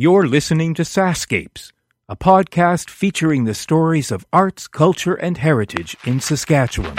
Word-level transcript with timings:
You're 0.00 0.28
listening 0.28 0.74
to 0.74 0.82
SaskScapes, 0.82 1.72
a 2.08 2.14
podcast 2.14 2.88
featuring 2.88 3.46
the 3.46 3.52
stories 3.52 4.12
of 4.12 4.24
arts, 4.32 4.68
culture, 4.68 5.14
and 5.14 5.36
heritage 5.36 5.96
in 6.04 6.20
Saskatchewan. 6.20 6.96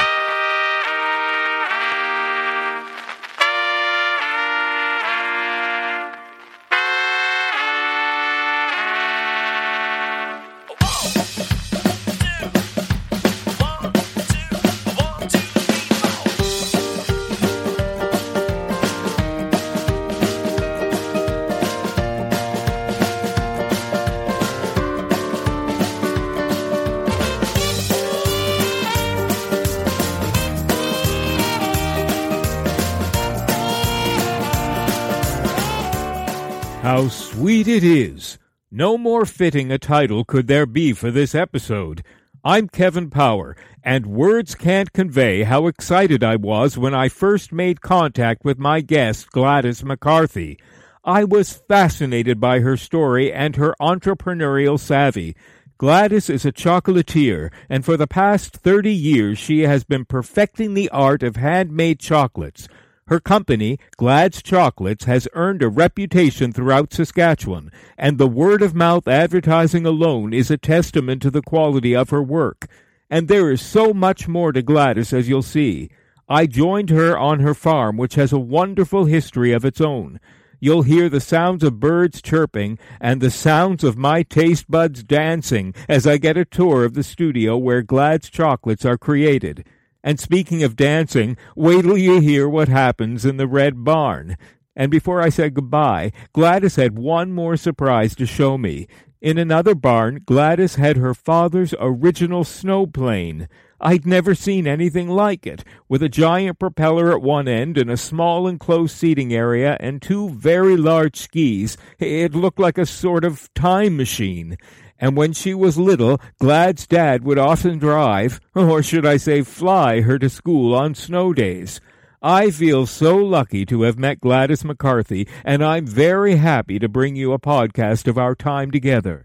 No 38.80 38.98
more 38.98 39.26
fitting 39.26 39.74
a 39.74 39.78
title 39.78 40.24
could 40.24 40.48
there 40.48 40.66
be 40.66 40.94
for 40.94 41.12
this 41.12 41.36
episode. 41.36 42.02
I'm 42.46 42.70
Kevin 42.70 43.10
Power, 43.10 43.58
and 43.84 44.06
words 44.06 44.56
can't 44.56 44.94
convey 44.94 45.44
how 45.44 45.68
excited 45.68 46.24
I 46.24 46.38
was 46.38 46.78
when 46.78 46.94
I 46.94 47.10
first 47.10 47.52
made 47.52 47.82
contact 47.82 48.46
with 48.46 48.58
my 48.58 48.80
guest, 48.80 49.32
Gladys 49.32 49.84
McCarthy. 49.84 50.58
I 51.04 51.26
was 51.26 51.62
fascinated 51.68 52.40
by 52.40 52.62
her 52.62 52.78
story 52.78 53.34
and 53.34 53.58
her 53.58 53.76
entrepreneurial 53.82 54.80
savvy. 54.80 55.36
Gladys 55.78 56.30
is 56.30 56.46
a 56.46 56.54
chocolatier, 56.54 57.52
and 57.68 57.84
for 57.84 57.98
the 57.98 58.08
past 58.08 58.56
30 58.56 58.94
years 58.94 59.38
she 59.38 59.64
has 59.64 59.84
been 59.84 60.06
perfecting 60.06 60.74
the 60.74 60.88
art 60.92 61.22
of 61.22 61.36
handmade 61.36 62.00
chocolates. 62.00 62.70
Her 63.10 63.20
company, 63.20 63.80
Glad's 63.98 64.44
Chocolates, 64.44 65.06
has 65.06 65.28
earned 65.34 65.64
a 65.64 65.68
reputation 65.68 66.52
throughout 66.52 66.94
Saskatchewan, 66.94 67.72
and 67.98 68.20
the 68.20 68.28
word 68.28 68.62
of 68.62 68.76
mouth 68.76 69.08
advertising 69.08 69.84
alone 69.84 70.32
is 70.32 70.52
a 70.52 70.58
testament 70.58 71.24
to 71.24 71.32
the 71.32 71.42
quality 71.42 71.96
of 71.96 72.12
her 72.12 72.22
work. 72.22 72.68
And 73.10 73.28
there 73.28 73.50
is 73.50 73.64
so 73.64 73.96
much 73.96 74.28
more 74.28 74.52
to 74.52 74.62
Gladys, 74.62 75.12
as 75.12 75.28
you'll 75.28 75.42
see. 75.42 75.90
I 76.30 76.46
joined 76.46 76.92
her 76.92 77.18
on 77.18 77.40
her 77.40 77.56
farm, 77.56 77.98
which 77.98 78.14
has 78.14 78.32
a 78.32 78.38
wonderful 78.38 79.06
history 79.06 79.54
of 79.54 79.66
its 79.66 79.82
own. 79.82 80.20
You'll 80.60 80.84
hear 80.84 81.10
the 81.10 81.20
sounds 81.20 81.64
of 81.64 81.80
birds 81.80 82.22
chirping 82.22 82.78
and 83.02 83.22
the 83.22 83.32
sounds 83.32 83.84
of 83.84 83.98
my 83.98 84.22
taste 84.22 84.70
buds 84.70 85.02
dancing 85.02 85.74
as 85.88 86.06
I 86.06 86.18
get 86.18 86.38
a 86.38 86.46
tour 86.46 86.86
of 86.86 86.94
the 86.94 87.02
studio 87.02 87.58
where 87.58 87.82
Glad's 87.82 88.30
chocolates 88.30 88.86
are 88.86 89.00
created. 89.00 89.66
And 90.04 90.20
speaking 90.20 90.64
of 90.64 90.76
dancing, 90.76 91.38
wait 91.56 91.82
till 91.82 91.98
you 91.98 92.20
hear 92.20 92.48
what 92.48 92.68
happens 92.70 93.26
in 93.26 93.38
the 93.38 93.48
Red 93.48 93.84
Barn. 93.84 94.38
And 94.76 94.90
before 94.90 95.22
I 95.22 95.30
said 95.30 95.56
goodbye, 95.56 96.12
Gladys 96.32 96.78
had 96.78 96.98
one 96.98 97.34
more 97.34 97.58
surprise 97.58 98.16
to 98.16 98.26
show 98.26 98.58
me. 98.58 98.88
In 99.22 99.38
another 99.38 99.76
barn, 99.76 100.22
Gladys 100.26 100.76
had 100.76 100.96
her 100.96 101.14
father's 101.14 101.74
original 101.78 102.46
snow 102.46 102.88
plane. 102.88 103.50
I'd 103.82 104.06
never 104.06 104.34
seen 104.34 104.66
anything 104.68 105.10
like 105.10 105.46
it, 105.46 105.66
with 105.90 106.02
a 106.02 106.08
giant 106.08 106.60
propeller 106.60 107.12
at 107.12 107.22
one 107.22 107.50
end 107.50 107.78
and 107.78 107.92
a 107.92 107.98
small 107.98 108.48
enclosed 108.48 108.96
seating 108.96 109.34
area 109.34 109.76
and 109.82 110.02
two 110.02 110.30
very 110.30 110.78
large 110.78 111.18
skis. 111.18 111.76
It 111.98 112.34
looked 112.34 112.60
like 112.60 112.78
a 112.78 112.86
sort 112.86 113.26
of 113.26 113.54
time 113.54 113.98
machine. 113.98 114.58
And 115.00 115.16
when 115.16 115.34
she 115.34 115.54
was 115.54 115.78
little, 115.78 116.20
Glad's 116.40 116.86
dad 116.86 117.24
would 117.24 117.40
often 117.40 117.80
drive, 117.80 118.42
or 118.54 118.84
should 118.84 119.06
I 119.06 119.18
say 119.18 119.42
fly, 119.44 120.02
her 120.02 120.20
to 120.20 120.30
school 120.30 120.76
on 120.76 120.94
snow 120.94 121.34
days. 121.34 121.80
I 122.22 122.52
feel 122.52 122.86
so 122.86 123.16
lucky 123.16 123.66
to 123.68 123.84
have 123.84 123.98
met 123.98 124.20
Gladys 124.20 124.66
McCarthy, 124.66 125.26
and 125.46 125.64
I'm 125.64 125.86
very 125.88 126.36
happy 126.36 126.78
to 126.80 126.90
bring 126.90 127.16
you 127.16 127.32
a 127.32 127.40
podcast 127.40 128.08
of 128.10 128.18
our 128.18 128.36
time 128.36 128.72
together. 128.72 129.24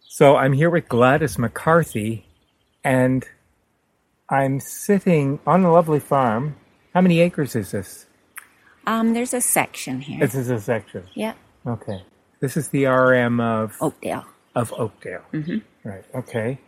So 0.00 0.36
I'm 0.36 0.52
here 0.52 0.68
with 0.68 0.88
Gladys 0.90 1.38
McCarthy, 1.38 2.26
and 2.84 3.24
I'm 4.28 4.60
sitting 4.60 5.40
on 5.46 5.64
a 5.64 5.72
lovely 5.72 6.00
farm. 6.00 6.56
How 6.92 7.00
many 7.00 7.20
acres 7.20 7.56
is 7.56 7.70
this? 7.70 8.06
Um, 8.86 9.14
there's 9.14 9.32
a 9.32 9.40
section 9.40 10.00
here. 10.00 10.20
This 10.20 10.34
is 10.34 10.50
a 10.50 10.60
section. 10.60 11.04
yeah, 11.14 11.32
Okay. 11.66 12.02
This 12.40 12.58
is 12.58 12.68
the 12.68 12.84
RM 12.84 13.40
of 13.40 13.74
Oakdale. 13.80 14.26
Of 14.56 14.72
Oakdale. 14.72 15.22
Mhm. 15.32 15.62
Right. 15.84 16.04
Okay. 16.14 16.58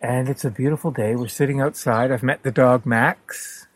And 0.00 0.28
it's 0.28 0.44
a 0.44 0.50
beautiful 0.50 0.90
day. 0.90 1.16
We're 1.16 1.28
sitting 1.28 1.60
outside. 1.60 2.10
I've 2.12 2.22
met 2.22 2.44
the 2.44 2.52
dog 2.52 2.86
Max. 2.86 3.66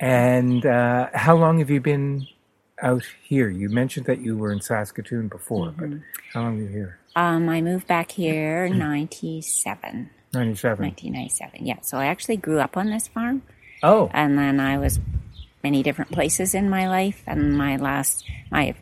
And 0.00 0.66
uh, 0.66 1.08
how 1.14 1.36
long 1.36 1.60
have 1.60 1.70
you 1.70 1.80
been 1.80 2.26
out 2.82 3.04
here? 3.22 3.48
You 3.48 3.68
mentioned 3.68 4.06
that 4.06 4.20
you 4.20 4.36
were 4.36 4.52
in 4.52 4.60
Saskatoon 4.60 5.28
before, 5.28 5.72
but 5.78 5.90
how 6.32 6.42
long 6.42 6.58
are 6.58 6.62
you 6.62 6.68
here? 6.68 6.98
Um, 7.14 7.48
I 7.48 7.60
moved 7.62 7.86
back 7.86 8.10
here 8.10 8.64
in 8.64 8.76
97, 8.76 10.10
97. 10.34 10.84
1997. 10.84 11.64
Yeah, 11.64 11.78
so 11.82 11.98
I 11.98 12.06
actually 12.06 12.36
grew 12.36 12.58
up 12.58 12.76
on 12.76 12.90
this 12.90 13.06
farm, 13.06 13.42
Oh, 13.84 14.10
and 14.12 14.36
then 14.36 14.58
I 14.58 14.78
was 14.78 14.98
many 15.62 15.84
different 15.84 16.10
places 16.10 16.54
in 16.56 16.68
my 16.68 16.88
life, 16.88 17.22
and 17.28 17.56
my 17.56 17.76
last 17.76 18.24
my 18.50 18.74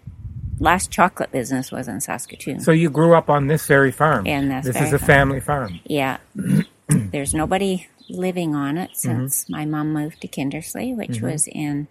last 0.63 0.91
chocolate 0.91 1.31
business 1.33 1.71
was 1.73 1.89
in 1.89 2.01
Saskatoon. 2.01 2.61
so 2.61 2.71
you 2.73 2.89
grew 2.89 3.15
up 3.15 3.29
on 3.29 3.47
this 3.49 3.67
very 3.67 3.93
farm. 3.93 4.27
In 4.27 4.49
this 4.49 4.67
is 4.67 4.93
a 4.93 4.99
family 4.99 5.41
farm. 5.41 5.81
yeah, 5.85 6.19
there's 6.89 7.35
nobody 7.35 7.87
living 8.09 8.55
on 8.55 8.77
it 8.79 8.91
Mm-hmm. 8.91 8.99
since 9.27 9.49
my 9.49 9.65
mom 9.65 9.93
moved 9.93 10.21
to 10.23 10.29
Kindersley, 10.29 10.97
which 10.97 11.21
was 11.21 11.47
in 11.49 11.89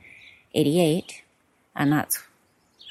'88, 0.53 1.21
and 1.75 1.91
that's 1.91 2.21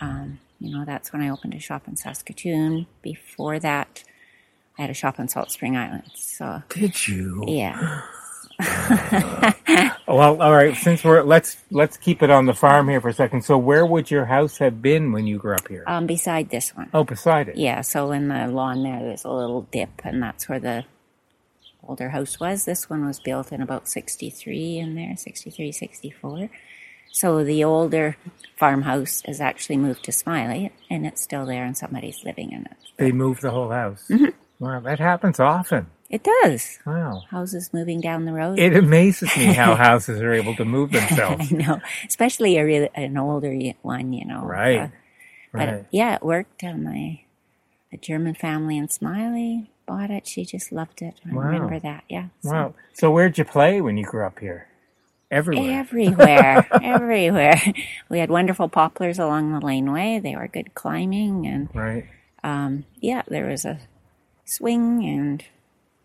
um, 0.00 0.38
you 0.60 0.76
know 0.76 0.84
that's 0.84 1.12
when 1.12 1.22
I 1.22 1.28
opened 1.28 1.54
a 1.54 1.58
shop 1.60 1.86
in 1.88 1.96
Saskatoon. 1.96 2.86
Before 3.02 3.58
that, 3.58 4.04
I 4.78 4.82
had 4.82 4.90
a 4.90 4.94
shop 4.94 5.18
in 5.18 5.28
Salt 5.28 5.50
Spring 5.50 5.76
Island. 5.76 6.10
So 6.14 6.62
Did 6.70 7.06
you? 7.08 7.44
yeah, 7.46 8.02
Well, 10.10 10.42
all 10.42 10.52
right. 10.52 10.76
Since 10.76 11.04
we're 11.04 11.22
let's 11.22 11.56
let's 11.70 11.96
keep 11.96 12.20
it 12.20 12.30
on 12.30 12.46
the 12.46 12.54
farm 12.54 12.88
here 12.88 13.00
for 13.00 13.10
a 13.10 13.14
second. 13.14 13.42
So, 13.44 13.56
where 13.56 13.86
would 13.86 14.10
your 14.10 14.24
house 14.24 14.58
have 14.58 14.82
been 14.82 15.12
when 15.12 15.26
you 15.28 15.38
grew 15.38 15.54
up 15.54 15.68
here? 15.68 15.84
um, 15.86 16.06
beside 16.06 16.50
this 16.50 16.74
one, 16.76 16.90
oh, 16.92 17.04
beside 17.04 17.48
it. 17.48 17.56
yeah. 17.56 17.80
So 17.82 18.10
in 18.10 18.26
the 18.26 18.48
lawn 18.48 18.82
there, 18.82 18.98
there's 18.98 19.24
a 19.24 19.30
little 19.30 19.62
dip, 19.70 20.02
and 20.02 20.20
that's 20.20 20.48
where 20.48 20.58
the 20.58 20.84
older 21.86 22.08
house 22.08 22.40
was. 22.40 22.64
This 22.64 22.90
one 22.90 23.06
was 23.06 23.20
built 23.20 23.52
in 23.52 23.62
about 23.62 23.88
63 23.88 24.78
in 24.78 24.96
there, 24.96 25.16
63, 25.16 25.70
64. 25.70 26.50
So 27.12 27.44
the 27.44 27.62
older 27.62 28.16
farmhouse 28.56 29.22
has 29.26 29.40
actually 29.40 29.76
moved 29.76 30.04
to 30.04 30.12
Smiley, 30.12 30.72
and 30.90 31.06
it's 31.06 31.22
still 31.22 31.46
there, 31.46 31.64
and 31.64 31.76
somebody's 31.78 32.24
living 32.24 32.50
in 32.50 32.62
it. 32.62 32.76
They 32.96 33.12
moved 33.12 33.42
the 33.42 33.50
whole 33.52 33.70
house. 33.70 34.04
Mm-hmm. 34.10 34.30
Wow, 34.58 34.80
that 34.80 34.98
happens 34.98 35.38
often. 35.38 35.86
It 36.10 36.24
does. 36.24 36.78
Wow. 36.84 37.22
Houses 37.30 37.70
moving 37.72 38.00
down 38.00 38.24
the 38.24 38.32
road. 38.32 38.58
It 38.58 38.76
amazes 38.76 39.34
me 39.36 39.44
how 39.44 39.74
houses 39.88 40.20
are 40.20 40.32
able 40.32 40.56
to 40.56 40.64
move 40.64 40.90
themselves. 40.90 41.52
I 41.52 41.56
know, 41.56 41.80
especially 42.06 42.56
a 42.58 42.64
real, 42.64 42.88
an 42.96 43.16
older 43.16 43.56
one, 43.82 44.12
you 44.12 44.24
know. 44.26 44.42
Right. 44.42 44.78
Uh, 44.80 44.88
but 45.52 45.68
Right. 45.68 45.86
yeah, 45.92 46.16
it 46.16 46.22
worked. 46.22 46.62
And 46.64 46.82
my 46.84 47.20
a 47.92 47.96
German 47.96 48.34
family 48.34 48.76
in 48.76 48.88
Smiley 48.88 49.70
bought 49.86 50.10
it. 50.10 50.26
She 50.26 50.44
just 50.44 50.72
loved 50.72 51.00
it. 51.02 51.14
I 51.30 51.34
Wow. 51.34 51.42
remember 51.42 51.78
that. 51.78 52.04
Yeah. 52.08 52.26
So 52.42 52.50
Wow. 52.50 52.74
So 52.92 53.10
where'd 53.10 53.38
you 53.38 53.44
play 53.44 53.80
when 53.80 53.96
you 53.96 54.04
grew 54.04 54.26
up 54.26 54.38
here? 54.40 54.66
Everywhere. 55.30 55.78
Everywhere, 55.78 56.66
everywhere. 56.82 57.60
We 58.08 58.18
had 58.18 58.30
wonderful 58.30 58.68
poplars 58.68 59.20
along 59.20 59.52
the 59.52 59.64
laneway. 59.64 60.18
They 60.18 60.34
were 60.34 60.48
good 60.48 60.74
climbing, 60.74 61.46
and 61.46 61.68
Right. 61.72 62.06
um, 62.42 62.84
yeah, 62.98 63.22
there 63.28 63.46
was 63.46 63.64
a 63.64 63.78
swing 64.44 65.04
and 65.04 65.44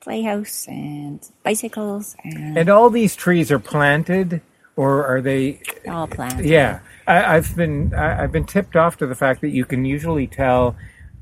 playhouse 0.06 0.68
and 0.68 1.20
bicycles 1.44 2.16
and, 2.24 2.58
And 2.60 2.70
all 2.70 2.90
these 2.92 3.16
trees 3.16 3.52
are 3.52 3.60
planted, 3.60 4.42
or 4.76 5.04
are 5.06 5.20
they? 5.20 5.60
all 5.88 6.08
planned. 6.08 6.46
Yeah, 6.46 6.80
I, 7.08 7.36
I've 7.36 7.56
been 7.56 7.94
I, 7.94 8.24
I've 8.24 8.32
been 8.32 8.46
tipped 8.46 8.76
off 8.76 8.98
to 8.98 9.08
the 9.08 9.16
fact 9.16 9.42
that 9.42 9.50
you 9.50 9.66
can 9.66 9.84
usually 9.84 10.28
tell, 10.28 10.76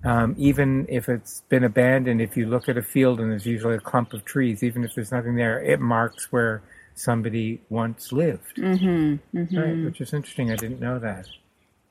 um, 0.03 0.35
even 0.37 0.85
if 0.89 1.07
it's 1.07 1.41
been 1.47 1.63
abandoned, 1.63 2.21
if 2.21 2.35
you 2.35 2.45
look 2.45 2.67
at 2.67 2.77
a 2.77 2.83
field 2.83 3.19
and 3.21 3.31
there's 3.31 3.45
usually 3.45 3.75
a 3.75 3.79
clump 3.79 4.13
of 4.13 4.25
trees, 4.25 4.61
even 4.63 4.83
if 4.83 4.93
there's 4.95 5.13
nothing 5.13 5.35
there, 5.35 5.63
it 5.63 5.79
marks 5.79 6.29
where 6.31 6.61
somebody 6.95 7.61
once 7.69 8.11
lived. 8.11 8.57
Mm-hmm, 8.57 9.37
mm-hmm. 9.37 9.57
Right, 9.57 9.85
which 9.85 10.01
is 10.01 10.13
interesting. 10.13 10.51
I 10.51 10.57
didn't 10.57 10.81
know 10.81 10.99
that. 10.99 11.27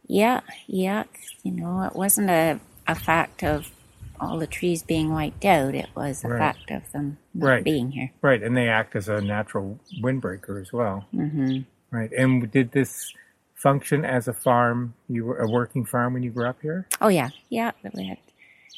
Yeah, 0.06 0.40
yeah. 0.66 1.04
You 1.42 1.52
know, 1.52 1.82
it 1.84 1.96
wasn't 1.96 2.28
a, 2.28 2.60
a 2.86 2.94
fact 2.94 3.42
of 3.42 3.70
all 4.22 4.38
the 4.38 4.46
trees 4.46 4.82
being 4.82 5.12
wiped 5.12 5.44
out. 5.44 5.74
It 5.74 5.88
was 5.96 6.24
a 6.24 6.28
Right. 6.28 6.38
fact 6.38 6.70
of 6.70 6.90
them 6.92 7.18
not 7.34 7.46
Right. 7.48 7.64
being 7.64 7.90
here. 7.90 8.12
Right, 8.22 8.42
and 8.42 8.56
they 8.56 8.68
act 8.68 8.94
as 8.96 9.08
a 9.08 9.20
natural 9.20 9.80
windbreaker 10.00 10.60
as 10.60 10.72
well. 10.72 11.06
hmm 11.10 11.60
Right, 11.90 12.10
and 12.12 12.50
did 12.50 12.72
this 12.72 13.12
function 13.54 14.04
as 14.04 14.26
a 14.28 14.32
farm? 14.32 14.94
You 15.08 15.26
were 15.26 15.38
a 15.38 15.48
working 15.48 15.84
farm 15.84 16.14
when 16.14 16.22
you 16.22 16.30
grew 16.30 16.48
up 16.48 16.62
here, 16.62 16.86
Oh 17.00 17.08
yeah, 17.08 17.30
yeah. 17.50 17.72
We 17.94 18.06
had 18.06 18.18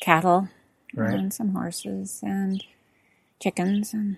cattle 0.01 0.49
right? 0.95 1.15
and 1.15 1.33
some 1.33 1.51
horses 1.55 2.21
and 2.23 2.65
chickens 3.41 3.93
and 3.95 4.17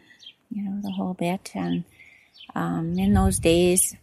you 0.51 0.63
know 0.63 0.81
the 0.81 0.93
whole 0.93 1.15
bit. 1.15 1.51
And 1.55 1.85
um, 2.55 2.99
in 2.99 3.13
those 3.15 3.39
days, 3.39 3.97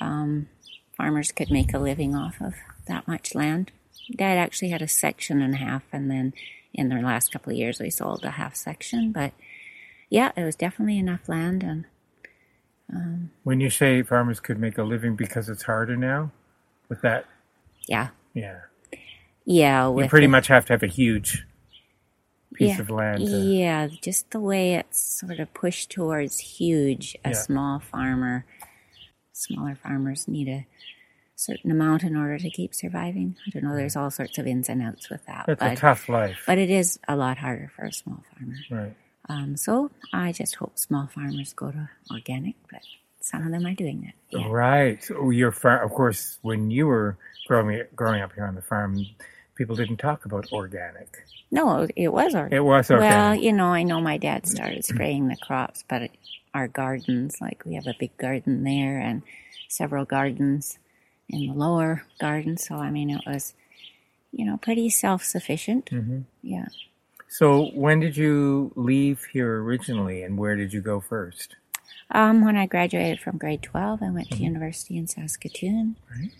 um, 0.00 0.48
farmers 0.96 1.30
could 1.32 1.50
make 1.50 1.72
a 1.74 1.78
living 1.78 2.14
off 2.16 2.40
of 2.40 2.54
that 2.86 3.06
much 3.06 3.34
land. 3.34 3.70
Dad 4.16 4.38
actually 4.38 4.70
had 4.70 4.82
a 4.82 4.88
section 4.88 5.40
and 5.40 5.54
a 5.54 5.58
half, 5.58 5.82
and 5.92 6.10
then 6.10 6.32
in 6.74 6.88
the 6.88 6.96
last 6.96 7.32
couple 7.32 7.52
of 7.52 7.58
years, 7.58 7.80
we 7.80 7.90
sold 7.90 8.24
a 8.24 8.30
half 8.32 8.54
section. 8.56 9.12
But 9.12 9.32
yeah, 10.10 10.32
it 10.36 10.44
was 10.44 10.56
definitely 10.56 10.98
enough 10.98 11.28
land, 11.28 11.62
and 11.62 11.84
um, 12.92 13.30
When 13.44 13.60
you 13.60 13.70
say 13.70 14.02
farmers 14.02 14.40
could 14.40 14.58
make 14.58 14.78
a 14.78 14.82
living 14.82 15.16
because 15.16 15.48
it's 15.48 15.62
harder 15.62 15.96
now, 15.96 16.30
with 16.88 17.00
that, 17.02 17.26
yeah, 17.88 18.08
yeah, 18.34 18.60
yeah. 19.44 19.88
you 19.88 20.08
pretty 20.08 20.26
much 20.26 20.48
have 20.48 20.66
to 20.66 20.72
have 20.74 20.82
a 20.82 20.86
huge 20.88 21.46
piece 22.54 22.76
Yeah. 22.76 22.80
of 22.80 22.90
land. 22.90 23.26
To, 23.26 23.36
Yeah, 23.36 23.88
just 24.02 24.30
the 24.30 24.40
way 24.40 24.74
it's 24.74 25.00
sort 25.00 25.40
of 25.40 25.52
pushed 25.54 25.90
towards 25.90 26.38
huge. 26.38 27.16
A 27.24 27.30
Yeah. 27.30 27.34
small 27.34 27.78
farmer, 27.80 28.44
smaller 29.32 29.74
farmers 29.74 30.28
need 30.28 30.48
a 30.48 30.66
certain 31.42 31.70
amount 31.70 32.02
in 32.02 32.16
order 32.16 32.38
to 32.38 32.50
keep 32.50 32.74
surviving. 32.74 33.36
I 33.46 33.50
don't 33.50 33.64
know. 33.64 33.74
There's 33.76 33.96
all 33.96 34.10
sorts 34.10 34.38
of 34.38 34.46
ins 34.46 34.68
and 34.68 34.82
outs 34.82 35.10
with 35.10 35.24
that, 35.26 35.44
It's 35.48 35.62
a 35.62 35.76
tough 35.76 36.08
life, 36.08 36.42
but 36.46 36.58
it 36.58 36.70
is 36.70 36.98
a 37.08 37.16
lot 37.16 37.38
harder 37.38 37.70
for 37.74 37.84
a 37.84 37.92
small 37.92 38.22
farmer. 38.32 38.56
right? 38.70 38.96
Um, 39.28 39.56
so 39.56 39.90
I 40.12 40.32
just 40.32 40.54
hope 40.56 40.78
small 40.78 41.06
farmers 41.06 41.52
go 41.52 41.70
to 41.70 41.88
organic, 42.10 42.56
but 42.70 42.80
some 43.20 43.46
of 43.46 43.52
them 43.52 43.66
are 43.66 43.74
doing 43.74 44.00
that. 44.02 44.38
Yeah. 44.38 44.48
Right. 44.48 45.02
So 45.02 45.30
your 45.30 45.52
farm, 45.52 45.84
of 45.84 45.92
course, 45.92 46.38
when 46.42 46.70
you 46.70 46.86
were 46.86 47.16
growing 47.46 47.82
growing 47.94 48.20
up 48.22 48.32
here 48.34 48.44
on 48.46 48.54
the 48.54 48.62
farm, 48.62 49.04
people 49.54 49.76
didn't 49.76 49.98
talk 49.98 50.24
about 50.24 50.50
organic. 50.52 51.24
No, 51.50 51.86
it 51.94 52.08
was 52.08 52.34
organic. 52.34 52.52
It 52.54 52.60
was 52.60 52.88
Well, 52.88 53.34
you 53.34 53.52
know, 53.52 53.66
I 53.66 53.82
know 53.82 54.00
my 54.00 54.16
dad 54.18 54.46
started 54.46 54.84
spraying 54.84 55.28
the 55.28 55.36
crops, 55.36 55.84
but 55.88 56.02
it, 56.02 56.12
our 56.54 56.66
gardens, 56.66 57.40
like 57.40 57.62
we 57.64 57.74
have 57.74 57.86
a 57.86 57.94
big 57.98 58.16
garden 58.16 58.64
there 58.64 58.98
and 58.98 59.22
several 59.68 60.04
gardens 60.04 60.78
in 61.32 61.46
the 61.48 61.54
lower 61.54 62.04
garden. 62.20 62.56
So, 62.56 62.76
I 62.76 62.90
mean, 62.90 63.10
it 63.10 63.22
was, 63.26 63.54
you 64.32 64.44
know, 64.44 64.56
pretty 64.56 64.90
self 64.90 65.24
sufficient. 65.24 65.88
hmm 65.88 66.20
Yeah. 66.42 66.66
So 67.28 67.66
when 67.74 68.00
did 68.00 68.16
you 68.16 68.72
leave 68.76 69.24
here 69.32 69.62
originally, 69.62 70.22
and 70.22 70.36
where 70.36 70.54
did 70.54 70.72
you 70.72 70.82
go 70.82 71.00
first? 71.00 71.56
Um, 72.10 72.44
when 72.44 72.56
I 72.56 72.66
graduated 72.66 73.20
from 73.20 73.38
grade 73.38 73.62
12, 73.62 74.02
I 74.02 74.10
went 74.10 74.30
to 74.32 74.36
university 74.36 74.98
in 74.98 75.06
Saskatoon. 75.06 75.96
Right. 76.10 76.30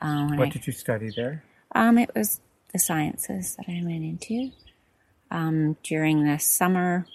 Um, 0.00 0.36
What 0.36 0.48
I, 0.48 0.50
did 0.50 0.66
you 0.68 0.72
study 0.72 1.10
there? 1.16 1.42
um, 1.74 1.98
it 1.98 2.10
was 2.14 2.40
the 2.72 2.78
sciences 2.78 3.56
that 3.56 3.66
I 3.68 3.82
went 3.84 4.04
into. 4.04 4.52
Um, 5.32 5.76
during 5.82 6.24
the 6.24 6.38
summer, 6.38 7.06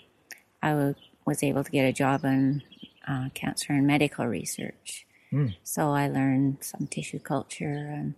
I 0.62 0.72
w- 0.72 0.96
was 1.26 1.44
able 1.44 1.64
to 1.64 1.72
get 1.72 1.86
a 1.86 1.94
job 1.94 2.26
in 2.26 2.62
uh, 3.08 3.30
cancer 3.34 3.72
and 3.72 3.88
medical 3.88 4.26
research. 4.26 5.07
Hmm. 5.30 5.48
So 5.64 5.92
I 5.92 6.08
learned 6.08 6.58
some 6.62 6.88
tissue 6.88 7.20
culture 7.20 7.66
and 7.94 8.16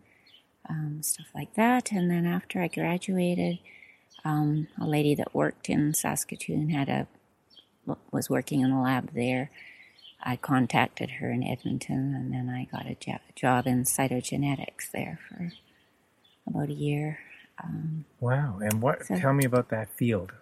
um, 0.70 1.02
stuff 1.02 1.28
like 1.34 1.56
that. 1.56 1.92
And 1.92 2.10
then 2.12 2.26
after 2.26 2.62
I 2.62 2.68
graduated, 2.68 3.60
um, 4.24 4.68
a 4.80 4.86
lady 4.86 5.16
that 5.16 5.34
worked 5.34 5.70
in 5.70 5.94
Saskatoon 5.94 6.70
had 6.70 6.90
a 6.90 7.08
was 8.12 8.30
working 8.30 8.62
in 8.62 8.70
a 8.72 8.82
lab 8.84 9.14
there. 9.14 9.50
I 10.22 10.36
contacted 10.36 11.10
her 11.12 11.32
in 11.32 11.44
Edmonton, 11.44 12.14
and 12.14 12.32
then 12.34 12.50
I 12.50 12.66
got 12.66 12.86
a 12.86 12.94
jo- 12.96 13.18
job 13.36 13.66
in 13.66 13.84
cytogenetics 13.86 14.92
there 14.92 15.18
for 15.28 15.52
about 16.46 16.70
a 16.70 16.74
year. 16.74 17.20
Wow. 18.20 18.60
And 18.62 18.82
what? 18.82 19.06
So- 19.06 19.18
tell 19.18 19.34
me 19.34 19.46
about 19.46 19.70
that 19.70 19.90
field. 19.96 20.34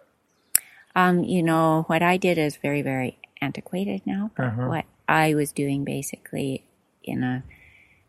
Um, 0.96 1.24
you 1.24 1.44
know, 1.44 1.84
what 1.88 2.02
I 2.02 2.18
did 2.18 2.38
is 2.40 2.58
very, 2.58 2.82
very 2.82 3.20
antiquated 3.40 4.02
now. 4.06 4.32
But 4.36 4.46
Uh-huh. 4.48 4.68
what 4.68 4.86
I 5.08 5.34
was 5.34 5.52
doing 5.52 5.84
basically 5.84 6.66
in 7.04 7.24
a 7.24 7.44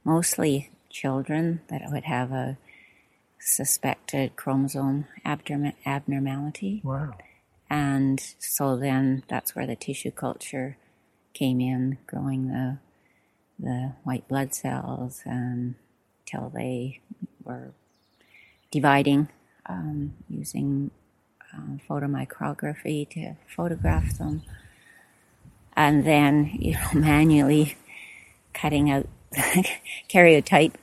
mostly 0.04 0.70
children 0.90 1.60
that 1.68 1.82
would 1.90 2.04
have 2.04 2.32
a 2.32 2.58
suspected 3.40 4.36
chromosome 4.36 5.06
abnormality. 5.24 6.80
Wow. 6.82 7.14
And 7.70 8.20
so 8.38 8.76
then 8.76 9.22
that's 9.28 9.54
where 9.54 9.66
the 9.66 9.76
tissue 9.76 10.10
culture 10.10 10.76
came 11.34 11.60
in, 11.60 11.98
growing 12.06 12.48
the 12.48 12.78
the 13.60 13.92
white 14.04 14.26
blood 14.28 14.54
cells 14.54 15.22
until 15.24 16.48
they 16.48 17.00
were 17.42 17.72
dividing 18.70 19.28
um, 19.66 20.14
using 20.28 20.90
um, 21.52 21.80
photomicrography 21.88 23.08
to 23.10 23.34
photograph 23.54 24.16
them, 24.18 24.42
and 25.78 26.04
then 26.04 26.50
you 26.58 26.72
know 26.72 26.88
manually 26.94 27.76
cutting 28.52 28.90
out 28.90 29.06
karyotype 30.10 30.74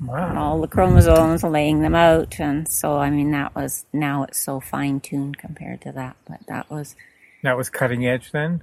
and 0.00 0.38
all 0.38 0.60
the 0.60 0.68
chromosomes, 0.68 1.42
laying 1.42 1.80
them 1.80 1.94
out, 1.94 2.38
and 2.40 2.66
so 2.68 2.96
I 2.98 3.10
mean 3.10 3.32
that 3.32 3.54
was 3.54 3.84
now 3.92 4.22
it's 4.24 4.38
so 4.38 4.60
fine 4.60 5.00
tuned 5.00 5.38
compared 5.38 5.80
to 5.82 5.92
that, 5.92 6.16
but 6.28 6.40
that 6.48 6.70
was 6.70 6.94
That 7.42 7.56
was 7.56 7.68
cutting 7.68 8.06
edge 8.06 8.30
then. 8.32 8.62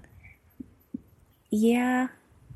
yeah, 1.50 2.08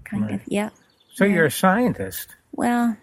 kind 0.06 0.32
of 0.32 0.42
yeah. 0.48 0.70
So 1.14 1.26
you're 1.26 1.46
a 1.46 1.52
scientist. 1.52 2.36
Well, 2.54 2.98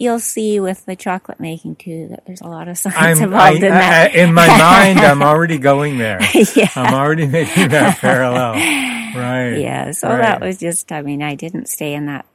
you'll 0.00 0.18
see 0.18 0.58
with 0.58 0.86
the 0.86 0.96
chocolate 0.96 1.38
making 1.38 1.76
too 1.76 2.08
that 2.08 2.24
there's 2.26 2.40
a 2.40 2.48
lot 2.48 2.66
of 2.66 2.78
science 2.78 3.20
I'm 3.20 3.34
I, 3.34 3.50
involved 3.50 3.62
in 3.62 3.70
that. 3.70 4.10
I- 4.10 4.14
in 4.14 4.34
my 4.34 4.46
mind. 4.58 4.98
I'm 4.98 5.22
already 5.22 5.58
going 5.58 5.98
there. 5.98 6.18
yeah, 6.56 6.70
I'm 6.74 6.94
already 6.94 7.26
making 7.26 7.68
that 7.68 7.98
parallel. 8.00 8.54
Right. 8.54 9.58
yeah. 9.60 9.92
So 9.92 10.08
right. 10.08 10.18
that 10.18 10.40
was 10.40 10.58
just. 10.58 10.90
I 10.90 11.02
mean, 11.02 11.22
I 11.22 11.34
didn't 11.36 11.66
stay 11.68 11.94
in 11.94 12.06
that 12.06 12.26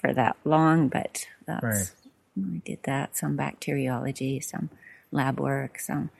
for 0.00 0.12
that 0.12 0.36
long, 0.44 0.88
but 0.88 1.26
that's. 1.46 1.64
Right. 1.64 1.90
I 2.38 2.60
did 2.64 2.80
that. 2.84 3.16
Some 3.16 3.34
bacteriology, 3.34 4.40
some 4.40 4.68
lab 5.10 5.40
work, 5.40 5.80
some 5.80 6.10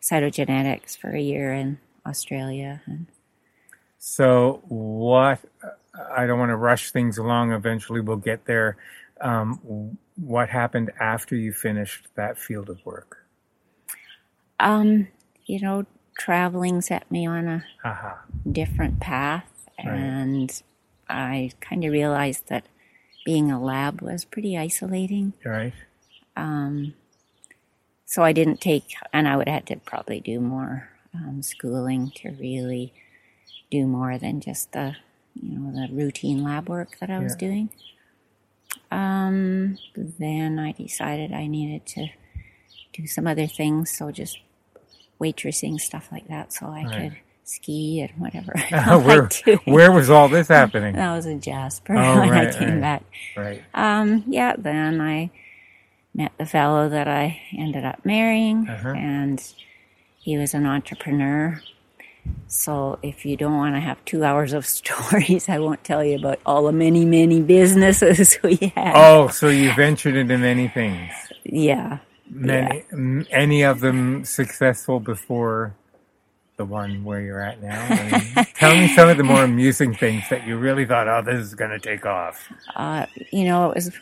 cytogenetics 0.00 0.96
for 0.96 1.10
a 1.10 1.20
year 1.20 1.52
in 1.52 1.78
Australia, 2.06 2.82
and 2.86 3.06
So 3.98 4.62
what? 4.68 5.40
I 6.16 6.26
don't 6.26 6.38
want 6.38 6.50
to 6.50 6.56
rush 6.56 6.92
things 6.92 7.18
along. 7.18 7.52
Eventually, 7.52 8.00
we'll 8.00 8.16
get 8.18 8.44
there. 8.44 8.76
Um, 9.20 9.98
what 10.16 10.48
happened 10.48 10.90
after 11.00 11.34
you 11.36 11.52
finished 11.52 12.06
that 12.16 12.38
field 12.38 12.68
of 12.70 12.84
work? 12.84 13.18
um, 14.58 15.08
you 15.46 15.60
know, 15.60 15.86
traveling 16.18 16.80
set 16.80 17.10
me 17.10 17.26
on 17.26 17.46
a 17.46 17.64
Haha. 17.82 18.14
different 18.50 19.00
path 19.00 19.68
and 19.78 20.62
I 21.08 21.52
kind 21.60 21.84
of 21.84 21.92
realized 21.92 22.48
that 22.48 22.66
being 23.24 23.50
a 23.50 23.62
lab 23.62 24.00
was 24.00 24.24
pretty 24.24 24.56
isolating. 24.56 25.34
Right. 25.44 25.74
Um, 26.36 26.94
so 28.06 28.22
I 28.22 28.32
didn't 28.32 28.60
take, 28.60 28.94
and 29.12 29.28
I 29.28 29.36
would 29.36 29.48
have 29.48 29.54
had 29.54 29.66
to 29.68 29.76
probably 29.76 30.20
do 30.20 30.40
more 30.40 30.88
um, 31.14 31.42
schooling 31.42 32.12
to 32.16 32.30
really 32.30 32.92
do 33.70 33.86
more 33.86 34.18
than 34.18 34.40
just 34.40 34.72
the, 34.72 34.96
you 35.34 35.58
know, 35.58 35.72
the 35.72 35.92
routine 35.92 36.42
lab 36.44 36.68
work 36.68 36.98
that 37.00 37.10
I 37.10 37.18
was 37.20 37.32
Yeah. 37.32 37.38
doing. 37.38 37.70
Um, 38.90 39.78
then 39.94 40.58
I 40.58 40.72
decided 40.72 41.32
I 41.32 41.46
needed 41.46 41.86
to 41.86 42.08
do 42.92 43.06
some 43.06 43.26
other 43.26 43.46
things, 43.46 43.96
so 43.96 44.10
just 44.10 44.38
waitressing 45.20 45.80
stuff 45.80 46.08
like 46.12 46.28
that, 46.28 46.52
so 46.52 46.66
I 46.66 46.84
Right. 46.84 46.92
could 47.10 47.16
ski 47.44 48.00
and 48.00 48.10
whatever. 48.20 48.52
I 48.72 48.96
where 48.96 49.28
where 49.64 49.92
was 49.92 50.10
all 50.10 50.28
this 50.28 50.48
happening? 50.48 50.94
That 50.96 51.14
was 51.14 51.26
in 51.26 51.40
Jasper 51.40 51.96
Oh, 51.96 52.20
when 52.20 52.30
right, 52.30 52.48
I 52.48 52.58
came 52.58 52.72
right. 52.74 52.80
back. 52.80 53.02
Right. 53.36 53.62
Um, 53.74 54.24
yeah, 54.26 54.54
then 54.56 55.00
I 55.00 55.30
met 56.14 56.32
the 56.38 56.46
fellow 56.46 56.88
that 56.88 57.08
I 57.08 57.40
ended 57.56 57.84
up 57.84 58.04
marrying, 58.04 58.68
Uh-huh. 58.68 58.88
and 58.90 59.42
he 60.20 60.36
was 60.38 60.54
an 60.54 60.66
entrepreneur. 60.66 61.60
So 62.48 62.98
if 63.02 63.24
you 63.26 63.36
don't 63.36 63.56
want 63.56 63.74
to 63.74 63.80
have 63.80 64.02
two 64.04 64.24
hours 64.24 64.52
of 64.52 64.66
stories, 64.80 65.48
I 65.48 65.58
won't 65.58 65.82
tell 65.84 66.04
you 66.04 66.16
about 66.16 66.40
all 66.46 66.64
the 66.66 66.72
many, 66.72 67.04
many 67.04 67.40
businesses 67.40 68.38
we 68.42 68.56
had. 68.74 68.92
Oh, 68.94 69.28
so 69.28 69.48
you 69.48 69.72
ventured 69.74 70.16
into 70.16 70.38
many 70.38 70.68
things. 70.68 71.12
Yeah. 71.44 71.98
Many, 72.28 72.84
m- 72.92 73.26
any 73.30 73.62
of 73.62 73.80
them 73.80 74.24
successful 74.24 74.98
before 75.00 75.74
the 76.56 76.64
one 76.64 77.04
where 77.04 77.20
you're 77.20 77.40
at 77.40 77.62
now? 77.62 78.44
Tell 78.54 78.74
me 78.74 78.88
some 78.94 79.08
of 79.08 79.16
the 79.16 79.22
more 79.22 79.44
amusing 79.44 79.94
things 79.94 80.24
that 80.30 80.46
you 80.46 80.56
really 80.56 80.86
thought, 80.86 81.06
oh, 81.06 81.22
this 81.22 81.40
is 81.40 81.54
going 81.54 81.70
to 81.70 81.78
take 81.78 82.04
off. 82.06 82.48
Uh, 82.74 83.06
you 83.32 83.44
know, 83.44 83.70
it 83.70 83.74
was 83.76 83.92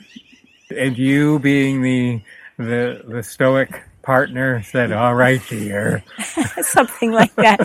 And 0.70 0.96
you, 0.96 1.38
being 1.40 1.82
the 1.82 2.22
the 2.56 3.02
the 3.08 3.22
stoic 3.22 3.82
partner, 4.04 4.62
said, 4.62 4.92
"All 4.92 5.14
right, 5.14 5.40
dear." 5.48 6.04
something 6.62 7.12
like 7.12 7.34
that. 7.36 7.60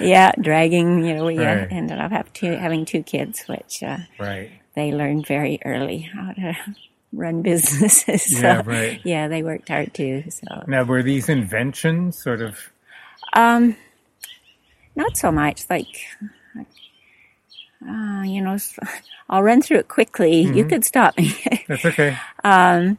yeah, 0.00 0.32
dragging, 0.40 1.04
you 1.04 1.14
know, 1.14 1.24
we 1.26 1.38
uh, 1.38 1.54
Right. 1.56 1.68
ended 1.70 1.98
up 1.98 2.10
have 2.12 2.32
two, 2.32 2.52
having 2.52 2.84
two 2.84 3.02
kids, 3.02 3.44
which 3.46 3.82
uh, 3.82 3.98
Right. 4.18 4.50
they 4.74 4.92
learned 4.92 5.26
very 5.26 5.58
early 5.64 6.00
how 6.00 6.32
to 6.32 6.54
run 7.12 7.42
businesses. 7.42 8.22
So, 8.36 8.40
Yeah, 8.42 8.62
right. 8.64 9.00
Yeah, 9.04 9.28
they 9.28 9.42
worked 9.42 9.68
hard 9.68 9.94
too. 9.94 10.24
So, 10.30 10.64
Now, 10.66 10.84
were 10.84 11.02
these 11.02 11.28
inventions 11.28 12.20
sort 12.22 12.42
of? 12.42 12.58
um, 13.34 13.76
not 14.96 15.16
so 15.16 15.32
much 15.32 15.64
like, 15.70 15.86
uh, 17.88 18.22
you 18.24 18.42
know, 18.42 18.58
I'll 19.30 19.42
run 19.42 19.62
through 19.62 19.78
it 19.78 19.88
quickly. 19.88 20.42
You 20.42 20.64
could 20.66 20.84
stop 20.84 21.16
me. 21.16 21.34
That's 21.66 21.84
okay. 21.86 22.16
um, 22.44 22.98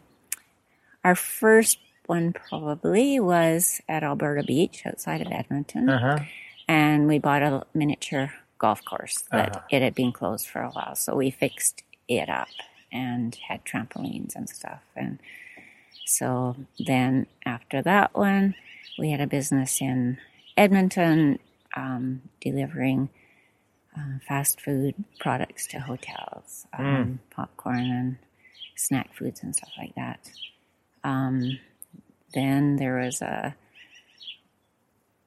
our 1.03 1.15
first 1.15 1.77
one 2.05 2.33
probably 2.33 3.19
was 3.19 3.81
at 3.87 4.03
Alberta 4.03 4.43
Beach 4.43 4.83
outside 4.85 5.21
of 5.21 5.31
Edmonton. 5.31 5.89
Uh 5.89 5.99
huh. 6.17 6.23
and 6.67 7.07
we 7.07 7.19
bought 7.19 7.41
a 7.43 7.65
miniature 7.73 8.33
golf 8.57 8.83
course 8.85 9.23
that 9.31 9.55
Uh-huh. 9.57 9.65
it 9.69 9.81
had 9.81 9.93
been 9.95 10.11
closed 10.11 10.47
for 10.47 10.61
a 10.61 10.69
while. 10.69 10.95
So 10.95 11.15
we 11.15 11.29
fixed 11.31 11.83
it 12.07 12.29
up 12.29 12.47
and 12.91 13.35
had 13.47 13.65
trampolines 13.65 14.35
and 14.35 14.47
stuff. 14.49 14.81
And 14.95 15.19
so 16.05 16.55
then 16.79 17.27
after 17.45 17.81
that 17.81 18.13
one, 18.15 18.55
we 18.97 19.09
had 19.11 19.19
a 19.21 19.27
business 19.27 19.81
in 19.81 20.17
Edmonton 20.55 21.39
um, 21.75 22.21
delivering 22.41 23.09
uh, 23.97 24.19
fast 24.27 24.61
food 24.61 24.95
products 25.19 25.67
to 25.67 25.79
hotels, 25.79 26.65
um, 26.77 27.19
popcorn 27.31 27.79
and 27.91 28.17
snack 28.75 29.13
foods 29.15 29.41
and 29.43 29.55
stuff 29.55 29.71
like 29.77 29.95
that. 29.95 30.19
Um, 31.03 31.59
then 32.33 32.77
there 32.77 32.97
was 32.97 33.21
a 33.21 33.55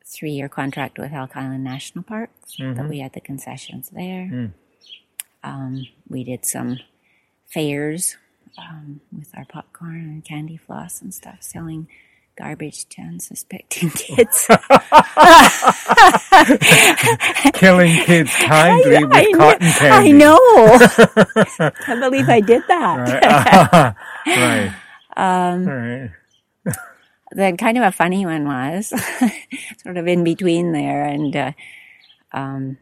three 0.05 0.33
year 0.33 0.49
contract 0.49 0.99
with 0.99 1.13
Elk 1.13 1.37
Island 1.37 1.63
National 1.65 2.03
Parks 2.05 2.57
that 2.59 2.89
we 2.89 2.99
had 3.01 3.13
the 3.13 3.21
concessions 3.21 3.91
there. 3.91 4.29
Um, 5.45 5.87
we 6.09 6.25
did 6.25 6.45
some 6.45 6.79
fairs 7.47 8.17
um, 8.59 9.01
with 9.17 9.31
our 9.37 9.45
popcorn 9.45 9.97
and 10.01 10.25
candy 10.25 10.57
floss 10.57 11.01
and 11.03 11.15
stuff, 11.15 11.37
selling 11.41 11.87
garbage 12.37 12.87
to 12.91 13.03
unsuspecting 13.03 13.91
kids. 13.95 14.47
Killing 17.55 17.97
kids 18.05 18.31
kindly 18.41 19.05
with 19.05 19.39
cotton 19.39 19.69
I 19.81 20.11
know. 20.11 20.39
I 21.61 21.97
believe 22.01 22.29
I 22.29 22.41
did 22.41 22.63
that. 22.69 23.95
Right. 24.27 24.75
Um, 25.17 25.69
All 25.69 25.75
right. 25.75 26.11
The 27.37 27.55
kind 27.59 27.77
of 27.79 27.85
a 27.85 27.93
funny 27.93 28.25
one 28.27 28.45
was 28.47 28.89
sort 29.83 29.97
of 29.99 30.07
in 30.09 30.25
between 30.25 30.73
there 30.73 31.05
and 31.05 31.37
uh, 31.37 31.53
um, 32.33 32.79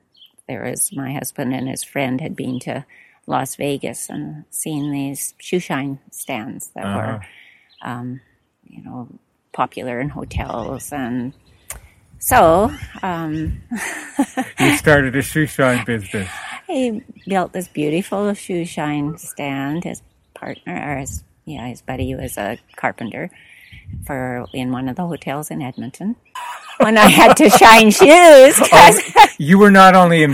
there 0.48 0.62
was 0.64 0.90
my 0.94 1.12
husband 1.12 1.52
and 1.54 1.68
his 1.68 1.82
friend 1.84 2.20
had 2.20 2.34
been 2.36 2.58
to 2.60 2.84
las 3.26 3.56
vegas 3.56 4.08
and 4.08 4.44
seen 4.50 4.92
these 4.92 5.34
shoe 5.38 5.58
shine 5.60 5.98
stands 6.10 6.68
that 6.74 6.84
Uh-huh. 6.84 7.18
were 7.18 7.26
um, 7.90 8.20
you 8.68 8.82
know 8.84 9.08
popular 9.52 10.00
in 10.00 10.08
hotels 10.10 10.92
and 10.92 11.32
so 12.18 12.72
um, 13.02 13.60
You 14.60 14.76
started 14.76 15.14
a 15.16 15.22
shoe 15.22 15.46
shine 15.46 15.84
business. 15.84 16.28
he 16.66 17.02
built 17.26 17.52
this 17.52 17.68
beautiful 17.68 18.32
shoe 18.34 18.64
shine 18.64 19.18
stand. 19.18 19.84
His 19.84 20.00
partner, 20.32 20.74
or 20.94 20.96
his 21.00 21.22
yeah, 21.44 21.66
his 21.68 21.82
buddy 21.82 22.14
was 22.14 22.38
a 22.38 22.56
carpenter 22.76 23.30
for 24.06 24.46
in 24.52 24.70
one 24.72 24.88
of 24.88 24.96
the 24.96 25.06
hotels 25.06 25.50
in 25.50 25.62
Edmonton. 25.62 26.16
When 26.78 26.98
I 26.98 27.08
had 27.08 27.36
to 27.36 27.48
shine 27.50 27.90
shoes, 27.92 28.58
'cause- 28.68 29.00
You 29.38 29.58
were 29.58 29.70
not 29.70 29.94
only 29.94 30.26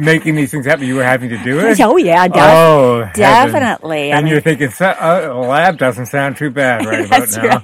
making 0.00 0.34
these 0.34 0.50
things 0.50 0.66
happen, 0.66 0.86
you 0.86 0.96
were 0.96 1.04
having 1.04 1.28
to 1.30 1.38
do 1.44 1.60
it. 1.60 1.80
oh 1.80 1.96
yeah, 1.96 2.26
def- 2.26 2.36
Oh, 2.42 3.08
definitely. 3.14 4.12
I 4.12 4.16
And 4.16 4.24
mean, 4.24 4.32
you're 4.32 4.40
thinking, 4.40 4.70
"So- 4.70 4.86
uh, 4.86 5.28
a 5.30 5.34
lab 5.38 5.78
doesn't 5.78 6.06
sound 6.06 6.36
too 6.36 6.50
bad 6.50 6.84
right 6.86 7.06
about 7.06 7.28
That's 7.28 7.36
now. 7.36 7.60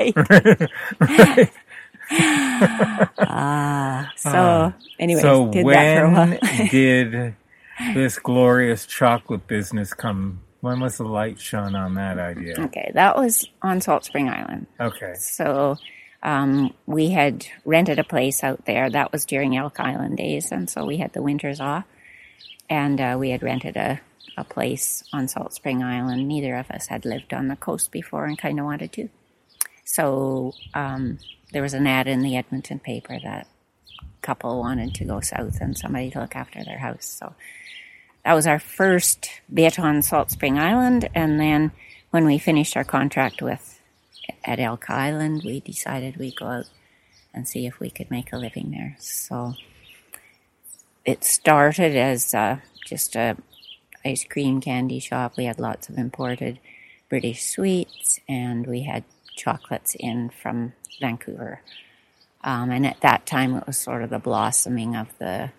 right. 1.00 1.50
ah, 3.18 4.12
so 4.16 4.72
anyway, 4.98 5.20
so 5.20 5.50
did 5.50 5.66
that 5.66 5.98
for 5.98 6.04
a 6.04 6.10
when 6.12 6.68
did 6.68 7.34
this 7.94 8.18
glorious 8.18 8.86
chocolate 8.86 9.46
business 9.48 9.94
come? 9.94 10.40
When 10.62 10.78
was 10.78 10.96
the 10.96 11.04
light 11.04 11.40
shone 11.40 11.74
on 11.74 11.94
that 11.94 12.18
idea? 12.20 12.54
okay, 12.56 12.92
that 12.94 13.16
was 13.16 13.48
on 13.62 13.80
Salt 13.80 14.04
Spring 14.04 14.28
Island. 14.28 14.68
Okay. 14.78 15.14
So 15.14 15.76
um, 16.22 16.72
we 16.86 17.10
had 17.10 17.44
rented 17.64 17.98
a 17.98 18.04
place 18.04 18.44
out 18.44 18.64
there. 18.64 18.88
That 18.88 19.10
was 19.10 19.24
during 19.24 19.56
Elk 19.56 19.80
Island 19.80 20.18
days, 20.18 20.52
and 20.52 20.70
so 20.70 20.86
we 20.86 20.98
had 20.98 21.14
the 21.14 21.22
winters 21.22 21.58
off. 21.58 21.84
And 22.70 23.00
uh, 23.00 23.16
we 23.18 23.30
had 23.30 23.42
rented 23.42 23.76
a, 23.76 24.00
a 24.36 24.44
place 24.44 25.02
on 25.12 25.26
Salt 25.26 25.52
Spring 25.52 25.82
Island. 25.82 26.28
Neither 26.28 26.54
of 26.54 26.70
us 26.70 26.86
had 26.86 27.04
lived 27.04 27.34
on 27.34 27.48
the 27.48 27.56
coast 27.56 27.90
before 27.90 28.26
and 28.26 28.38
kind 28.38 28.60
of 28.60 28.64
wanted 28.64 28.92
to. 28.92 29.08
So 29.84 30.54
um, 30.74 31.18
there 31.50 31.62
was 31.62 31.74
an 31.74 31.88
ad 31.88 32.06
in 32.06 32.22
the 32.22 32.36
Edmonton 32.36 32.78
paper 32.78 33.18
that 33.20 33.48
a 34.00 34.04
couple 34.22 34.60
wanted 34.60 34.94
to 34.94 35.04
go 35.04 35.18
south 35.18 35.60
and 35.60 35.76
somebody 35.76 36.12
to 36.12 36.20
look 36.20 36.36
after 36.36 36.62
their 36.62 36.78
house. 36.78 37.04
So 37.04 37.34
that 38.24 38.34
was 38.34 38.46
our 38.46 38.58
first 38.58 39.28
bit 39.52 39.78
on 39.78 40.02
Salt 40.02 40.30
Spring 40.30 40.58
Island. 40.58 41.08
And 41.14 41.40
then 41.40 41.72
when 42.10 42.24
we 42.24 42.38
finished 42.38 42.76
our 42.76 42.84
contract 42.84 43.42
with 43.42 43.80
at 44.44 44.60
Elk 44.60 44.88
Island, 44.88 45.42
we 45.44 45.60
decided 45.60 46.16
we'd 46.16 46.36
go 46.36 46.46
out 46.46 46.66
and 47.34 47.48
see 47.48 47.66
if 47.66 47.80
we 47.80 47.90
could 47.90 48.10
make 48.10 48.32
a 48.32 48.38
living 48.38 48.70
there. 48.70 48.96
So 49.00 49.54
it 51.04 51.24
started 51.24 51.96
as 51.96 52.34
uh, 52.34 52.58
just 52.86 53.16
a 53.16 53.36
ice 54.04 54.24
cream 54.24 54.60
candy 54.60 55.00
shop. 55.00 55.36
We 55.36 55.44
had 55.44 55.58
lots 55.58 55.88
of 55.88 55.98
imported 55.98 56.58
British 57.08 57.44
sweets, 57.44 58.20
and 58.28 58.66
we 58.66 58.82
had 58.82 59.04
chocolates 59.36 59.94
in 59.98 60.30
from 60.30 60.72
Vancouver. 61.00 61.60
Um, 62.44 62.70
and 62.70 62.86
at 62.86 63.00
that 63.00 63.26
time, 63.26 63.54
it 63.54 63.66
was 63.66 63.76
sort 63.78 64.02
of 64.02 64.10
the 64.10 64.18
blossoming 64.18 64.96
of 64.96 65.08
the 65.18 65.50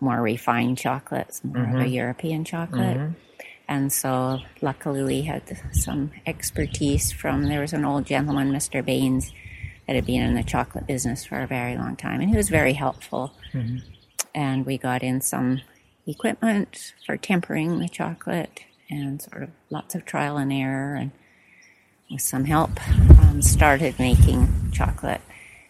more 0.00 0.20
refined 0.20 0.78
chocolates, 0.78 1.42
more 1.44 1.62
of 1.62 1.70
a 1.70 1.72
mm-hmm. 1.72 1.86
European 1.88 2.44
chocolate. 2.44 2.96
Mm-hmm. 2.96 3.12
And 3.68 3.92
so, 3.92 4.40
luckily, 4.62 5.02
we 5.02 5.22
had 5.22 5.42
some 5.72 6.10
expertise 6.26 7.12
from. 7.12 7.44
There 7.44 7.60
was 7.60 7.74
an 7.74 7.84
old 7.84 8.06
gentleman, 8.06 8.50
Mr. 8.50 8.82
Baines, 8.84 9.30
that 9.86 9.94
had 9.94 10.06
been 10.06 10.22
in 10.22 10.34
the 10.34 10.42
chocolate 10.42 10.86
business 10.86 11.26
for 11.26 11.40
a 11.40 11.46
very 11.46 11.76
long 11.76 11.94
time, 11.94 12.20
and 12.20 12.30
he 12.30 12.36
was 12.36 12.48
very 12.48 12.72
helpful. 12.72 13.34
Mm-hmm. 13.52 13.78
And 14.34 14.64
we 14.64 14.78
got 14.78 15.02
in 15.02 15.20
some 15.20 15.60
equipment 16.06 16.94
for 17.04 17.18
tempering 17.18 17.78
the 17.78 17.88
chocolate, 17.88 18.60
and 18.88 19.20
sort 19.20 19.42
of 19.42 19.50
lots 19.68 19.94
of 19.94 20.06
trial 20.06 20.38
and 20.38 20.50
error, 20.50 20.94
and 20.94 21.10
with 22.10 22.22
some 22.22 22.44
help, 22.44 22.70
um, 23.20 23.42
started 23.42 23.98
making 23.98 24.70
chocolate, 24.72 25.20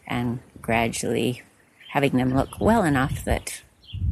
and 0.06 0.38
gradually 0.62 1.42
having 1.90 2.16
them 2.16 2.34
look 2.34 2.60
well 2.60 2.84
enough 2.84 3.24
that 3.24 3.62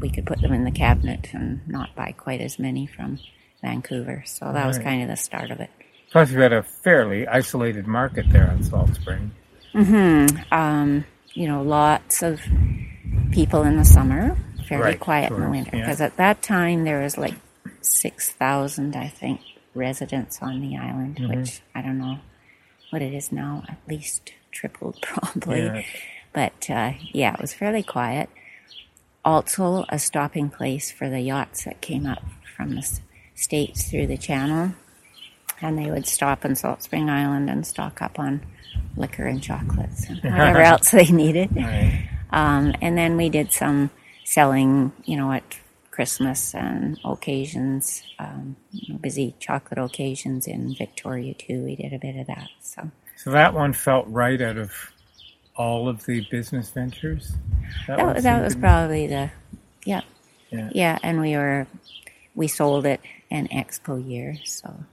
we 0.00 0.10
could 0.10 0.26
put 0.26 0.40
them 0.40 0.52
in 0.52 0.64
the 0.64 0.70
cabinet 0.70 1.28
and 1.32 1.66
not 1.68 1.94
buy 1.94 2.12
quite 2.12 2.40
as 2.40 2.58
many 2.58 2.86
from 2.86 3.18
Vancouver. 3.62 4.22
So 4.26 4.52
that 4.52 4.66
was 4.66 4.78
kind 4.78 5.02
of 5.02 5.08
the 5.08 5.16
start 5.16 5.50
of 5.50 5.60
it. 5.60 5.70
Plus, 6.10 6.30
you 6.30 6.40
had 6.40 6.52
a 6.52 6.62
fairly 6.62 7.26
isolated 7.26 7.86
market 7.86 8.26
there 8.30 8.50
in 8.50 8.62
Salt 8.62 8.94
Spring. 8.94 9.30
Um, 10.50 11.04
you 11.34 11.46
know, 11.48 11.62
lots 11.62 12.22
of 12.22 12.40
people 13.32 13.62
in 13.64 13.76
the 13.76 13.84
summer, 13.84 14.36
fairly 14.68 14.84
Right, 14.84 15.00
quiet 15.00 15.30
in 15.30 15.36
the 15.36 15.42
sure, 15.42 15.50
winter. 15.50 15.76
yeah. 15.76 15.82
Because 15.82 16.00
at 16.00 16.16
that 16.16 16.42
time 16.42 16.84
there 16.84 17.02
was 17.02 17.18
like 17.18 17.34
six 17.82 18.30
thousand, 18.30 18.96
I 18.96 19.08
think, 19.08 19.40
residents 19.74 20.40
on 20.42 20.60
the 20.60 20.76
island, 20.76 21.16
Mm-hmm. 21.16 21.40
which 21.40 21.60
I 21.74 21.82
don't 21.82 21.98
know 21.98 22.18
what 22.90 23.02
it 23.02 23.12
is 23.12 23.32
now. 23.32 23.64
At 23.68 23.78
least 23.88 24.32
tripled, 24.52 24.98
probably. 25.02 25.62
Yeah. 25.64 25.82
But 26.32 26.70
uh, 26.70 26.92
yeah, 27.12 27.34
it 27.34 27.40
was 27.40 27.52
fairly 27.54 27.82
quiet. 27.82 28.30
Also, 29.26 29.84
a 29.88 29.98
stopping 29.98 30.48
place 30.48 30.92
for 30.92 31.10
the 31.10 31.18
yachts 31.18 31.64
that 31.64 31.80
came 31.80 32.06
up 32.06 32.22
from 32.56 32.76
the 32.76 33.00
states 33.34 33.90
through 33.90 34.06
the 34.06 34.16
channel, 34.16 34.72
and 35.60 35.76
they 35.76 35.90
would 35.90 36.06
stop 36.06 36.44
in 36.44 36.54
Salt 36.54 36.84
Spring 36.84 37.10
Island 37.10 37.50
and 37.50 37.66
stock 37.66 38.00
up 38.00 38.20
on 38.20 38.40
liquor 38.96 39.24
and 39.26 39.42
chocolates 39.42 40.08
and 40.08 40.18
whatever 40.22 40.60
else 40.60 40.92
they 40.92 41.06
needed. 41.06 41.50
Right. 41.56 42.08
Um, 42.30 42.72
and 42.80 42.96
then 42.96 43.16
we 43.16 43.28
did 43.28 43.52
some 43.52 43.90
selling, 44.24 44.92
you 45.04 45.16
know, 45.16 45.32
at 45.32 45.58
Christmas 45.90 46.54
and 46.54 46.96
occasions, 47.04 48.04
um, 48.20 48.54
busy 49.00 49.34
chocolate 49.40 49.78
occasions 49.78 50.46
in 50.46 50.72
Victoria 50.76 51.34
too. 51.34 51.64
We 51.64 51.74
did 51.74 51.92
a 51.92 51.98
bit 51.98 52.16
of 52.16 52.28
that. 52.28 52.48
So 52.60 52.92
So 53.16 53.32
that 53.32 53.54
one 53.54 53.72
felt 53.72 54.06
right 54.06 54.40
out 54.40 54.56
of 54.56 54.72
all 55.56 55.88
of 55.88 56.04
the 56.06 56.26
business 56.30 56.70
ventures. 56.70 57.32
that, 57.86 57.98
one 57.98 58.14
was- 58.14 58.22
that 58.24 58.42
was 58.42 58.54
probably 58.56 59.06
the, 59.06 59.30
yeah, 59.84 60.02
Yeah. 60.50 60.70
yeah. 60.72 60.98
And 61.02 61.20
we 61.20 61.36
were, 61.36 61.66
we 62.34 62.48
sold 62.48 62.86
it 62.86 63.00
an 63.30 63.48
expo 63.48 63.96
year. 64.08 64.36
So, 64.44 64.84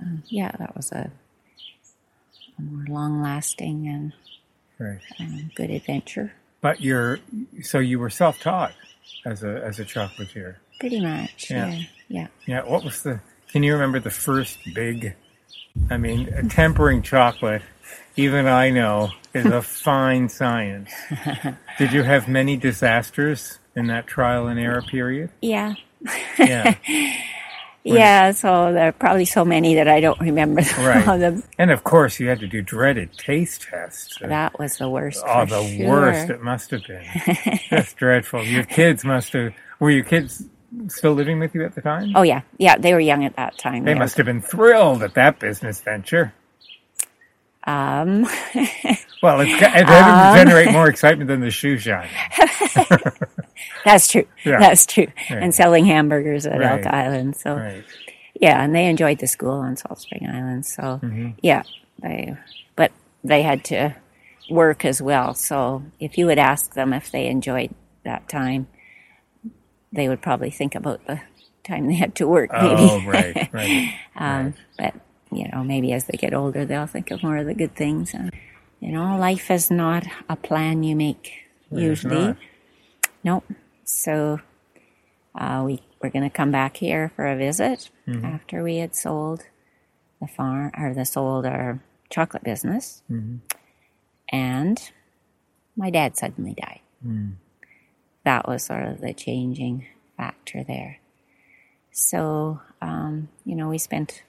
um, 0.00 0.22
yeah, 0.28 0.52
that 0.58 0.76
was 0.76 0.92
a, 0.92 1.10
a 2.58 2.62
more 2.62 2.84
long 2.88 3.22
lasting 3.22 3.88
and 3.88 4.12
Right. 4.78 4.98
um, 5.18 5.50
good 5.54 5.70
adventure. 5.70 6.32
But 6.60 6.80
you're 6.82 7.18
so 7.62 7.78
you 7.78 7.98
were 7.98 8.10
self-taught 8.10 8.72
as 9.24 9.42
a 9.42 9.62
as 9.64 9.78
a 9.78 9.84
chocolatier. 9.84 10.56
Pretty 10.80 11.00
much. 11.00 11.50
Yeah. 11.50 11.68
Yeah. 11.70 11.82
Yeah. 12.08 12.26
Yeah. 12.46 12.62
What 12.64 12.84
was 12.84 13.02
the 13.02 13.20
Can 13.48 13.62
you 13.62 13.72
remember 13.72 14.00
the 14.00 14.10
first 14.10 14.58
big? 14.74 15.14
I 15.90 15.96
mean, 15.96 16.48
tempering 16.50 17.02
chocolate. 17.02 17.62
Even 18.16 18.46
I 18.46 18.70
know 18.70 19.10
is 19.34 19.46
a 19.46 19.60
fine 19.62 20.28
science. 20.28 20.90
Did 21.78 21.92
you 21.92 22.02
have 22.02 22.28
many 22.28 22.56
disasters 22.56 23.58
in 23.74 23.88
that 23.88 24.06
trial 24.06 24.46
and 24.46 24.58
error 24.58 24.82
period? 24.82 25.30
Yeah. 25.42 25.74
Yeah. 26.38 26.74
Yeah, 27.88 28.32
so 28.32 28.72
there 28.72 28.88
are 28.88 28.92
probably 28.92 29.26
so 29.26 29.44
many 29.44 29.76
that 29.76 29.86
I 29.86 30.00
don't 30.00 30.18
remember 30.20 30.60
Right. 30.80 31.06
all 31.06 31.14
of 31.14 31.20
them. 31.20 31.44
And 31.56 31.70
of 31.70 31.84
course, 31.84 32.18
you 32.18 32.26
had 32.28 32.40
to 32.40 32.48
do 32.48 32.60
dreaded 32.60 33.12
taste 33.16 33.62
tests. 33.62 34.18
That 34.20 34.58
was 34.58 34.78
the 34.78 34.88
worst. 34.90 35.22
oh, 35.24 35.46
the 35.46 35.62
sure. 35.76 35.88
worst 35.88 36.28
it 36.30 36.42
must 36.42 36.72
have 36.72 36.82
been. 36.84 37.04
That's 37.70 37.92
dreadful. 37.94 38.42
Your 38.42 38.64
kids 38.64 39.04
must 39.04 39.32
have. 39.34 39.54
Were 39.78 39.92
your 39.92 40.02
kids 40.02 40.42
still 40.88 41.12
living 41.12 41.38
with 41.38 41.54
you 41.54 41.64
at 41.64 41.76
the 41.76 41.80
time? 41.80 42.10
Oh 42.16 42.22
yeah, 42.22 42.40
yeah, 42.58 42.76
they 42.76 42.92
were 42.92 42.98
young 42.98 43.24
at 43.24 43.36
that 43.36 43.56
time. 43.56 43.84
They 43.84 43.94
were- 43.94 44.00
must 44.00 44.16
have 44.16 44.26
been 44.26 44.42
thrilled 44.42 45.04
at 45.04 45.14
that 45.14 45.38
business 45.38 45.80
venture. 45.80 46.34
Um, 47.66 48.26
Well, 49.22 49.40
it 49.40 49.48
had 49.48 49.86
to 49.86 50.38
generate 50.44 50.70
more 50.72 50.88
excitement 50.88 51.26
than 51.28 51.40
the 51.40 51.50
shoe 51.50 51.78
shine. 51.78 52.08
that's 53.84 54.08
true. 54.08 54.26
Yeah. 54.44 54.58
That's 54.60 54.86
true. 54.86 55.06
Right. 55.30 55.42
And 55.42 55.54
selling 55.54 55.86
hamburgers 55.86 56.46
at 56.46 56.60
Right. 56.60 56.84
Elk 56.84 56.86
Island. 56.92 57.36
So 57.36 57.56
Right. 57.56 57.82
yeah, 58.38 58.62
and 58.62 58.74
they 58.74 58.86
enjoyed 58.86 59.18
the 59.18 59.26
school 59.26 59.52
on 59.54 59.76
Salt 59.76 60.00
Spring 60.00 60.28
Island. 60.28 60.66
So 60.66 61.00
Mm-hmm. 61.02 61.30
yeah, 61.42 61.62
they, 62.02 62.36
but 62.76 62.92
they 63.24 63.42
had 63.42 63.64
to 63.64 63.96
work 64.50 64.84
as 64.84 65.00
well. 65.02 65.34
So 65.34 65.82
if 65.98 66.18
you 66.18 66.26
would 66.26 66.38
ask 66.38 66.74
them 66.74 66.92
if 66.92 67.10
they 67.10 67.26
enjoyed 67.26 67.74
that 68.04 68.28
time, 68.28 68.68
they 69.92 70.08
would 70.08 70.20
probably 70.20 70.50
think 70.50 70.74
about 70.74 71.04
the 71.06 71.20
time 71.64 71.86
they 71.88 71.94
had 71.94 72.14
to 72.16 72.28
work. 72.28 72.50
Maybe. 72.52 72.76
Oh, 72.78 73.02
right, 73.06 73.48
right. 73.52 73.94
Um, 74.14 74.54
But 74.78 74.94
you 75.32 75.48
know, 75.52 75.64
maybe 75.64 75.92
as 75.92 76.04
they 76.04 76.16
get 76.16 76.34
older, 76.34 76.64
they'll 76.64 76.86
think 76.86 77.10
of 77.10 77.22
more 77.22 77.36
of 77.36 77.46
the 77.46 77.54
good 77.54 77.74
things. 77.74 78.14
And 78.14 78.32
you 78.80 78.92
know, 78.92 79.16
life 79.18 79.50
is 79.50 79.70
not 79.70 80.04
a 80.28 80.36
plan 80.36 80.82
you 80.82 80.94
make 80.96 81.32
usually. 81.70 82.36
Nope. 83.24 83.44
So 83.84 84.40
uh, 85.34 85.62
we 85.66 85.82
we're 86.00 86.10
going 86.10 86.28
to 86.28 86.36
come 86.36 86.50
back 86.50 86.76
here 86.76 87.10
for 87.16 87.26
a 87.26 87.36
visit 87.36 87.90
Mm-hmm. 88.06 88.24
after 88.24 88.62
we 88.62 88.76
had 88.76 88.94
sold 88.94 89.42
the 90.20 90.28
farm 90.28 90.70
or 90.78 90.94
the 90.94 91.04
sold 91.04 91.44
our 91.44 91.80
chocolate 92.08 92.44
business, 92.44 93.02
Mm-hmm. 93.10 93.38
and 94.28 94.90
my 95.76 95.90
dad 95.90 96.16
suddenly 96.16 96.54
died. 96.54 96.80
Mm. 97.04 97.34
That 98.24 98.46
was 98.46 98.62
sort 98.64 98.84
of 98.84 99.00
the 99.00 99.12
changing 99.12 99.86
factor 100.16 100.62
there. 100.62 101.00
So 101.90 102.60
um, 102.80 103.28
you 103.44 103.56
know, 103.56 103.68
we 103.68 103.78
spent 103.78 104.22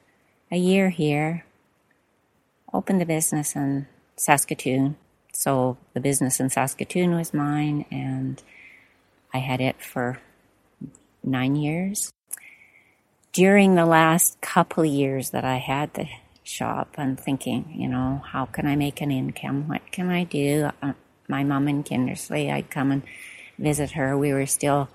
a 0.51 0.57
year 0.57 0.89
here, 0.89 1.45
opened 2.73 3.01
the 3.01 3.05
business 3.05 3.55
in 3.55 3.87
Saskatoon. 4.15 4.97
So 5.33 5.77
the 5.93 5.99
business 5.99 6.39
in 6.39 6.49
Saskatoon 6.49 7.15
was 7.15 7.33
mine, 7.33 7.85
and 7.91 8.41
I 9.33 9.39
had 9.39 9.61
it 9.61 9.81
for 9.81 10.19
nine 11.23 11.55
years. 11.55 12.11
During 13.33 13.75
the 13.75 13.85
last 13.85 14.41
couple 14.41 14.83
years 14.83 15.29
that 15.31 15.43
I 15.43 15.57
had 15.57 15.93
the 15.93 16.07
shop, 16.43 16.95
I'm 16.97 17.15
thinking, 17.15 17.71
you 17.75 17.87
know, 17.87 18.23
how 18.25 18.45
can 18.45 18.65
I 18.65 18.75
make 18.75 19.01
an 19.01 19.11
income? 19.11 19.67
What 19.67 19.91
can 19.91 20.09
I 20.09 20.23
do? 20.23 20.71
Uh, 20.81 20.93
my 21.27 21.43
mom 21.43 21.67
in 21.67 21.83
Kindersley, 21.83 22.51
I'd 22.51 22.71
come 22.71 22.91
and 22.91 23.03
visit 23.59 23.91
her. 23.91 24.17
We 24.17 24.33
were 24.33 24.45
still, 24.45 24.89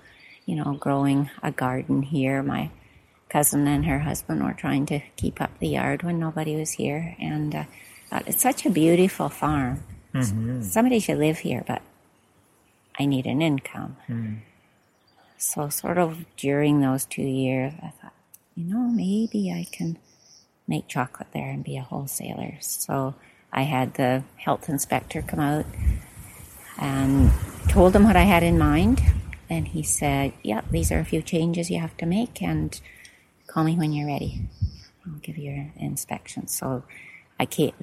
you 0.45 0.55
know, 0.55 0.73
growing 0.73 1.29
a 1.41 1.51
garden 1.51 2.01
here. 2.01 2.43
My 2.43 2.71
cousin 3.33 3.67
and 3.67 3.85
her 3.85 3.99
husband 3.99 4.43
were 4.43 4.53
trying 4.53 4.85
to 4.85 4.99
keep 5.17 5.41
up 5.41 5.51
the 5.59 5.67
yard 5.67 6.03
when 6.03 6.19
nobody 6.19 6.55
was 6.55 6.71
here, 6.71 7.15
and 7.19 7.53
uh, 7.55 7.63
thought 8.09 8.27
it's 8.27 8.43
such 8.43 8.65
a 8.65 8.69
beautiful 8.69 9.27
farm. 9.27 9.83
Somebody 10.63 10.99
should 10.99 11.17
live 11.17 11.39
here, 11.39 11.63
but 11.67 11.81
I 12.99 13.05
need 13.07 13.25
an 13.25 13.41
income. 13.41 13.97
So, 15.37 15.69
sort 15.69 15.97
of 15.97 16.23
during 16.37 16.79
those 16.79 17.05
two 17.05 17.23
years, 17.23 17.73
I 17.81 17.89
thought, 17.99 18.13
you 18.55 18.65
know, 18.71 18.87
maybe 18.87 19.51
I 19.51 19.65
can 19.71 19.97
make 20.67 20.87
chocolate 20.87 21.29
there 21.33 21.49
and 21.49 21.63
be 21.63 21.75
a 21.75 21.81
wholesaler. 21.81 22.53
So, 22.61 23.15
I 23.51 23.63
had 23.63 23.95
the 23.95 24.23
health 24.37 24.69
inspector 24.69 25.21
come 25.23 25.39
out 25.39 25.65
and 26.77 27.31
told 27.67 27.95
him 27.95 28.03
what 28.03 28.15
I 28.15 28.23
had 28.23 28.43
in 28.43 28.57
mind. 28.59 29.01
And 29.49 29.67
he 29.67 29.83
said, 29.83 30.33
Yeah, 30.43 30.61
these 30.71 30.91
are 30.91 30.99
a 30.99 31.05
few 31.05 31.21
changes 31.23 31.69
you 31.71 31.79
have 31.79 31.97
to 31.97 32.05
make, 32.05 32.41
and 32.41 32.79
call 33.47 33.63
me 33.63 33.75
when 33.75 33.93
you're 33.93 34.07
ready. 34.07 34.41
I'll 35.05 35.19
give 35.19 35.37
you 35.37 35.51
an 35.51 35.73
inspection. 35.77 36.47
So 36.47 36.83
I 37.39 37.45
came, 37.45 37.73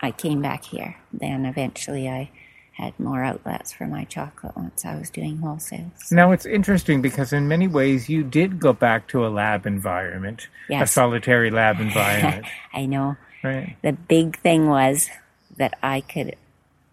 I 0.00 0.10
came 0.10 0.42
back 0.42 0.64
here. 0.64 0.96
Then 1.12 1.44
eventually 1.46 2.08
I 2.08 2.30
had 2.72 2.98
more 3.00 3.24
outlets 3.24 3.72
for 3.72 3.86
my 3.86 4.04
chocolate 4.04 4.56
once 4.56 4.84
I 4.84 4.94
was 4.96 5.10
doing 5.10 5.38
wholesales. 5.38 6.12
Now 6.12 6.30
it's 6.30 6.46
interesting 6.46 7.02
because 7.02 7.32
in 7.32 7.48
many 7.48 7.66
ways 7.66 8.08
you 8.08 8.22
did 8.22 8.60
go 8.60 8.72
back 8.72 9.08
to 9.08 9.26
a 9.26 9.28
lab 9.28 9.66
environment, 9.66 10.48
a 10.70 10.86
solitary 10.86 11.50
lab 11.50 11.80
environment, 11.88 12.46
I 12.72 12.86
know 12.86 13.16
right? 13.42 13.76
the 13.82 13.92
big 13.94 14.38
thing 14.38 14.68
was 14.68 15.08
that 15.56 15.76
I 15.82 16.02
could 16.02 16.36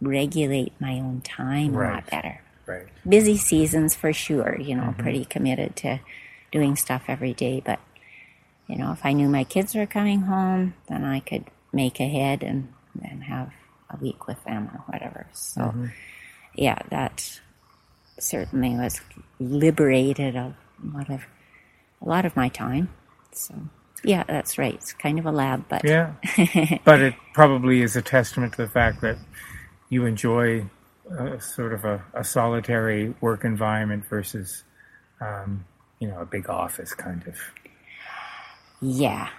regulate 0.02 0.74
my 0.80 0.94
own 1.00 1.22
time 1.22 1.76
a 1.76 1.80
lot 1.80 2.10
better. 2.10 2.42
Right. 2.66 2.88
busy 3.08 3.38
seasons 3.38 3.94
for 3.94 4.12
sure, 4.12 4.60
you 4.60 4.76
know, 4.76 4.84
Mm-hmm. 4.86 5.02
pretty 5.04 5.26
committed 5.26 5.76
to 5.78 6.00
doing 6.52 6.76
stuff 6.76 7.04
every 7.08 7.34
day. 7.34 7.62
But, 7.64 7.80
you 8.68 8.78
know, 8.78 8.92
if 8.92 9.06
I 9.06 9.14
knew 9.14 9.30
my 9.30 9.44
kids 9.44 9.76
were 9.76 9.86
coming 9.86 10.22
home, 10.22 10.76
then 10.90 11.04
I 11.06 11.20
could 11.20 11.46
make 11.74 12.00
ahead 12.00 12.44
and 12.44 12.74
then 12.96 13.22
have 13.22 13.52
a 13.90 13.98
week 13.98 14.28
with 14.28 14.44
them 14.46 14.70
or 14.74 14.80
whatever. 14.88 15.28
So, 15.34 15.62
Mm-hmm. 15.62 15.88
yeah, 16.56 16.80
that 16.90 17.40
certainly 18.20 18.72
was 18.76 19.02
liberated 19.40 20.36
of 20.36 20.56
a 20.84 20.98
lot 20.98 21.10
of, 21.10 21.22
a 22.02 22.10
lot 22.10 22.26
of 22.26 22.36
my 22.36 22.50
time. 22.50 22.90
So, 23.34 23.56
yeah, 24.04 24.24
that's 24.28 24.58
right. 24.58 24.76
It's 24.76 24.94
kind 24.94 25.20
of 25.20 25.26
a 25.26 25.32
lab, 25.32 25.66
but 25.70 25.84
Yeah. 25.84 26.14
but 26.86 27.02
it 27.02 27.16
probably 27.34 27.82
is 27.82 27.96
a 27.96 28.02
testament 28.02 28.54
to 28.54 28.64
the 28.64 28.70
fact 28.70 29.02
that 29.02 29.18
you 29.90 30.06
enjoy 30.06 30.70
uh, 31.18 31.40
sort 31.40 31.74
of 31.74 31.86
a, 31.86 32.04
a 32.14 32.24
solitary 32.24 33.16
work 33.22 33.44
environment 33.46 34.06
versus, 34.10 34.64
um, 35.22 35.66
you 36.00 36.08
know, 36.08 36.20
a 36.22 36.26
big 36.26 36.50
office 36.50 36.94
kind 36.94 37.26
of. 37.28 37.38
Yeah, 38.88 39.30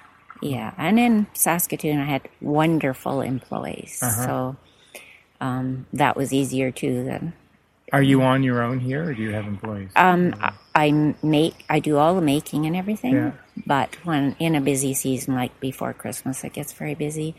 yeah. 0.42 0.72
And 0.76 0.98
in 0.98 1.26
Saskatoon, 1.34 2.00
I 2.00 2.04
had 2.04 2.28
wonderful 2.40 3.20
employees, 3.20 3.98
so 4.24 4.56
um, 5.40 5.86
that 5.92 6.16
was 6.16 6.32
easier 6.32 6.70
too. 6.72 7.04
Than 7.04 7.32
Are 7.92 8.02
you 8.02 8.22
on 8.22 8.42
your 8.42 8.62
own 8.62 8.80
here, 8.80 9.04
or 9.10 9.14
do 9.14 9.22
you 9.22 9.32
have 9.32 9.46
employees? 9.46 9.90
um, 9.94 10.34
I, 10.40 10.52
I 10.74 11.14
make, 11.22 11.64
I 11.68 11.78
do 11.78 11.96
all 11.96 12.14
the 12.16 12.22
making 12.22 12.66
and 12.66 12.74
everything. 12.74 13.14
Yeah. 13.14 13.32
But 13.64 13.94
when 14.04 14.34
in 14.38 14.54
a 14.56 14.60
busy 14.60 14.94
season 14.94 15.34
like 15.34 15.58
before 15.60 15.92
Christmas, 15.92 16.42
it 16.44 16.52
gets 16.52 16.72
very 16.72 16.94
busy. 16.94 17.36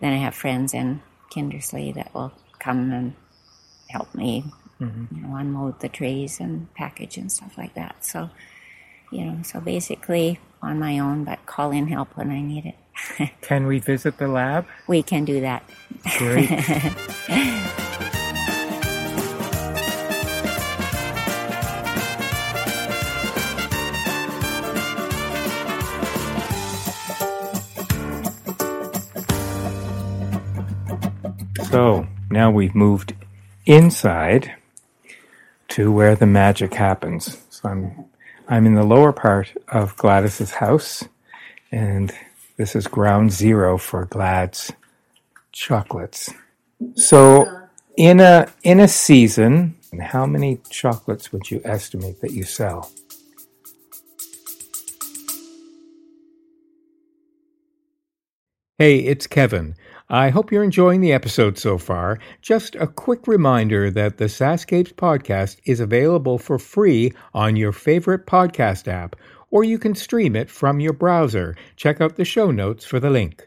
Then 0.00 0.12
I 0.12 0.18
have 0.18 0.34
friends 0.34 0.72
in 0.72 1.02
Kindersley 1.34 1.94
that 1.94 2.14
will 2.14 2.32
come 2.60 2.92
and 2.92 3.14
help 3.88 4.14
me, 4.14 4.44
you 5.12 5.22
know, 5.22 5.34
unload 5.36 5.80
the 5.80 5.88
trays 5.88 6.40
and 6.40 6.72
package 6.74 7.16
and 7.16 7.30
stuff 7.30 7.58
like 7.58 7.74
that. 7.74 8.04
So, 8.04 8.30
you 9.14 9.24
know, 9.24 9.42
so 9.42 9.60
basically 9.60 10.40
on 10.60 10.78
my 10.78 10.98
own, 10.98 11.24
but 11.24 11.44
call 11.46 11.70
in 11.70 11.86
help 11.86 12.16
when 12.16 12.30
I 12.30 12.40
need 12.40 12.66
it. 12.66 13.30
Can 13.40 13.66
we 13.66 13.78
visit 13.78 14.18
the 14.18 14.28
lab? 14.28 14.66
We 14.86 15.02
can 15.02 15.24
do 15.24 15.40
that. 15.40 15.62
Great. 16.18 16.50
So 31.74 32.06
now 32.30 32.52
we've 32.52 32.76
moved 32.76 33.16
inside 33.66 34.54
to 35.70 35.90
where 35.90 36.14
the 36.14 36.24
magic 36.24 36.72
happens. 36.72 37.36
So 37.50 37.68
I'm 37.68 38.04
I'm 38.46 38.66
in 38.66 38.74
the 38.74 38.84
lower 38.84 39.12
part 39.12 39.52
of 39.68 39.96
Gladys's 39.96 40.50
house, 40.50 41.04
and 41.72 42.12
this 42.58 42.76
is 42.76 42.86
ground 42.86 43.32
zero 43.32 43.78
for 43.78 44.04
Glad's 44.04 44.70
chocolates. 45.52 46.30
So 46.94 47.46
in 47.96 48.20
a 48.20 48.52
in 48.62 48.80
a 48.80 48.88
season, 48.88 49.76
how 49.98 50.26
many 50.26 50.60
chocolates 50.68 51.32
would 51.32 51.50
you 51.50 51.62
estimate 51.64 52.20
that 52.20 52.32
you 52.32 52.44
sell? 52.44 52.90
Hey, 58.76 58.98
it's 58.98 59.26
Kevin. 59.26 59.74
I 60.10 60.28
hope 60.28 60.52
you're 60.52 60.62
enjoying 60.62 61.00
the 61.00 61.14
episode 61.14 61.56
so 61.56 61.78
far. 61.78 62.18
Just 62.42 62.74
a 62.76 62.86
quick 62.86 63.26
reminder 63.26 63.90
that 63.90 64.18
the 64.18 64.26
SaskScapes 64.26 64.92
podcast 64.92 65.58
is 65.64 65.80
available 65.80 66.36
for 66.38 66.58
free 66.58 67.12
on 67.32 67.56
your 67.56 67.72
favorite 67.72 68.26
podcast 68.26 68.86
app 68.86 69.16
or 69.50 69.64
you 69.64 69.78
can 69.78 69.94
stream 69.94 70.36
it 70.36 70.50
from 70.50 70.80
your 70.80 70.92
browser. 70.92 71.56
Check 71.76 72.00
out 72.00 72.16
the 72.16 72.24
show 72.24 72.50
notes 72.50 72.84
for 72.84 73.00
the 73.00 73.08
link. 73.08 73.46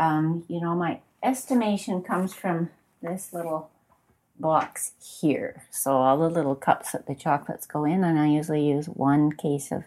Um, 0.00 0.44
you 0.48 0.60
know, 0.60 0.74
my 0.74 1.00
estimation 1.22 2.02
comes 2.02 2.34
from 2.34 2.70
this 3.02 3.32
little 3.32 3.70
box 4.38 4.92
here. 5.20 5.64
So 5.70 5.92
all 5.92 6.18
the 6.18 6.30
little 6.30 6.54
cups 6.54 6.92
that 6.92 7.06
the 7.06 7.14
chocolates 7.14 7.66
go 7.66 7.84
in, 7.84 8.02
and 8.04 8.18
I 8.18 8.28
usually 8.28 8.66
use 8.66 8.86
one 8.86 9.32
case 9.32 9.70
of 9.70 9.84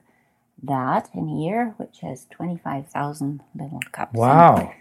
that 0.62 1.10
in 1.14 1.30
year, 1.30 1.74
which 1.78 2.00
has 2.02 2.28
25,000 2.32 3.42
little 3.56 3.80
cups. 3.92 4.14
Wow. 4.14 4.74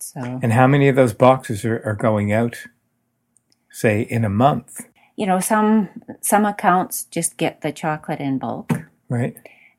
So, 0.00 0.40
And 0.42 0.52
how 0.52 0.66
many 0.66 0.88
of 0.88 0.96
those 0.96 1.12
boxes 1.12 1.64
are, 1.64 1.82
are 1.84 1.94
going 1.94 2.32
out, 2.32 2.56
say, 3.70 4.02
in 4.02 4.24
a 4.24 4.30
month? 4.30 4.80
you 5.16 5.26
know, 5.26 5.40
some 5.40 5.88
some 6.20 6.44
accounts 6.46 7.02
just 7.04 7.36
get 7.36 7.60
the 7.60 7.72
chocolate 7.72 8.20
in 8.20 8.38
bulk. 8.38 8.72
Right? 9.08 9.36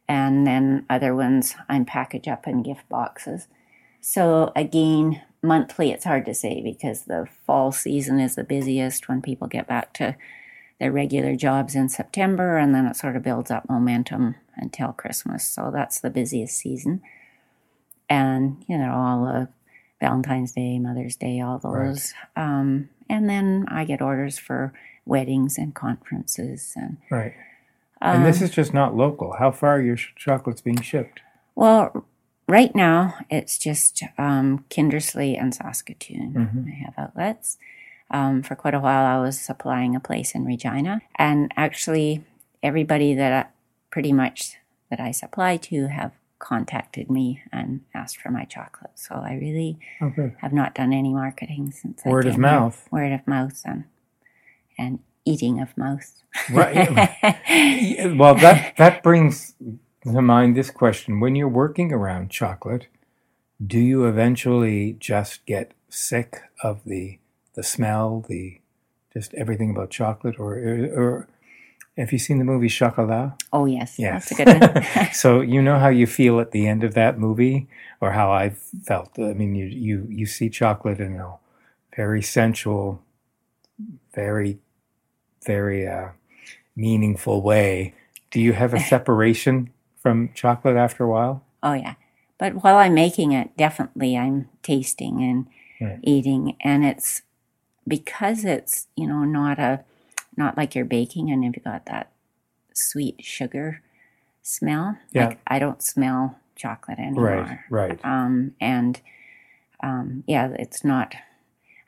and 0.10 0.46
then 0.48 0.86
other 0.89 1.15
ones 1.15 1.56
I'm 1.70 1.86
package 1.86 2.28
up 2.28 2.48
in 2.48 2.63
gift 2.63 2.89
boxes. 2.89 3.48
So 4.02 4.52
again, 4.56 5.22
monthly 5.42 5.92
it's 5.92 6.06
hard 6.06 6.26
to 6.26 6.34
say 6.34 6.62
because 6.62 7.04
the 7.04 7.28
fall 7.46 7.72
season 7.72 8.20
is 8.20 8.36
the 8.36 8.44
busiest 8.44 9.08
when 9.08 9.22
people 9.22 9.48
get 9.48 9.68
back 9.68 9.94
to 9.94 10.16
their 10.80 10.92
regular 10.92 11.36
jobs 11.36 11.76
in 11.76 11.90
September 11.90 12.58
and 12.58 12.74
then 12.74 12.86
it 12.86 12.96
sort 12.96 13.16
of 13.16 13.24
builds 13.24 13.52
up 13.52 13.68
momentum 13.70 14.36
until 14.56 14.94
Christmas. 14.94 15.46
So 15.46 15.72
that's 15.74 16.00
the 16.00 16.10
busiest 16.10 16.58
season. 16.58 17.02
And, 18.10 18.64
you 18.68 18.78
know, 18.78 18.94
all 18.94 19.26
the 19.26 19.50
Valentine's 20.00 20.54
Day, 20.54 20.80
Mother's 20.80 21.16
Day, 21.16 21.42
all 21.42 21.60
those. 21.60 22.14
Um, 22.36 22.90
and 23.10 23.30
then 23.30 23.66
I 23.70 23.84
get 23.84 24.02
orders 24.02 24.38
for 24.40 24.74
weddings 25.06 25.58
and 25.58 25.74
conferences 25.76 26.74
and 26.76 26.98
Right. 27.10 27.34
and 28.02 28.26
this 28.26 28.42
is 28.42 28.50
just 28.52 28.74
not 28.74 28.96
local. 28.96 29.34
How 29.40 29.52
far 29.52 29.78
are 29.78 29.82
your 29.82 29.98
sh- 29.98 30.14
chocolates 30.16 30.62
being 30.62 30.80
shipped? 30.82 31.20
Well, 31.56 32.06
right 32.50 32.74
now 32.76 33.14
it's 33.30 33.58
just 33.58 34.04
um, 34.18 34.66
Kindersley 34.70 35.40
and 35.40 35.54
Saskatoon. 35.56 36.66
I 36.68 36.84
have 36.86 36.94
outlets. 36.98 37.58
Um, 38.12 38.42
for 38.42 38.56
quite 38.56 38.74
a 38.74 38.80
while, 38.80 39.06
I 39.06 39.22
was 39.24 39.40
supplying 39.40 39.96
a 39.96 40.00
place 40.00 40.34
in 40.34 40.44
Regina, 40.44 41.02
and 41.16 41.52
actually, 41.56 42.24
everybody 42.64 43.14
that 43.14 43.32
I, 43.46 43.50
pretty 43.92 44.12
much 44.12 44.56
that 44.90 45.00
I 45.00 45.12
supply 45.12 45.58
to 45.58 45.88
have 45.90 46.12
contacted 46.40 47.12
me 47.12 47.44
and 47.52 47.82
asked 47.94 48.18
for 48.18 48.32
my 48.32 48.46
chocolate. 48.46 48.92
So 48.96 49.14
I 49.16 49.34
really 49.36 49.78
Oh, 50.02 50.10
good. 50.10 50.36
have 50.40 50.54
not 50.54 50.74
done 50.74 50.92
any 50.92 51.14
marketing 51.14 51.70
since 51.72 52.02
I 52.04 52.10
Word 52.10 52.26
of 52.26 52.34
came 52.34 52.42
here. 52.44 52.52
mouth. 52.52 52.88
Word 52.92 53.12
of 53.12 53.28
mouth, 53.28 53.62
and 53.64 53.84
and 54.78 55.00
eating 55.26 55.60
of 55.62 55.78
mouth. 55.78 56.24
Right. 56.52 56.90
Well, 58.18 58.36
that 58.36 58.76
that 58.78 59.04
brings 59.04 59.54
to 60.04 60.22
mind 60.22 60.56
this 60.56 60.72
question: 60.72 61.20
When 61.20 61.36
you're 61.36 61.48
working 61.48 61.92
around 61.94 62.30
chocolate, 62.30 62.88
do 63.66 63.80
you 63.80 64.06
eventually 64.06 64.94
just 65.00 65.46
get 65.46 65.74
sick 65.90 66.42
of 66.64 66.84
the 66.86 67.20
the 67.56 67.64
smell, 67.64 68.26
the 68.28 68.60
just 69.14 69.34
everything 69.34 69.72
about 69.72 69.90
chocolate, 69.90 70.40
or 70.40 70.54
or 70.56 71.28
have 71.98 72.14
you 72.14 72.20
seen 72.20 72.38
the 72.40 72.46
movie 72.46 72.70
Chocolat? 72.70 73.34
oh 73.52 73.66
yes, 73.66 74.00
Yes. 74.00 74.30
that's 74.30 74.40
a 74.40 74.46
good 74.46 74.76
one. 74.98 75.10
so 75.14 75.42
you 75.42 75.62
know 75.62 75.78
how 75.80 75.90
you 75.90 76.08
feel 76.08 76.40
at 76.40 76.52
the 76.52 76.68
end 76.68 76.84
of 76.84 76.94
that 76.94 77.20
movie, 77.20 77.68
or 78.00 78.12
how 78.12 78.32
I 78.32 78.52
felt. 78.86 79.12
I 79.20 79.34
mean, 79.34 79.56
you 79.56 79.66
you 79.66 80.08
you 80.10 80.26
see 80.26 80.50
chocolate 80.50 81.00
in 81.00 81.16
a 81.20 81.34
very 81.96 82.22
sensual, 82.22 83.02
very 84.14 84.60
very 85.46 85.88
uh, 85.88 86.10
meaningful 86.76 87.42
way. 87.42 87.94
Do 88.32 88.40
you 88.40 88.54
have 88.54 88.74
a 88.74 88.80
separation 88.94 89.72
from 90.00 90.32
chocolate 90.34 90.76
after 90.78 91.04
a 91.04 91.10
while? 91.10 91.44
Oh 91.62 91.74
yeah. 91.74 91.96
But 92.38 92.64
while 92.64 92.78
I'm 92.78 92.94
making 92.94 93.32
it, 93.34 93.56
definitely 93.58 94.18
I'm 94.18 94.50
tasting 94.64 95.22
and 95.24 95.48
Right. 95.82 96.00
eating 96.04 96.58
and 96.62 96.84
it's 96.86 97.22
because 97.88 98.44
it's, 98.46 98.88
you 98.96 99.08
know, 99.08 99.24
not 99.24 99.60
a 99.60 99.84
not 100.36 100.58
like 100.58 100.76
you're 100.76 100.86
baking 100.86 101.32
and 101.32 101.44
you've 101.44 101.64
got 101.64 101.86
that 101.86 102.12
sweet 102.74 103.24
sugar 103.24 103.82
smell. 104.42 104.98
Yeah. 105.12 105.28
Like 105.28 105.40
I 105.48 105.60
don't 105.60 105.82
smell 105.82 106.38
chocolate 106.56 107.00
anymore. 107.00 107.66
Right, 107.70 108.00
right. 108.00 108.06
Um 108.06 108.56
and 108.60 109.00
um 109.84 110.24
yeah, 110.28 110.50
it's 110.60 110.84
not 110.84 111.16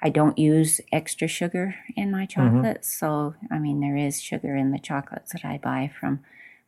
I 0.02 0.10
don't 0.10 0.38
use 0.38 0.82
extra 0.92 1.28
sugar 1.28 1.76
in 1.96 2.10
my 2.12 2.26
Mm-hmm. 2.26 2.58
chocolates. 2.58 2.94
So, 2.98 3.36
I 3.52 3.60
mean, 3.60 3.80
there 3.82 3.96
is 3.98 4.22
sugar 4.22 4.56
in 4.56 4.72
the 4.72 4.80
chocolates 4.80 5.34
that 5.34 5.46
I 5.46 5.60
buy 5.60 5.92
from 6.00 6.22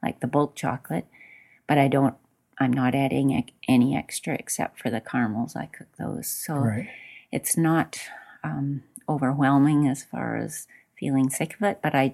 like 0.03 0.19
the 0.19 0.27
bulk 0.27 0.55
chocolate, 0.55 1.07
but 1.67 1.77
I 1.77 1.87
don't, 1.87 2.15
I'm 2.59 2.71
not 2.73 2.93
adding 2.95 3.49
any 3.67 3.95
extra 3.95 4.35
except 4.35 4.79
for 4.79 4.89
the 4.89 5.01
caramels. 5.01 5.55
I 5.55 5.65
cook 5.67 5.87
those. 5.97 6.27
So 6.27 6.55
Right. 6.55 6.89
it's 7.31 7.57
not 7.57 7.99
um, 8.43 8.83
overwhelming 9.09 9.87
as 9.87 10.03
far 10.03 10.35
as 10.37 10.67
feeling 10.99 11.29
sick 11.29 11.55
of 11.55 11.63
it, 11.63 11.79
but 11.81 11.95
I, 11.95 12.13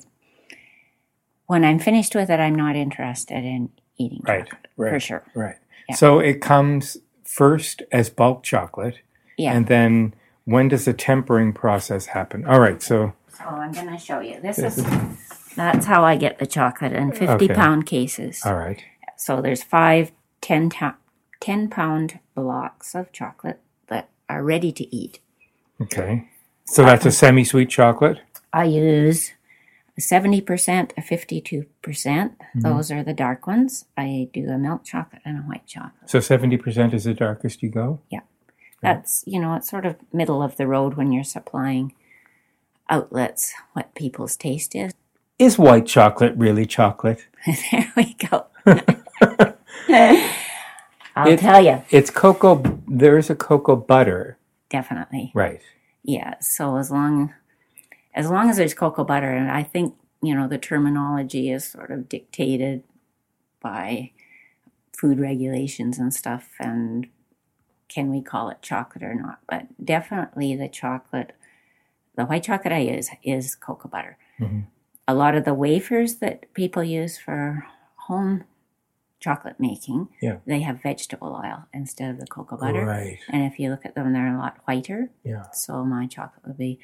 when 1.47 1.63
I'm 1.65 1.79
finished 1.79 2.15
with 2.15 2.29
it, 2.29 2.39
I'm 2.39 2.55
not 2.55 2.75
interested 2.75 3.43
in 3.43 3.69
eating 3.97 4.21
Right, 4.27 4.45
chocolate 4.45 4.67
right, 4.77 4.89
for 4.91 4.99
sure. 4.99 5.23
Right. 5.33 5.55
Yeah. 5.89 5.95
So 5.95 6.19
it 6.19 6.41
comes 6.41 6.97
first 7.23 7.81
as 7.91 8.09
bulk 8.09 8.43
chocolate, 8.43 8.99
Yeah. 9.37 9.53
and 9.53 9.67
then 9.67 10.13
when 10.45 10.67
does 10.69 10.85
the 10.85 10.93
tempering 10.93 11.53
process 11.53 12.07
happen? 12.07 12.45
All 12.45 12.59
right. 12.59 12.81
So 12.81 13.13
So 13.37 13.45
I'm 13.45 13.71
going 13.71 13.89
to 13.89 13.97
show 13.97 14.19
you. 14.19 14.39
This 14.41 14.57
is, 14.59 14.83
that's 15.55 15.85
how 15.85 16.03
I 16.03 16.15
get 16.15 16.39
the 16.39 16.47
chocolate 16.47 16.93
in 16.93 17.11
50 17.11 17.25
Okay. 17.45 17.53
pound 17.53 17.85
cases. 17.85 18.41
all 18.45 18.55
right. 18.55 18.81
So 19.19 19.41
there's 19.41 19.63
five 19.63 20.11
10, 20.41 20.69
ta- 20.69 20.95
10 21.41 21.69
pound 21.69 22.19
blocks 22.35 22.95
of 22.95 23.11
chocolate 23.11 23.59
that 23.87 24.09
are 24.29 24.43
ready 24.43 24.71
to 24.71 24.95
eat. 24.95 25.19
Okay. 25.81 26.29
So 26.65 26.83
that's 26.85 27.05
a 27.05 27.11
semi-sweet 27.11 27.69
chocolate. 27.69 28.21
I 28.53 28.63
use 28.63 29.33
70%, 29.99 30.91
a 30.97 31.01
52%. 31.01 31.67
percent 31.81 32.39
Mm-hmm. 32.39 32.61
Those 32.61 32.91
are 32.91 33.03
the 33.03 33.13
dark 33.13 33.45
ones. 33.45 33.85
I 33.95 34.29
do 34.33 34.49
a 34.49 34.57
milk 34.57 34.83
chocolate 34.83 35.21
and 35.23 35.37
a 35.37 35.41
white 35.41 35.67
chocolate. 35.67 36.09
So 36.09 36.19
seventy 36.19 36.57
percent 36.57 36.95
is 36.95 37.03
the 37.03 37.13
darkest 37.13 37.61
you 37.61 37.69
go. 37.69 37.99
Yeah. 38.09 38.21
That's, 38.81 39.23
you 39.27 39.39
know, 39.39 39.53
it's 39.53 39.69
sort 39.69 39.85
of 39.85 39.97
middle 40.11 40.41
of 40.41 40.57
the 40.57 40.65
road 40.65 40.95
when 40.95 41.11
you're 41.11 41.23
supplying 41.23 41.93
outlets 42.89 43.53
what 43.73 43.93
people's 43.93 44.35
taste 44.35 44.73
is. 44.73 44.93
Is 45.37 45.59
white 45.59 45.85
chocolate 45.85 46.33
really 46.35 46.65
chocolate? 46.65 47.27
there 47.71 47.93
we 47.95 48.15
go. 48.15 48.47
I'll 51.15 51.27
It- 51.27 51.39
tell 51.39 51.63
you, 51.63 51.81
It's 51.89 52.09
cocoa. 52.09 52.61
There 52.87 53.17
is 53.17 53.29
a 53.29 53.35
cocoa 53.35 53.75
butter, 53.75 54.37
definitely. 54.69 55.31
right? 55.33 55.61
yeah 56.01 56.35
so 56.39 56.77
as 56.77 56.89
long 56.89 57.33
as 58.15 58.29
long 58.31 58.49
as 58.49 58.55
there's 58.55 58.73
cocoa 58.73 59.03
butter 59.03 59.29
and 59.31 59.51
i 59.51 59.61
think 59.61 59.93
you 60.21 60.33
know 60.33 60.47
the 60.47 60.57
terminology 60.57 61.51
is 61.51 61.65
sort 61.65 61.91
of 61.91 62.07
dictated 62.07 62.81
by 63.61 64.09
food 64.97 65.19
regulations 65.19 65.99
and 65.99 66.13
stuff 66.13 66.51
and 66.57 67.07
can 67.89 68.09
we 68.09 68.21
call 68.21 68.47
it 68.49 68.61
chocolate 68.61 69.03
or 69.03 69.13
not 69.13 69.39
but 69.49 69.67
definitely 69.83 70.55
the 70.55 70.69
chocolate 70.69 71.33
the 72.15 72.23
white 72.23 72.43
chocolate 72.43 72.71
i 72.73 72.79
use 72.79 73.09
is 73.23 73.55
cocoa 73.55 73.89
butter 73.89 74.17
Mhm. 74.39 74.63
a 75.05 75.13
lot 75.13 75.35
of 75.35 75.43
the 75.43 75.53
wafers 75.53 76.15
that 76.19 76.51
people 76.53 76.81
use 76.83 77.17
for 77.17 77.65
home 78.07 78.45
chocolate 79.19 79.59
making 79.59 80.07
Yeah. 80.21 80.37
they 80.45 80.61
have 80.61 80.81
vegetable 80.81 81.41
oil 81.43 81.65
instead 81.73 82.09
of 82.11 82.19
the 82.19 82.27
cocoa 82.27 82.57
butter 82.57 82.85
Right. 82.85 83.19
and 83.29 83.43
if 83.43 83.59
you 83.59 83.69
look 83.69 83.85
at 83.85 83.93
them 83.95 84.13
they're 84.13 84.33
a 84.33 84.37
lot 84.37 84.57
whiter 84.65 85.09
Yeah. 85.23 85.49
so 85.51 85.83
my 85.83 86.07
chocolate 86.07 86.45
would 86.47 86.57
be, 86.57 86.79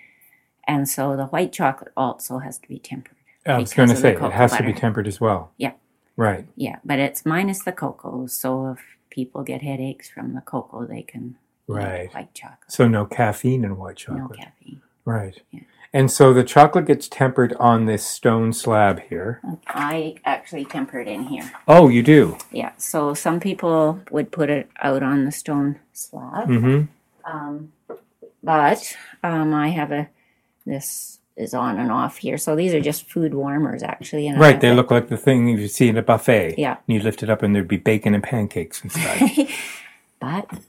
and 0.67 0.87
so 0.89 1.15
the 1.15 1.27
white 1.27 1.53
chocolate 1.53 1.91
also 1.95 2.39
has 2.39 2.57
to 2.59 2.67
be 2.67 2.79
tempered. 2.79 3.15
I 3.45 3.59
was 3.59 3.73
going 3.73 3.89
to 3.89 3.95
say 3.95 4.13
it 4.13 4.19
has 4.33 4.51
to 4.57 4.63
be 4.63 4.73
tempered 4.73 5.07
as 5.07 5.21
well. 5.21 5.51
Yeah. 5.57 5.73
Right. 6.17 6.47
Yeah, 6.55 6.77
but 6.83 6.97
it's 6.99 7.25
minus 7.25 7.63
the 7.63 7.71
cocoa. 7.71 8.25
So 8.27 8.71
if 8.71 8.79
people 9.09 9.43
get 9.43 9.61
headaches 9.61 10.09
from 10.09 10.33
the 10.33 10.41
cocoa, 10.41 10.85
they 10.85 11.03
can 11.03 11.37
Right. 11.67 12.13
white 12.13 12.33
chocolate. 12.33 12.71
So 12.71 12.87
no 12.87 13.05
caffeine 13.05 13.63
in 13.63 13.77
white 13.77 13.97
chocolate. 13.97 14.21
No 14.21 14.29
caffeine. 14.29 14.81
Right. 15.05 15.39
Yeah. 15.51 15.61
And 15.95 16.12
so 16.12 16.34
the 16.34 16.43
chocolate 16.43 16.88
gets 16.88 17.08
tempered 17.08 17.53
on 17.53 17.86
this 17.86 18.05
stone 18.05 18.51
slab 18.51 18.99
here. 19.03 19.39
I 19.65 20.15
actually 20.25 20.65
temper 20.65 20.99
it 20.99 21.08
in 21.08 21.23
here. 21.23 21.49
Oh, 21.69 21.88
you 21.88 22.03
do. 22.03 22.38
Yeah, 22.51 22.73
so 22.77 23.13
some 23.13 23.39
people 23.39 24.01
would 24.12 24.29
put 24.29 24.49
it 24.49 24.69
out 24.81 25.03
on 25.03 25.23
the 25.23 25.31
stone 25.31 25.79
slab. 25.93 26.49
Mm-hmm. 26.49 27.34
Um, 27.34 27.71
but 28.43 28.93
um, 29.23 29.53
I 29.53 29.69
have 29.69 29.93
a, 29.93 30.10
this 30.65 31.19
is 31.38 31.53
on 31.53 31.79
and 31.79 31.89
off 31.89 32.17
here. 32.17 32.38
So 32.38 32.58
these 32.58 32.73
are 32.73 32.81
just 32.81 33.10
food 33.10 33.34
warmers 33.34 33.81
actually. 33.81 34.27
And 34.27 34.38
Right. 34.38 34.60
They 34.60 34.71
the- 34.71 34.75
look 34.75 34.91
like 34.91 35.08
the 35.08 35.15
thing 35.15 35.47
you 35.47 35.65
see 35.69 35.88
in 35.88 35.95
a 35.97 36.03
buffet. 36.03 36.55
Yeah. 36.58 36.75
And 36.86 36.97
you 36.97 37.01
lift 37.01 37.23
it 37.23 37.29
up 37.29 37.41
and 37.41 37.55
there'd 37.55 37.69
be 37.69 37.77
bacon 37.77 38.13
and 38.13 38.21
pancakes 38.21 38.84
inside. 38.84 39.31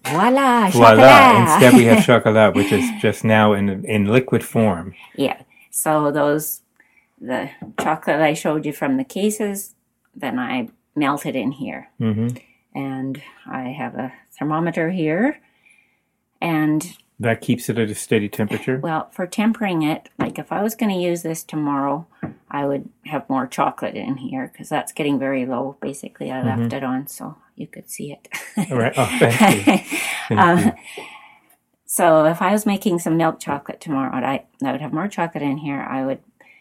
Voila, 0.04 0.70
Voila. 0.70 0.70
chocolat. 0.70 1.40
Instead 1.40 1.74
we 1.74 1.84
have 1.84 2.04
chocolat, 2.06 2.54
which 2.54 2.72
is 2.72 2.88
just 3.00 3.24
now 3.24 3.52
in 3.52 3.84
in 3.84 4.06
liquid 4.06 4.44
form. 4.44 4.94
Yeah. 5.16 5.42
So 5.70 6.10
those 6.10 6.62
the 7.20 7.50
chocolate 7.80 8.20
I 8.20 8.34
showed 8.34 8.66
you 8.66 8.72
from 8.72 8.96
the 8.96 9.04
cases, 9.04 9.74
then 10.14 10.38
I 10.38 10.68
melted 10.94 11.36
in 11.36 11.52
here. 11.52 11.90
Mm-hmm. 12.00 12.36
And 12.74 13.22
I 13.46 13.68
have 13.68 13.94
a 13.94 14.12
thermometer 14.38 14.90
here. 14.90 15.40
And 16.40 16.96
That 17.18 17.40
keeps 17.40 17.68
it 17.70 17.78
at 17.78 17.88
a 17.90 17.94
steady 17.94 18.28
temperature. 18.28 18.78
well, 18.78 19.08
for 19.10 19.26
tempering 19.26 19.82
it, 19.82 20.10
like 20.18 20.38
if 20.38 20.52
I 20.52 20.62
was 20.62 20.74
going 20.74 20.92
to 20.92 21.00
use 21.00 21.22
this 21.22 21.42
tomorrow, 21.42 22.06
I 22.50 22.66
would 22.66 22.90
have 23.06 23.28
more 23.30 23.46
chocolate 23.46 23.94
in 23.94 24.18
here 24.18 24.50
because 24.52 24.68
that's 24.68 24.92
getting 24.92 25.18
very 25.18 25.46
low. 25.46 25.76
Basically, 25.80 26.30
I 26.30 26.42
left 26.42 26.74
it 26.74 26.84
on 26.84 27.06
so 27.06 27.36
you 27.54 27.66
could 27.68 27.88
see 27.90 28.12
it. 28.12 28.28
All 28.70 28.76
right. 28.78 28.92
Oh, 28.96 29.06
thank 29.18 29.66
you. 29.66 29.98
Thank 30.28 30.40
Um, 30.40 30.58
you. 30.58 31.04
So 31.86 32.24
if 32.26 32.42
I 32.42 32.52
was 32.52 32.66
making 32.66 32.98
some 32.98 33.16
milk 33.16 33.40
chocolate 33.40 33.80
tomorrow, 33.80 34.14
I, 34.14 34.44
I 34.62 34.72
would 34.72 34.80
have 34.82 34.92
more 34.92 35.08
chocolate 35.08 35.42
in 35.42 35.58
here. 35.58 35.80
I 35.80 36.04
would 36.04 36.18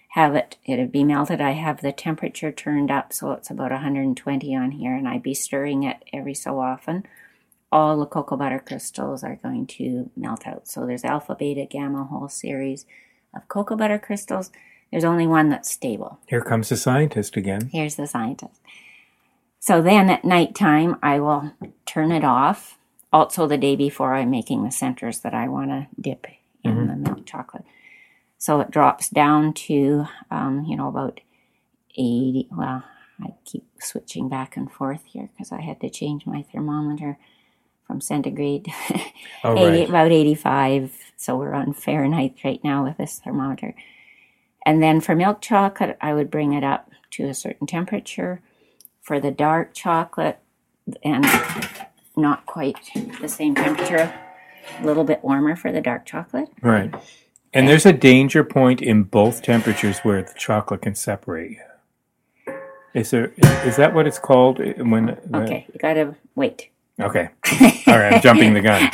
have 0.10 0.36
it, 0.36 0.56
it'd 0.66 0.92
be 0.94 1.04
melted. 1.04 1.42
I 1.42 1.52
have 1.52 1.82
the 1.82 1.92
temperature 1.92 2.52
turned 2.54 2.90
up 2.90 3.12
so 3.12 3.32
it's 3.32 3.50
about 3.50 3.72
120 3.72 4.56
on 4.56 4.72
here, 4.72 4.96
and 4.96 5.06
I'd 5.08 5.24
be 5.24 5.34
stirring 5.34 5.84
it 5.84 5.98
every 6.14 6.34
so 6.34 6.60
often. 6.62 7.06
All 7.76 8.00
the 8.00 8.06
cocoa 8.06 8.38
butter 8.38 8.64
crystals 8.66 9.22
are 9.22 9.36
going 9.36 9.68
to 9.68 10.10
melt 10.16 10.48
out. 10.48 10.66
So 10.66 10.86
there's 10.86 11.04
alpha, 11.04 11.36
beta, 11.36 11.66
gamma, 11.70 12.06
whole 12.06 12.30
series 12.30 12.86
of 13.36 13.46
cocoa 13.50 13.76
butter 13.76 14.00
crystals. 14.00 14.50
There's 14.92 15.04
only 15.04 15.28
one 15.28 15.50
that's 15.50 15.70
stable. 15.70 16.20
Here 16.26 16.40
comes 16.40 16.70
the 16.70 16.78
scientist 16.78 17.36
again. 17.36 17.70
Here's 17.74 17.96
the 17.96 18.08
scientist. 18.08 18.62
So 19.60 19.82
then 19.82 20.10
at 20.10 20.24
nighttime, 20.24 20.98
I 21.04 21.20
will 21.20 21.52
turn 21.86 22.14
it 22.14 22.24
off. 22.24 22.78
Also, 23.12 23.46
the 23.46 23.58
day 23.58 23.76
before, 23.76 24.16
I'm 24.16 24.30
making 24.32 24.64
the 24.64 24.72
centers 24.72 25.20
that 25.20 25.34
I 25.34 25.50
want 25.50 25.72
to 25.72 25.88
dip 26.00 26.28
in 26.64 26.88
the 26.88 26.96
milk 26.96 27.26
chocolate. 27.26 27.66
So 28.38 28.62
it 28.62 28.72
drops 28.72 29.10
down 29.10 29.54
to, 29.54 30.06
um, 30.32 30.64
you 30.64 30.78
know, 30.78 30.88
about 30.88 31.20
80. 31.98 32.48
Well, 32.52 32.86
I 33.22 33.34
keep 33.44 33.66
switching 33.82 34.30
back 34.30 34.56
and 34.56 34.72
forth 34.72 35.04
here 35.06 35.30
because 35.34 35.52
I 35.52 35.60
had 35.60 35.82
to 35.82 35.90
change 35.90 36.26
my 36.26 36.42
thermometer 36.42 37.18
from 37.88 38.02
centigrade. 38.02 38.68
Oh, 39.44 39.56
80, 39.68 39.80
right. 39.80 39.90
about 39.90 40.12
85. 40.12 40.98
So 41.18 41.38
we're 41.38 41.54
on 41.54 41.74
Fahrenheit 41.74 42.36
right 42.44 42.64
now 42.64 42.84
with 42.84 42.98
this 42.98 43.20
thermometer. 43.20 43.74
And 44.66 44.82
then 44.82 45.00
for 45.02 45.16
milk 45.16 45.42
chocolate, 45.42 45.98
I 46.02 46.14
would 46.14 46.30
bring 46.32 46.54
it 46.54 46.64
up 46.64 46.90
to 47.12 47.26
a 47.28 47.34
certain 47.34 47.68
temperature. 47.68 48.42
For 49.02 49.20
the 49.20 49.30
dark 49.30 49.76
chocolate, 49.76 50.40
and 51.04 51.24
not 52.18 52.48
quite 52.48 52.76
the 53.22 53.28
same 53.28 53.54
temperature, 53.54 54.12
a 54.80 54.84
little 54.86 55.04
bit 55.04 55.24
warmer 55.24 55.56
for 55.56 55.72
the 55.72 55.80
dark 55.82 56.08
chocolate. 56.08 56.50
Right. 56.64 56.92
And 57.54 57.68
there's 57.68 57.86
a 57.86 57.94
danger 57.94 58.44
point 58.44 58.82
in 58.82 59.04
both 59.04 59.44
temperatures 59.44 60.00
where 60.00 60.24
the 60.24 60.34
chocolate 60.36 60.82
can 60.82 60.96
separate. 60.96 61.60
Is 62.96 63.12
there? 63.12 63.32
Is 63.64 63.76
that 63.76 63.94
what 63.94 64.08
it's 64.08 64.18
called 64.20 64.58
when? 64.58 65.18
the- 65.30 65.38
Okay, 65.44 65.68
you 65.72 65.80
gotta 65.80 66.16
wait. 66.34 66.70
Okay. 67.00 67.30
All 67.88 68.00
right. 68.00 68.14
I'm 68.14 68.22
jumping 68.22 68.54
the 68.54 68.62
gun. 68.62 68.90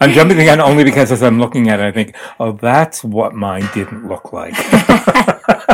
I'm 0.00 0.12
jumping 0.12 0.36
the 0.36 0.44
gun 0.44 0.60
only 0.60 0.84
because 0.84 1.10
as 1.10 1.22
I'm 1.22 1.40
looking 1.40 1.68
at 1.68 1.80
it, 1.80 1.82
I 1.84 1.90
think, 1.92 2.14
oh, 2.38 2.52
that's 2.52 3.02
what 3.02 3.34
mine 3.34 3.68
didn't 3.74 4.06
look 4.08 4.32
like. 4.32 4.54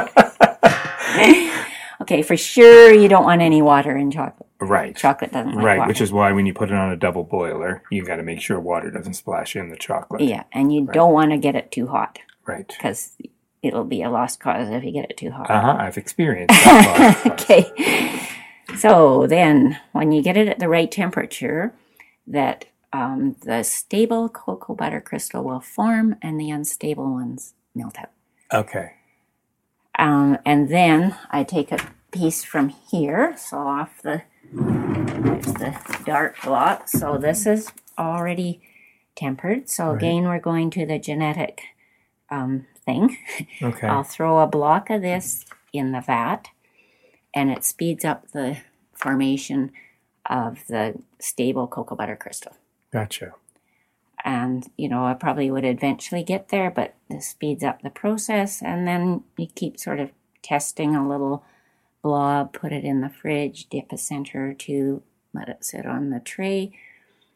Okay, 2.02 2.22
for 2.22 2.36
sure 2.36 2.92
you 2.92 3.08
don't 3.08 3.24
want 3.24 3.40
any 3.42 3.62
water 3.62 3.96
in 3.96 4.10
chocolate. 4.12 4.48
right. 4.60 4.94
Chocolate 4.94 5.32
doesn't 5.32 5.54
like 5.56 5.64
Right. 5.64 5.78
water. 5.78 5.88
Which 5.88 6.00
is 6.00 6.12
why 6.12 6.30
when 6.30 6.46
you 6.46 6.54
put 6.54 6.70
it 6.70 6.74
on 6.74 6.92
a 6.92 6.96
double 6.96 7.24
boiler, 7.24 7.82
you 7.90 8.04
got 8.04 8.16
to 8.16 8.22
make 8.22 8.40
sure 8.40 8.60
water 8.60 8.90
doesn't 8.92 9.14
splash 9.14 9.56
in 9.56 9.70
the 9.70 9.76
chocolate. 9.76 10.20
yeah, 10.22 10.44
and 10.52 10.72
you 10.72 10.86
don't 10.92 11.12
want 11.12 11.32
to 11.32 11.38
get 11.38 11.56
it 11.56 11.72
too 11.72 11.88
hot 11.88 12.18
Right. 12.46 12.68
because 12.68 13.16
it'll 13.62 13.84
be 13.84 14.02
a 14.02 14.10
lost 14.10 14.38
cause 14.38 14.68
if 14.70 14.84
you 14.84 14.92
get 14.92 15.10
it 15.10 15.16
too 15.16 15.30
hot. 15.32 15.50
Uh 15.50 15.60
huh. 15.60 15.76
I've 15.80 15.96
experienced 15.96 16.54
that. 16.64 17.22
okay. 17.26 17.64
So 18.78 19.26
then, 19.26 19.78
when 19.92 20.12
you 20.12 20.22
get 20.22 20.36
it 20.36 20.48
at 20.48 20.58
the 20.58 20.68
right 20.68 20.90
temperature, 20.90 21.72
that 22.26 22.66
um, 22.92 23.36
the 23.42 23.62
stable 23.62 24.28
cocoa 24.28 24.74
butter 24.74 25.00
crystal 25.00 25.44
will 25.44 25.60
form 25.60 26.16
and 26.22 26.40
the 26.40 26.50
unstable 26.50 27.12
ones 27.12 27.54
melt 27.74 27.98
out. 27.98 28.10
Okay. 28.52 28.92
Um, 29.98 30.38
and 30.44 30.68
then 30.68 31.16
I 31.30 31.42
take 31.42 31.72
a 31.72 31.78
piece 32.10 32.44
from 32.44 32.68
here, 32.68 33.34
so 33.36 33.58
off 33.58 34.02
the 34.02 34.22
there's 34.52 35.46
the 35.54 35.76
dark 36.04 36.40
block. 36.42 36.88
So 36.88 37.18
this 37.18 37.46
is 37.46 37.70
already 37.98 38.60
tempered. 39.14 39.68
So 39.68 39.92
again, 39.92 40.24
we're 40.24 40.38
going 40.38 40.70
to 40.70 40.86
the 40.86 40.98
genetic 40.98 41.62
um, 42.30 42.66
thing. 42.84 43.16
Okay. 43.62 43.86
I'll 43.86 44.04
throw 44.04 44.38
a 44.38 44.46
block 44.46 44.90
of 44.90 45.02
this 45.02 45.44
in 45.72 45.92
the 45.92 46.00
vat, 46.00 46.48
and 47.36 47.50
it 47.50 47.62
speeds 47.64 48.04
up 48.04 48.32
the 48.32 48.56
formation 48.94 49.70
of 50.28 50.66
the 50.66 50.94
stable 51.20 51.68
cocoa 51.68 51.94
butter 51.94 52.16
crystal. 52.16 52.56
Gotcha. 52.92 53.34
And 54.24 54.68
you 54.76 54.88
know, 54.88 55.04
I 55.04 55.14
probably 55.14 55.50
would 55.50 55.64
eventually 55.64 56.24
get 56.24 56.48
there, 56.48 56.70
but 56.70 56.94
this 57.08 57.28
speeds 57.28 57.62
up 57.62 57.82
the 57.82 57.90
process, 57.90 58.60
and 58.62 58.88
then 58.88 59.22
you 59.36 59.46
keep 59.54 59.78
sort 59.78 60.00
of 60.00 60.10
testing 60.42 60.96
a 60.96 61.06
little 61.08 61.44
blob, 62.02 62.52
put 62.52 62.72
it 62.72 62.84
in 62.84 63.00
the 63.02 63.10
fridge, 63.10 63.68
dip 63.68 63.92
a 63.92 63.98
center 63.98 64.50
or 64.50 64.54
two, 64.54 65.02
let 65.32 65.48
it 65.48 65.64
sit 65.64 65.84
on 65.86 66.10
the 66.10 66.20
tray. 66.20 66.72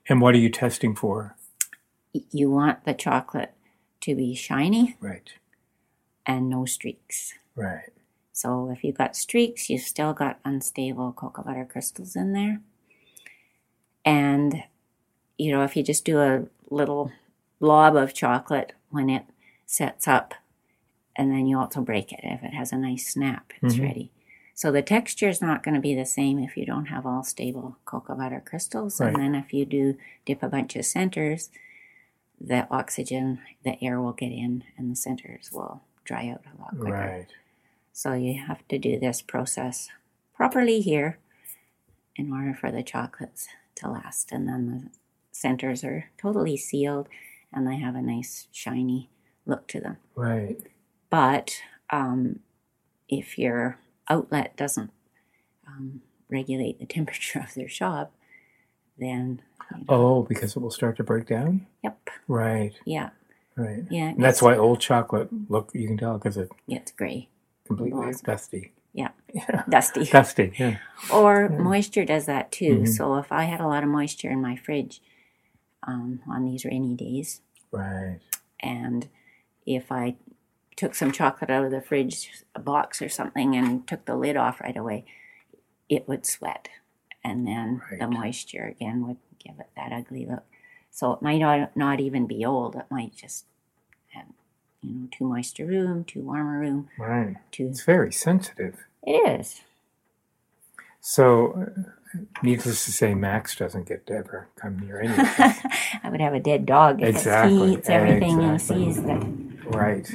And 0.09 0.21
what 0.21 0.35
are 0.35 0.39
you 0.39 0.49
testing 0.49 0.97
for? 0.97 1.37
You 2.13 2.51
want 2.51 2.85
the 2.85 2.95
chocolate 2.95 3.53
to 4.01 4.17
be 4.17 4.35
shiny 4.35 4.97
Right. 5.01 5.35
and 6.27 6.49
no 6.49 6.65
streaks. 6.65 7.35
Right. 7.55 7.93
So 8.41 8.71
if 8.71 8.83
you've 8.83 8.97
got 8.97 9.17
streaks, 9.17 9.69
you've 9.69 9.83
still 9.83 10.15
got 10.15 10.41
unstable 10.47 11.13
cocoa 11.13 11.43
butter 11.43 11.67
crystals 11.71 12.17
in 12.17 12.33
there. 12.33 12.63
And, 14.03 14.65
you 15.37 15.53
know, 15.53 15.63
if 15.63 15.77
you 15.77 15.83
just 15.83 16.07
do 16.07 16.21
a 16.21 16.47
little 16.71 17.13
blob 17.59 17.97
of 17.97 18.15
chocolate 18.15 18.73
when 18.89 19.11
it 19.11 19.25
sets 19.67 20.09
up, 20.09 20.33
and 21.15 21.31
then 21.31 21.47
you 21.47 21.59
also 21.59 21.83
break 21.83 22.13
it 22.13 22.21
if 22.23 22.43
it 22.43 22.55
has 22.55 22.73
a 22.73 22.79
nice 22.79 23.09
snap, 23.09 23.53
it's 23.61 23.75
Mhm. 23.75 23.83
ready. 23.83 24.11
So 24.55 24.73
the 24.73 24.81
texture 24.81 25.29
is 25.29 25.43
not 25.43 25.63
going 25.63 25.75
to 25.75 25.81
be 25.81 25.95
the 25.95 26.07
same 26.07 26.39
if 26.39 26.57
you 26.57 26.65
don't 26.65 26.87
have 26.87 27.05
all 27.05 27.23
stable 27.23 27.77
cocoa 27.85 28.15
butter 28.15 28.43
crystals. 28.43 29.01
Right. 29.01 29.13
And 29.13 29.21
then 29.21 29.35
if 29.35 29.53
you 29.53 29.67
do 29.67 29.99
dip 30.25 30.43
a 30.43 30.49
bunch 30.49 30.77
of 30.77 30.87
centers, 30.87 31.51
the 32.41 32.67
oxygen, 32.71 33.41
the 33.65 33.83
air 33.85 34.01
will 34.01 34.15
get 34.15 34.33
in, 34.33 34.65
and 34.79 34.91
the 34.91 34.97
centers 34.97 35.53
will 35.53 35.83
dry 36.05 36.29
out 36.31 36.43
a 36.47 36.59
lot 36.59 36.79
quicker. 36.79 36.97
Right. 36.97 37.27
So 38.01 38.15
you 38.15 38.41
have 38.47 38.67
to 38.69 38.79
do 38.79 38.99
this 38.99 39.21
process 39.21 39.91
properly 40.35 40.81
here 40.81 41.19
in 42.17 42.33
order 42.33 42.55
for 42.55 42.71
the 42.73 42.83
chocolates 42.83 43.47
to 43.75 43.91
last. 43.91 44.33
And 44.33 44.49
then 44.49 44.67
the 44.67 44.91
centers 45.33 45.85
are 45.85 46.07
totally 46.17 46.57
sealed 46.57 47.11
and 47.53 47.67
they 47.69 47.77
have 47.77 47.95
a 47.95 48.01
nice 48.01 48.49
shiny 48.53 49.11
look 49.45 49.69
to 49.69 49.81
them. 49.81 49.99
Right. 50.15 50.57
But 51.11 51.61
um, 51.91 52.39
if 53.07 53.39
your 53.39 53.77
outlet 54.09 54.57
doesn't 54.57 54.93
um, 55.67 56.01
regulate 56.31 56.79
the 56.81 56.87
temperature 56.97 57.41
of 57.41 57.53
their 57.53 57.69
shop, 57.69 58.15
then, 58.97 59.43
you 59.73 59.77
know, 59.77 59.85
Oh, 59.91 60.23
because 60.23 60.57
it 60.57 60.61
will 60.61 60.71
start 60.71 60.97
to 60.97 61.05
break 61.05 61.27
down? 61.27 61.67
yep, 61.85 61.99
Right. 62.29 62.73
yeah, 62.87 63.11
Right. 63.57 63.85
yeah. 63.91 64.09
And 64.09 64.25
that's 64.25 64.41
why 64.41 64.57
old 64.57 64.81
chocolate, 64.81 65.29
look, 65.51 65.69
you 65.75 65.87
can 65.87 65.99
tell 65.99 66.15
because 66.17 66.39
it's 66.39 66.51
it's 66.67 66.93
gray, 66.93 67.29
completely 67.77 68.13
dusty. 68.25 68.73
yeah, 68.93 69.11
Yeah. 69.33 69.65
dusty. 69.69 70.05
Dusty, 70.13 70.53
yeah. 70.59 70.79
Or 71.13 71.49
moisture 71.49 72.05
does 72.05 72.27
that 72.27 72.53
too. 72.53 72.81
Mhm. 72.81 72.89
So 72.89 73.17
if 73.17 73.33
I 73.33 73.45
had 73.45 73.61
a 73.61 73.67
lot 73.69 73.83
of 73.83 73.89
moisture 73.89 74.31
in 74.31 74.41
my 74.43 74.57
fridge 74.57 75.03
um, 75.87 76.21
on 76.29 76.45
these 76.45 76.65
rainy 76.65 76.95
days, 76.95 77.43
Right. 77.73 78.21
and 78.61 79.09
if 79.67 79.93
I 79.93 80.17
took 80.77 80.95
some 80.95 81.13
chocolate 81.13 81.51
out 81.51 81.65
of 81.65 81.71
the 81.71 81.81
fridge, 81.83 82.31
a 82.55 82.61
box 82.61 83.03
or 83.03 83.09
something, 83.09 83.55
and 83.57 83.87
took 83.87 84.05
the 84.07 84.17
lid 84.17 84.37
off 84.37 84.61
right 84.61 84.77
away, 84.77 85.05
it 85.89 86.09
would 86.09 86.27
sweat, 86.27 86.69
and 87.25 87.47
then 87.47 87.83
the 87.99 88.07
moisture 88.09 88.65
again 88.67 89.07
would 89.07 89.19
give 89.39 89.59
it 89.61 89.71
that 89.77 89.93
ugly 89.93 90.27
look. 90.27 90.45
So 90.91 91.13
it 91.13 91.23
might 91.23 91.39
not, 91.39 91.77
not 91.77 92.01
even 92.01 92.27
be 92.27 92.45
old. 92.45 92.77
It 92.77 92.87
might 92.91 93.15
just 93.15 93.47
have, 94.13 94.27
you 94.83 94.95
know, 94.95 95.09
too 95.11 95.25
moist 95.27 95.59
a 95.59 95.65
room, 95.65 96.05
too 96.05 96.21
warmer 96.21 96.59
room, 96.61 96.89
Right. 96.99 97.37
too. 97.53 97.69
It's 97.69 97.85
very 97.85 98.13
sensitive. 98.13 98.77
It 99.03 99.13
is. 99.41 99.61
So, 101.01 101.53
uh, 102.15 102.19
needless 102.43 102.85
to 102.85 102.93
say, 102.93 103.15
Max 103.15 103.57
doesn't 103.57 103.87
get 103.89 104.07
to 104.07 104.15
ever 104.15 104.49
come 104.57 104.79
near 104.79 105.01
any. 105.01 105.15
I 106.03 106.09
would 106.11 106.21
have 106.21 106.35
a 106.35 106.41
dead 106.41 106.67
dog 106.67 107.03
Exactly, 107.03 107.69
he 107.69 107.75
eats 107.75 107.89
everything 107.89 108.41
exactly. 108.43 108.85
he 108.85 108.93
sees. 108.93 109.03
That 109.05 109.23
right. 109.67 110.11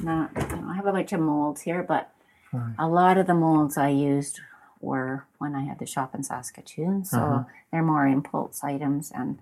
not. 0.00 0.30
you 0.36 0.56
know, 0.56 0.68
I 0.70 0.74
have 0.76 0.86
a 0.86 0.92
bunch 0.92 1.12
of 1.12 1.20
molds 1.20 1.62
here, 1.62 1.82
but 1.82 2.10
Right. 2.52 2.74
a 2.78 2.86
lot 2.86 3.18
of 3.18 3.26
the 3.26 3.34
molds 3.34 3.76
I 3.76 3.88
used 3.88 4.40
were 4.80 5.24
when 5.38 5.56
I 5.56 5.64
had 5.64 5.80
the 5.80 5.86
shop 5.86 6.14
in 6.14 6.22
Saskatoon, 6.22 7.04
so 7.04 7.18
Uh-huh. 7.18 7.44
they're 7.72 7.82
more 7.82 8.06
impulse 8.06 8.62
items, 8.62 9.10
and 9.10 9.40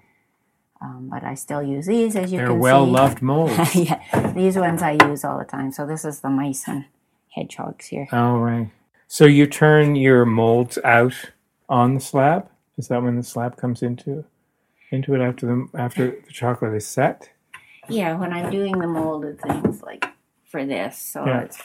um, 0.83 1.09
but 1.11 1.23
I 1.23 1.35
still 1.35 1.63
use 1.63 1.87
these 1.87 2.17
as 2.17 2.33
you 2.33 2.39
can. 2.39 2.47
See. 2.47 2.53
They're 2.53 2.55
well-loved 2.55 3.23
molds. 3.23 3.75
yeah, 3.77 4.33
these 4.35 4.57
ones 4.57 4.83
I 4.83 4.99
use 5.09 5.25
all 5.25 5.39
the 5.39 5.45
time. 5.45 5.71
So 5.73 5.87
this 5.87 6.05
is 6.05 6.21
the 6.21 6.29
mice 6.31 6.67
and 6.67 6.85
hedgehogs 7.35 7.87
here. 7.87 8.09
oh, 8.13 8.39
right. 8.39 8.71
So 9.09 9.27
you 9.27 9.47
turn 9.47 9.95
your 9.95 10.25
molds 10.25 10.79
out 10.85 11.15
on 11.69 11.95
the 11.95 12.01
slab? 12.01 12.49
Is 12.79 12.89
that 12.89 13.03
when 13.03 13.17
the 13.17 13.23
slab 13.23 13.57
comes 13.57 13.83
into 13.83 14.25
into 14.91 15.15
it 15.15 15.21
after 15.21 15.47
the 15.47 15.69
after 15.79 16.11
the 16.27 16.33
chocolate 16.33 16.75
is 16.75 16.87
set? 16.87 17.31
Yeah, 17.89 18.17
when 18.19 18.33
I'm 18.33 18.51
doing 18.51 18.79
the 18.79 18.87
molded 18.87 19.41
things 19.41 19.83
like 19.83 20.07
for 20.45 20.65
this, 20.65 20.99
so 20.99 21.25
Yeah. 21.27 21.41
it's 21.43 21.63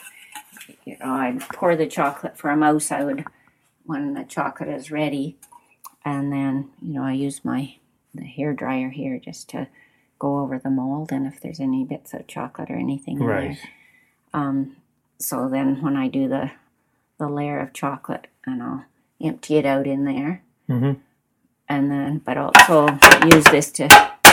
you 0.84 0.96
know 1.00 1.12
I'd 1.12 1.40
pour 1.40 1.74
the 1.76 1.86
chocolate 1.86 2.36
for 2.36 2.50
a 2.50 2.56
mouse. 2.56 2.92
I 2.92 3.02
would 3.04 3.24
when 3.84 4.12
the 4.14 4.24
chocolate 4.24 4.68
is 4.68 4.90
ready, 4.90 5.38
and 6.04 6.30
then 6.32 6.68
you 6.82 6.94
know 6.94 7.04
I 7.04 7.12
use 7.12 7.44
my 7.44 7.76
the 8.18 8.26
hair 8.26 8.52
dryer 8.52 8.90
here 8.90 9.18
just 9.18 9.48
to 9.50 9.68
go 10.18 10.38
over 10.40 10.58
the 10.58 10.70
mold 10.70 11.12
and 11.12 11.26
if 11.26 11.40
there's 11.40 11.60
any 11.60 11.84
bits 11.84 12.12
of 12.12 12.26
chocolate 12.26 12.70
or 12.70 12.76
anything 12.76 13.20
in 13.20 13.26
Right. 13.26 13.58
there. 13.58 13.58
Um, 14.34 14.76
so 15.18 15.48
then 15.48 15.80
when 15.82 15.96
I 15.96 16.08
do 16.08 16.28
the 16.28 16.50
the 17.18 17.28
layer 17.28 17.58
of 17.58 17.72
chocolate, 17.72 18.28
and 18.46 18.62
I'll 18.62 18.84
empty 19.20 19.56
it 19.56 19.66
out 19.66 19.86
in 19.88 20.04
there, 20.04 20.42
hmm 20.68 20.92
and 21.68 21.90
then 21.90 22.18
but 22.18 22.36
also 22.36 22.86
use 23.26 23.44
this 23.46 23.70
to 23.72 23.88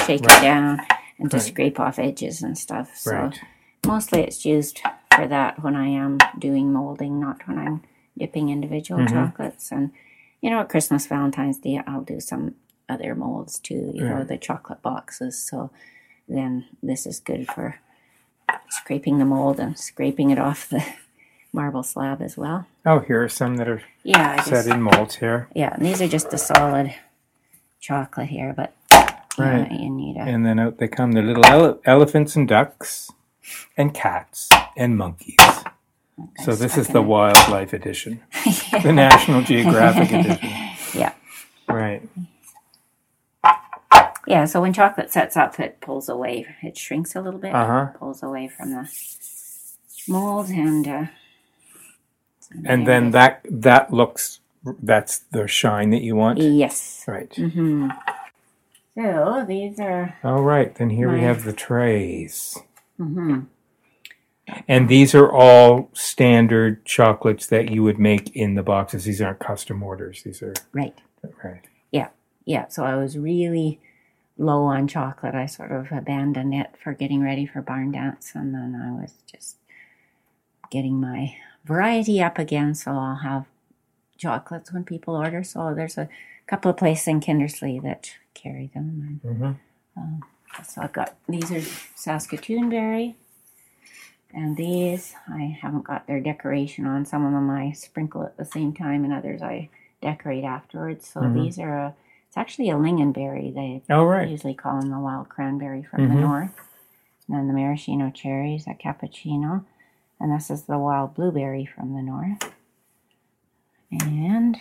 shake 0.06 0.22
Right. 0.22 0.38
it 0.38 0.42
down 0.42 0.82
and 1.18 1.32
to 1.32 1.38
Right. 1.38 1.46
scrape 1.46 1.80
off 1.80 1.98
edges 2.00 2.42
and 2.44 2.58
stuff. 2.58 2.96
So 2.96 3.12
Right. 3.12 3.40
mostly 3.86 4.22
it's 4.22 4.46
used 4.46 4.82
for 5.16 5.28
that 5.28 5.64
when 5.64 5.76
I 5.76 5.88
am 5.88 6.20
doing 6.38 6.72
molding, 6.72 7.20
not 7.20 7.48
when 7.48 7.58
I'm 7.58 7.82
dipping 8.18 8.50
individual 8.50 9.02
Mhm. 9.02 9.12
chocolates. 9.12 9.72
And 9.72 9.92
you 10.42 10.52
know, 10.52 10.60
at 10.60 10.70
Christmas, 10.70 11.08
Valentine's 11.08 11.58
Day, 11.58 11.82
I'll 11.88 12.02
do 12.04 12.20
some 12.20 12.54
other 12.90 13.16
molds 13.16 13.60
too. 13.60 13.92
You 13.94 14.04
know, 14.08 14.24
the 14.24 14.38
chocolate 14.38 14.82
boxes. 14.82 15.38
So 15.38 15.70
then 16.28 16.66
this 16.84 17.06
is 17.06 17.20
good 17.20 17.48
for 17.48 17.80
scraping 18.70 19.18
the 19.20 19.26
mold 19.26 19.60
and 19.60 19.78
scraping 19.78 20.30
it 20.30 20.40
off 20.40 20.70
the 20.70 20.84
marble 21.54 21.84
slab 21.84 22.22
as 22.22 22.38
well. 22.38 22.68
Oh, 22.86 23.00
here 23.00 23.24
are 23.24 23.30
some 23.30 23.58
that 23.58 23.68
are 23.68 23.82
Yeah, 24.04 24.42
set 24.44 24.52
just, 24.52 24.68
in 24.70 24.82
molds 24.82 25.16
here. 25.16 25.48
yeah. 25.56 25.74
And 25.74 25.86
these 25.86 26.02
are 26.02 26.08
just 26.08 26.30
the 26.30 26.38
solid 26.38 26.94
chocolate 27.80 28.30
here, 28.30 28.54
but 28.56 28.74
yeah, 28.92 29.20
Right. 29.38 29.72
you 29.72 29.90
need 29.90 30.18
a 30.18 30.22
And 30.22 30.46
then 30.46 30.60
out 30.60 30.78
they 30.78 30.88
come. 30.88 31.12
They're 31.12 31.24
little 31.24 31.46
ele- 31.46 31.80
elephants 31.86 32.36
and 32.36 32.48
ducks 32.48 33.12
and 33.78 33.94
cats 33.94 34.50
and 34.78 34.98
monkeys. 34.98 35.38
So 36.44 36.56
this 36.56 36.78
is 36.78 36.88
the 36.88 37.02
wildlife 37.02 37.74
edition, 37.74 38.22
the 38.84 38.94
National 38.94 39.42
Geographic 39.42 40.12
edition. 40.14 40.50
Yeah. 40.94 41.14
Right. 41.68 42.02
Yeah, 44.28 44.46
so 44.46 44.62
when 44.62 44.74
chocolate 44.74 45.12
sets 45.12 45.38
up, 45.38 45.60
it 45.60 45.80
pulls 45.82 46.10
away. 46.10 46.48
It 46.64 46.78
shrinks 46.78 47.16
a 47.16 47.22
little 47.22 47.40
bit, 47.40 47.54
Uh-huh. 47.54 47.88
pulls 47.98 48.24
away 48.24 48.48
from 48.48 48.72
the 48.72 48.90
mold, 50.08 50.50
and 50.50 50.88
uh, 50.88 51.06
And 52.66 52.88
then 52.88 53.12
that 53.12 53.46
that 53.50 53.92
looks 53.94 54.40
that's 54.82 55.20
the 55.32 55.48
shine 55.48 55.92
that 55.92 56.02
you 56.02 56.16
want. 56.16 56.40
yes. 56.40 57.04
Right. 57.08 57.34
hmm 57.36 57.90
So 58.96 59.46
these 59.48 59.80
are. 59.80 60.16
All 60.24 60.42
right. 60.42 60.74
Then 60.74 60.90
here 60.90 61.12
we 61.12 61.22
have 61.22 61.44
the 61.44 61.54
trays. 61.54 62.58
hmm 62.98 63.42
And 64.68 64.90
these 64.90 65.14
are 65.14 65.32
all 65.32 65.90
standard 65.94 66.84
chocolates 66.86 67.46
that 67.48 67.70
you 67.72 67.84
would 67.84 68.00
make 68.00 68.36
in 68.36 68.56
the 68.56 68.64
boxes. 68.64 69.04
These 69.06 69.22
aren't 69.22 69.40
custom 69.40 69.84
orders. 69.84 70.24
These 70.24 70.42
are 70.42 70.54
Right. 70.74 70.98
right. 71.44 71.62
Yeah, 71.92 72.10
yeah. 72.46 72.68
So 72.70 72.84
I 72.86 72.96
was 72.96 73.18
really 73.18 73.80
low 74.38 74.66
on 74.66 74.88
chocolate. 74.88 75.36
I 75.36 75.46
sort 75.46 75.72
of 75.72 75.92
abandoned 75.92 76.54
it 76.54 76.76
for 76.82 76.94
getting 76.94 77.24
ready 77.24 77.46
for 77.46 77.62
barn 77.62 77.92
dance, 77.92 78.34
and 78.36 78.54
then 78.54 78.76
I 78.76 78.92
was 79.02 79.14
just 79.32 79.58
getting 80.72 81.00
my 81.00 81.36
variety 81.66 82.22
up 82.22 82.38
again. 82.40 82.76
So 82.76 82.92
I'll 82.92 83.18
have 83.18 83.46
chocolates 84.18 84.72
when 84.74 84.84
people 84.84 85.16
order. 85.16 85.44
So 85.44 85.74
there's 85.76 85.98
a 85.98 86.10
couple 86.48 86.72
of 86.72 86.78
places 86.78 87.08
in 87.08 87.20
Kindersley 87.22 87.82
that 87.84 88.12
carry 88.34 88.72
them. 88.74 89.22
hmm 89.24 89.52
So 90.66 90.82
I've 90.82 90.94
got 90.94 91.16
these 91.28 91.52
are 91.52 91.62
Saskatoon 91.96 92.70
berry, 92.70 93.16
and 94.34 94.58
these 94.58 95.16
I 95.28 95.58
haven't 95.62 95.84
got 95.86 96.08
their 96.08 96.20
decoration 96.22 96.86
on. 96.86 97.06
Some 97.06 97.26
of 97.26 97.34
them 97.34 97.50
I 97.50 97.72
sprinkle 97.74 98.24
at 98.24 98.38
the 98.38 98.46
same 98.46 98.74
time, 98.74 99.04
and 99.04 99.14
others 99.14 99.42
I 99.42 99.70
decorate 100.02 100.44
afterwards. 100.44 101.08
So 101.08 101.22
Mhm. 101.22 101.34
these 101.34 101.60
are 101.60 101.78
a, 101.78 101.96
it's 102.36 102.42
actually 102.42 102.70
a 102.70 102.74
lingonberry. 102.76 103.54
They 103.54 103.82
All 103.94 104.06
right. 104.06 104.28
usually 104.28 104.54
call 104.56 104.82
them 104.82 104.90
the 104.92 105.00
wild 105.00 105.30
cranberry 105.30 105.84
from 105.84 106.10
the 106.10 106.16
Mhm. 106.16 106.20
north. 106.22 106.52
And 107.28 107.38
then 107.38 107.48
the 107.48 107.54
maraschino 107.54 108.10
cherries, 108.12 108.68
a 108.68 108.74
cappuccino, 108.74 109.64
and 110.20 110.32
this 110.34 110.52
is 110.52 110.64
the 110.64 110.78
wild 110.78 111.16
blueberry 111.16 111.66
from 111.66 111.94
the 111.94 112.02
north. 112.02 112.54
And 113.90 114.58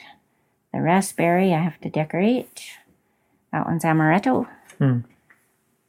the 0.73 0.81
raspberry 0.81 1.53
I 1.53 1.59
have 1.63 1.81
to 1.81 1.91
decorate. 1.91 2.63
That 3.53 3.67
one's 3.67 3.85
amaretto. 3.85 4.47
Hmm. 4.79 5.01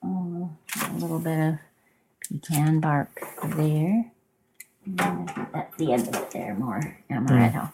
Oh, 0.04 0.50
a 0.90 0.94
little 0.94 1.20
bit 1.20 1.40
of 1.40 1.60
pecan 2.42 2.80
bark 2.80 3.10
there. 3.44 4.06
At 5.00 5.72
the 5.78 5.94
end 5.94 6.08
of 6.08 6.16
it 6.16 6.32
there, 6.32 6.56
more 6.56 6.98
amaretto. 7.10 7.72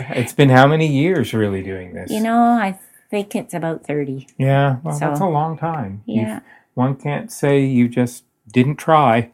It's 0.00 0.32
been 0.32 0.48
how 0.48 0.66
many 0.66 0.86
years 0.86 1.32
really 1.34 1.62
doing 1.62 1.94
this? 1.94 2.10
You 2.10 2.20
know, 2.20 2.38
I 2.42 2.78
think 3.10 3.34
it's 3.34 3.54
about 3.54 3.84
30. 3.86 4.26
Yeah. 4.38 4.76
Well, 4.82 4.94
So- 4.94 5.06
that's 5.08 5.20
a 5.20 5.26
long 5.26 5.58
time. 5.58 6.02
You've- 6.06 6.20
Yeah. 6.28 6.40
one 6.74 6.96
can't 6.96 7.30
say 7.30 7.64
you 7.64 7.88
just 7.88 8.24
didn't 8.52 8.76
try. 8.76 9.30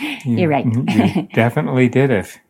You- 0.00 0.24
You're 0.38 0.50
right. 0.50 0.66
you 0.66 1.22
definitely 1.34 1.88
did 1.88 2.10
it. 2.10 2.40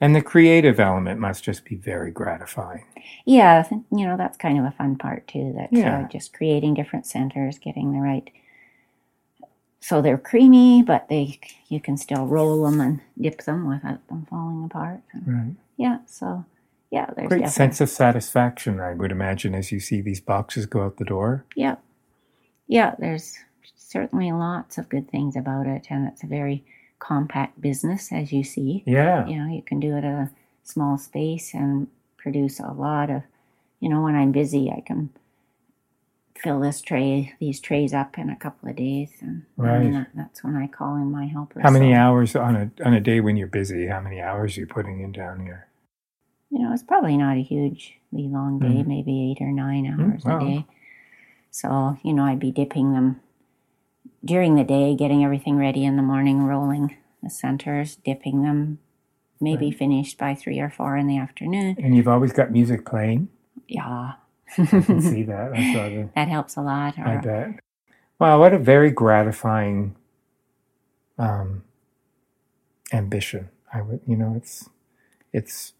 And 0.00 0.16
the 0.16 0.22
creative 0.22 0.80
element 0.80 1.20
must 1.20 1.44
just 1.44 1.64
be 1.64 1.76
very 1.76 2.10
gratifying. 2.10 2.84
Yeah, 3.24 3.68
you 3.70 4.04
know, 4.06 4.16
that's 4.16 4.36
kind 4.36 4.58
of 4.58 4.64
a 4.64 4.72
fun 4.72 4.96
part 4.96 5.28
too. 5.28 5.52
That 5.56 5.72
Yeah. 5.72 6.00
uh, 6.00 6.08
just 6.08 6.32
creating 6.32 6.74
different 6.74 7.06
centers, 7.06 7.58
getting 7.58 7.92
the 7.92 8.00
right. 8.00 8.28
So 9.80 10.00
they're 10.02 10.18
creamy, 10.18 10.82
but 10.82 11.08
they 11.08 11.38
you 11.68 11.80
can 11.80 11.96
still 11.96 12.26
roll 12.26 12.64
them 12.64 12.80
and 12.80 13.00
dip 13.20 13.42
them 13.42 13.68
without 13.68 14.06
them 14.08 14.26
falling 14.30 14.64
apart. 14.64 15.00
Right. 15.26 15.54
Yeah, 15.76 15.98
so 16.06 16.44
yeah, 16.92 17.06
there's 17.16 17.28
Great 17.28 17.40
definitely, 17.40 17.50
sense 17.50 17.80
of 17.80 17.90
satisfaction, 17.90 18.78
I 18.80 18.92
would 18.94 19.10
imagine, 19.12 19.54
as 19.56 19.72
you 19.72 19.80
see 19.80 20.00
these 20.02 20.20
boxes 20.20 20.66
go 20.66 20.82
out 20.84 20.98
the 20.98 21.04
door. 21.04 21.44
yeah, 21.56 21.76
yeah. 22.68 22.94
There's 23.00 23.36
certainly 23.76 24.30
lots 24.32 24.78
of 24.78 24.88
good 24.88 25.10
things 25.10 25.34
about 25.36 25.66
it, 25.66 25.88
and 25.90 26.06
it's 26.08 26.22
a 26.22 26.28
very 26.28 26.64
compact 27.00 27.60
business, 27.60 28.12
as 28.12 28.32
you 28.32 28.44
see. 28.44 28.84
Yeah. 28.86 29.26
you 29.26 29.36
know 29.38 29.52
you 29.52 29.62
can 29.62 29.80
do 29.80 29.96
it 29.96 30.04
a 30.04 30.30
small 30.62 30.98
space 30.98 31.54
and 31.54 31.88
produce 32.18 32.60
a 32.60 32.72
lot 32.72 33.10
of 33.10 33.22
you 33.80 33.88
know 33.88 34.00
when 34.02 34.14
i'm 34.14 34.30
busy 34.30 34.70
i 34.70 34.80
can 34.80 35.10
fill 36.36 36.60
this 36.60 36.80
tray 36.80 37.34
these 37.40 37.58
trays 37.60 37.92
up 37.92 38.16
in 38.18 38.30
a 38.30 38.36
couple 38.36 38.68
of 38.68 38.76
days 38.76 39.10
and 39.20 39.42
I 39.58 39.78
mean, 39.78 39.82
Right. 39.84 39.92
that, 39.92 40.08
that's 40.14 40.44
when 40.44 40.54
i 40.56 40.68
call 40.68 40.94
in 40.96 41.10
my 41.10 41.26
helpers 41.26 41.62
How 41.64 41.70
many 41.70 41.92
So, 41.92 41.96
hours 41.96 42.36
on 42.36 42.54
a 42.56 42.70
on 42.86 42.94
a 42.94 43.00
day 43.00 43.20
when 43.20 43.36
you're 43.36 43.48
busy? 43.48 43.88
How 43.88 44.00
many 44.00 44.20
hours 44.20 44.56
are 44.56 44.60
you 44.60 44.66
putting 44.66 45.00
in 45.00 45.10
down 45.12 45.40
here? 45.40 45.66
You 46.52 46.58
know 46.60 46.72
it's 46.72 46.82
probably 46.82 47.16
not 47.16 47.36
a 47.36 47.42
hugely 47.42 47.96
long 48.28 48.58
day 48.60 48.82
Mhm. 48.82 48.86
maybe 48.86 49.30
eight 49.32 49.42
or 49.42 49.50
nine 49.50 49.86
hours 49.86 50.24
wow. 50.24 50.36
a 50.36 50.40
day 50.44 50.66
so 51.50 51.98
you 52.04 52.12
know 52.12 52.24
i'd 52.24 52.38
be 52.38 52.50
dipping 52.52 52.92
them 52.92 53.20
during 54.24 54.54
the 54.54 54.64
day 54.64 54.94
getting 54.94 55.24
everything 55.24 55.56
ready 55.56 55.84
in 55.84 55.96
the 55.96 56.02
morning 56.02 56.44
rolling 56.44 56.96
the 57.22 57.30
centers 57.30 57.96
dipping 57.96 58.42
them 58.42 58.78
maybe 59.40 59.70
finished 59.70 60.18
by 60.18 60.34
three 60.34 60.60
or 60.60 60.70
four 60.70 60.96
in 60.96 61.06
the 61.08 61.18
afternoon 61.18 61.76
And 61.82 61.96
you've 61.96 62.06
always 62.08 62.32
got 62.32 62.52
music 62.52 62.84
playing. 62.86 63.28
yeah 63.68 64.12
I 64.58 64.66
can 64.66 65.00
see 65.12 65.22
that. 65.24 65.52
I 65.54 65.72
saw 65.72 65.88
the, 65.88 66.10
that 66.14 66.28
helps 66.28 66.56
a 66.56 66.60
lot. 66.62 66.98
I 66.98 67.16
bet. 67.16 67.58
Wow, 68.18 68.38
what 68.38 68.52
a 68.52 68.58
very 68.58 68.90
gratifying 68.90 69.96
um, 71.18 71.62
ambition. 72.92 73.48
I 73.72 73.80
would, 73.80 74.00
you 74.06 74.14
know, 74.14 74.34
it's 74.36 74.68
it's 75.32 75.72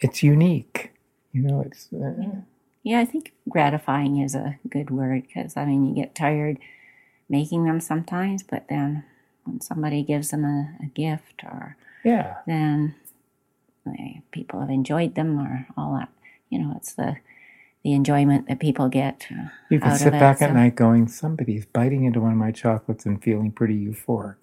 it's 0.00 0.22
unique. 0.22 0.92
You 1.32 1.42
know, 1.42 1.60
it's 1.60 1.88
uh, 1.92 2.40
Yeah, 2.82 3.00
I 3.00 3.04
think 3.04 3.32
gratifying 3.48 4.18
is 4.18 4.34
a 4.34 4.58
good 4.68 4.90
word 4.90 5.24
because 5.26 5.56
I 5.56 5.64
mean, 5.64 5.86
you 5.86 5.94
get 5.94 6.14
tired 6.14 6.58
making 7.28 7.64
them 7.64 7.80
sometimes, 7.80 8.42
but 8.42 8.66
then 8.68 9.04
when 9.44 9.60
somebody 9.60 10.02
gives 10.02 10.30
them 10.30 10.44
a, 10.44 10.76
a 10.82 10.86
gift 10.86 11.42
or 11.44 11.76
yeah, 12.04 12.36
then 12.46 12.94
they, 13.84 14.22
people 14.30 14.60
have 14.60 14.70
enjoyed 14.70 15.14
them 15.14 15.38
or 15.38 15.66
all 15.76 15.94
that. 15.94 16.08
You 16.50 16.60
know, 16.60 16.74
it's 16.76 16.94
the 16.94 17.16
the 17.82 17.92
enjoyment 17.92 18.48
that 18.48 18.58
people 18.58 18.88
get. 18.88 19.26
Uh, 19.30 19.48
you 19.70 19.78
can 19.78 19.96
sit 19.96 20.12
back 20.12 20.42
at 20.42 20.52
night 20.52 20.74
going, 20.74 21.06
somebody's 21.06 21.66
biting 21.66 22.04
into 22.04 22.20
one 22.20 22.32
of 22.32 22.38
my 22.38 22.50
chocolates 22.50 23.06
and 23.06 23.22
feeling 23.22 23.52
pretty 23.52 23.76
euphoric. 23.76 24.36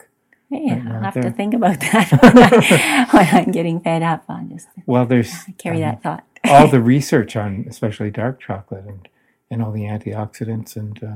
Right 0.54 0.86
I'll 0.96 1.02
have 1.04 1.14
there. 1.14 1.24
to 1.24 1.32
think 1.32 1.54
about 1.54 1.80
that 1.82 3.08
when 3.12 3.28
I'm 3.28 3.52
getting 3.52 3.80
fed 3.82 4.02
up. 4.04 4.24
I'll 4.30 4.46
just 4.46 4.68
Well, 4.86 5.06
there's 5.06 5.34
carry 5.58 5.78
um, 5.78 5.82
that 5.82 6.04
thought. 6.04 6.24
all 6.46 6.68
the 6.76 6.82
research 6.82 7.36
on 7.36 7.66
especially 7.70 8.12
dark 8.12 8.40
chocolate 8.42 8.86
and 8.86 9.08
and 9.52 9.62
all 9.62 9.72
the 9.72 9.82
antioxidants 9.84 10.76
and 10.76 11.04
uh, 11.04 11.08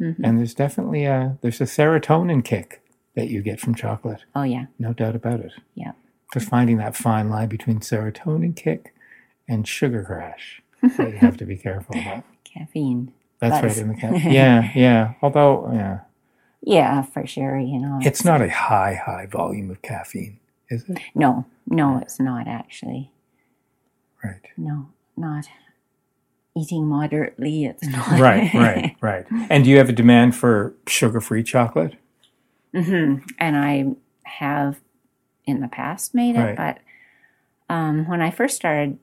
Mm-hmm. 0.00 0.24
and 0.24 0.38
there's 0.38 0.54
definitely 0.54 1.04
a 1.04 1.38
there's 1.40 1.60
a 1.60 1.64
serotonin 1.64 2.44
kick 2.44 2.82
that 3.14 3.28
you 3.28 3.42
get 3.42 3.60
from 3.60 3.76
chocolate, 3.76 4.24
Oh 4.34 4.42
yeah, 4.42 4.66
no 4.76 4.92
doubt 4.92 5.14
about 5.14 5.38
it. 5.38 5.52
yeah. 5.76 5.92
Just 6.32 6.48
finding 6.48 6.78
that 6.78 6.96
fine 6.96 7.28
line 7.30 7.48
between 7.48 7.78
serotonin 7.78 8.56
kick 8.56 8.92
and 9.46 9.68
sugar 9.68 10.02
crash 10.02 10.60
that 10.82 11.10
you 11.12 11.18
have 11.18 11.36
to 11.36 11.44
be 11.46 11.56
careful 11.56 11.96
about. 11.96 12.24
Caffeine. 12.42 13.12
That's 13.38 13.62
right 13.62 13.78
in 13.78 13.86
the 13.88 13.94
cap. 13.94 14.14
Yeah, 14.24 14.72
yeah. 14.74 15.14
Although, 15.22 15.70
yeah, 15.72 16.00
Yeah, 16.66 17.02
for 17.02 17.26
sure. 17.26 17.58
You 17.58 17.78
know, 17.78 17.98
it's 18.02 18.24
not 18.24 18.40
a 18.40 18.48
high 18.48 18.94
high 18.94 19.26
volume 19.26 19.70
of 19.70 19.82
caffeine, 19.82 20.38
is 20.70 20.84
it? 20.88 20.98
no, 21.14 21.44
no, 21.68 21.98
it's 21.98 22.18
not 22.18 22.48
actually. 22.48 23.10
Right. 24.22 24.40
No, 24.56 24.88
not 25.16 25.46
eating 26.56 26.86
moderately. 26.86 27.66
It's 27.66 27.82
not. 27.86 28.18
Right, 28.18 28.52
right, 28.54 28.96
right. 29.02 29.26
And 29.50 29.64
do 29.64 29.70
you 29.70 29.76
have 29.78 29.88
a 29.90 29.92
demand 29.92 30.34
for 30.36 30.72
sugar-free 30.86 31.42
chocolate? 31.42 31.94
hmm 32.74 33.16
And 33.38 33.56
I 33.56 33.86
have 34.24 34.80
in 35.46 35.60
the 35.60 35.68
past 35.68 36.14
made 36.14 36.36
it, 36.36 36.40
Right. 36.40 36.56
but 36.56 36.78
um, 37.68 38.08
when 38.08 38.22
I 38.22 38.30
first 38.30 38.56
started 38.56 38.98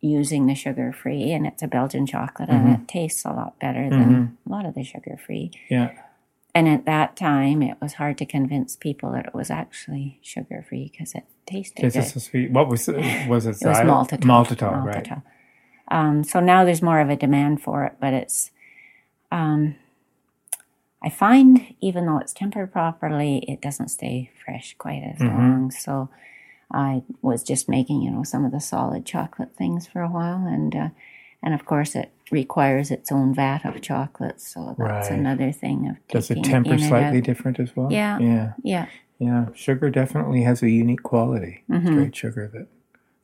using 0.00 0.46
the 0.46 0.54
sugar 0.54 0.92
free, 0.92 1.32
and 1.32 1.46
it's 1.46 1.62
a 1.62 1.68
Belgian 1.68 2.06
chocolate, 2.06 2.48
Mm-hmm. 2.48 2.66
and 2.66 2.80
it 2.82 2.88
tastes 2.88 3.24
a 3.26 3.30
lot 3.32 3.58
better 3.58 3.90
than 3.90 4.38
a 4.46 4.50
lot 4.50 4.64
of 4.64 4.74
the 4.74 4.84
sugar 4.84 5.18
free. 5.26 5.50
Yeah. 5.68 5.92
And 6.56 6.68
at 6.68 6.86
that 6.86 7.16
time, 7.16 7.62
it 7.62 7.76
was 7.82 7.94
hard 7.94 8.16
to 8.18 8.24
convince 8.26 8.76
people 8.76 9.12
that 9.12 9.26
it 9.26 9.34
was 9.34 9.50
actually 9.50 10.18
sugar 10.22 10.64
free 10.66 10.88
because 10.90 11.14
it 11.14 11.24
tasted 11.44 11.82
Is 11.84 11.92
good. 11.92 12.00
this 12.04 12.16
a 12.16 12.20
sweet? 12.20 12.50
What 12.50 12.68
was 12.68 12.88
it? 12.88 12.96
Was 13.28 13.44
it? 13.46 13.60
It 13.60 13.66
was 13.66 13.78
maltitol. 13.80 14.20
Maltitol, 14.22 14.84
right? 14.84 15.22
Um, 15.88 16.24
so 16.24 16.40
now 16.40 16.64
there's 16.64 16.80
more 16.82 17.00
of 17.00 17.10
a 17.10 17.16
demand 17.16 17.62
for 17.62 17.84
it, 17.84 17.96
but 18.00 18.14
it's. 18.14 18.50
Um, 19.30 19.76
I 21.02 21.10
find 21.10 21.74
even 21.82 22.06
though 22.06 22.18
it's 22.18 22.32
tempered 22.32 22.72
properly, 22.72 23.44
it 23.46 23.60
doesn't 23.60 23.88
stay 23.88 24.30
fresh 24.44 24.74
quite 24.78 25.02
as 25.04 25.20
Mm-hmm. 25.20 25.36
long. 25.38 25.70
So 25.70 26.08
I 26.72 27.02
was 27.22 27.42
just 27.44 27.68
making, 27.68 28.02
you 28.02 28.10
know, 28.10 28.22
some 28.24 28.46
of 28.46 28.52
the 28.52 28.60
solid 28.60 29.04
chocolate 29.04 29.54
things 29.56 29.86
for 29.86 30.00
a 30.00 30.08
while, 30.10 30.46
and 30.46 30.74
uh, 30.74 30.88
and 31.42 31.54
of 31.54 31.66
course 31.66 31.94
it 31.94 32.10
requires 32.30 32.90
its 32.90 33.12
own 33.12 33.34
vat 33.34 33.64
of 33.64 33.80
chocolate. 33.80 34.40
So 34.40 34.74
that's 34.78 35.10
Right. 35.10 35.18
another 35.18 35.52
thing 35.52 35.88
of 35.88 35.96
Does 36.08 36.30
it 36.30 36.42
temper 36.42 36.76
slightly 36.78 37.20
different 37.20 37.60
as 37.60 37.74
well? 37.76 37.92
Yeah. 37.92 38.18
Yeah. 38.18 38.52
Yeah. 38.62 38.86
Yeah. 39.18 39.46
Sugar 39.54 39.90
definitely 39.90 40.42
has 40.42 40.62
a 40.62 40.68
unique 40.70 41.02
quality. 41.02 41.62
Mhm. 41.70 41.86
Straight 41.92 42.16
sugar 42.16 42.48
that 42.52 42.66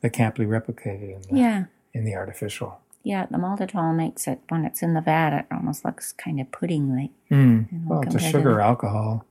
that 0.00 0.10
can't 0.12 0.34
be 0.34 0.44
replicated 0.44 1.14
in 1.14 1.22
the, 1.22 1.38
Yeah. 1.38 1.64
in 1.94 2.04
the 2.04 2.16
artificial. 2.16 2.78
Yeah, 3.04 3.26
the 3.30 3.38
maltitol 3.38 3.94
makes 3.94 4.26
it 4.26 4.40
when 4.48 4.64
it's 4.64 4.82
in 4.82 4.94
the 4.94 5.00
vat, 5.00 5.32
it 5.32 5.46
almost 5.52 5.84
looks 5.84 6.12
kind 6.12 6.40
of 6.40 6.50
pudding-like. 6.50 7.10
Mm. 7.30 7.70
know, 7.72 7.78
Well, 7.88 8.00
it's 8.02 8.14
a 8.16 8.18
sugar 8.20 8.60
alcohol 8.60 9.24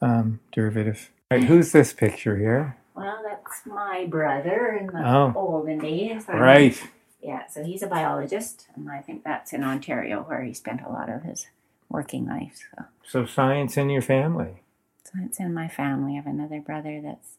um, 0.00 0.40
derivative. 0.50 1.10
Right. 1.30 1.44
Who's 1.44 1.70
this 1.72 1.92
picture 1.92 2.36
here? 2.36 2.76
Well, 2.96 3.16
that's 3.24 3.64
my 3.66 4.06
brother 4.08 4.76
in 4.80 4.88
the 4.88 5.08
Oh. 5.08 5.32
olden 5.36 5.78
days. 5.78 6.28
I 6.28 6.32
mean, 6.32 6.42
Right. 6.42 6.90
Yeah, 7.22 7.46
so 7.46 7.62
he's 7.62 7.82
a 7.82 7.86
biologist, 7.86 8.66
and 8.74 8.90
I 8.90 8.98
think 8.98 9.22
that's 9.22 9.52
in 9.52 9.62
Ontario 9.62 10.22
where 10.22 10.42
he 10.42 10.52
spent 10.52 10.80
a 10.82 10.88
lot 10.90 11.08
of 11.08 11.22
his 11.22 11.46
working 11.88 12.26
life. 12.26 12.66
So, 12.76 12.84
So 13.06 13.26
science 13.26 13.76
in 13.76 13.90
your 13.90 14.02
family. 14.02 14.62
Science 15.04 15.38
in 15.38 15.54
my 15.54 15.68
family. 15.68 16.14
I 16.14 16.16
have 16.16 16.26
another 16.26 16.60
brother 16.60 17.00
that's 17.00 17.34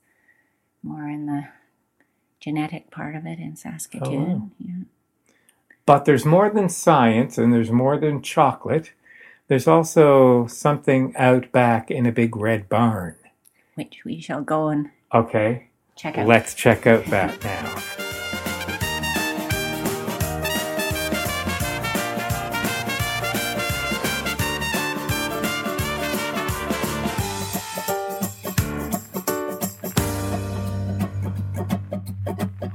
more 0.82 1.10
in 1.10 1.26
the 1.26 1.48
genetic 2.40 2.92
part 2.92 3.16
of 3.16 3.26
it 3.26 3.40
in 3.40 3.56
Saskatoon. 3.56 4.52
Oh. 4.52 4.52
Yeah. 4.60 5.34
But 5.86 6.06
there's 6.06 6.26
more 6.26 6.50
than 6.50 6.70
science 6.70 7.38
and 7.38 7.52
there's 7.54 7.72
more 7.72 7.98
than 7.98 8.22
chocolate. 8.22 8.92
There's 9.50 9.68
also 9.68 10.48
something 10.48 11.14
out 11.18 11.52
back 11.52 11.92
in 11.92 12.06
a 12.06 12.12
big 12.12 12.38
red 12.38 12.70
barn. 12.70 13.16
Which 13.76 14.04
we 14.06 14.22
shall 14.22 14.42
go 14.44 14.70
and 14.70 14.92
Okay, 15.14 15.68
check 15.96 16.18
out. 16.18 16.28
let's 16.28 16.54
check 16.54 16.88
out 16.88 17.06
that 17.08 17.44
now. 17.44 18.03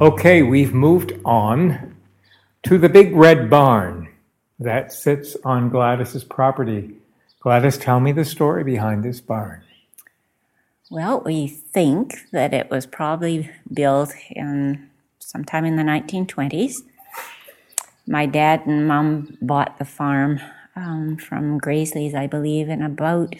Okay, 0.01 0.45
we've 0.45 0.73
moved 0.73 1.13
on 1.25 1.97
to 2.63 2.79
the 2.79 2.89
big 2.89 3.17
red 3.17 3.51
barn 3.51 4.09
that 4.61 4.93
sits 4.93 5.37
on 5.45 5.71
Gladys's 5.71 6.23
property. 6.23 6.95
Gladys, 7.41 7.77
tell 7.77 7.99
me 7.99 8.13
the 8.13 8.25
story 8.25 8.63
behind 8.63 9.03
this 9.03 9.21
barn. 9.21 9.65
Well, 10.89 11.21
we 11.25 11.49
think 11.49 12.15
that 12.31 12.55
it 12.55 12.71
was 12.71 12.87
probably 12.87 13.51
built 13.73 14.15
in 14.31 14.89
sometime 15.19 15.65
in 15.65 15.75
the 15.75 15.83
1920s. 15.83 16.77
My 18.07 18.25
dad 18.25 18.67
and 18.67 18.87
mom 18.87 19.37
bought 19.43 19.81
the 19.81 19.85
farm 19.85 20.39
um, 20.77 21.17
from 21.17 21.59
Graysley's, 21.59 22.15
I 22.15 22.29
believe, 22.29 22.69
in 22.69 22.83
about 22.83 23.35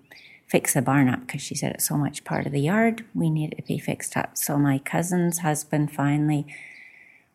fix 0.51 0.73
the 0.73 0.81
barn 0.81 1.07
up 1.07 1.21
because 1.21 1.41
she 1.41 1.55
said 1.55 1.71
it's 1.71 1.87
so 1.87 1.95
much 1.95 2.25
part 2.25 2.45
of 2.45 2.51
the 2.51 2.59
yard. 2.59 3.05
We 3.15 3.29
need 3.29 3.53
it 3.53 3.55
to 3.55 3.63
be 3.63 3.79
fixed 3.79 4.17
up. 4.17 4.37
So 4.37 4.57
my 4.57 4.79
cousin's 4.79 5.39
husband 5.39 5.93
finally 5.93 6.45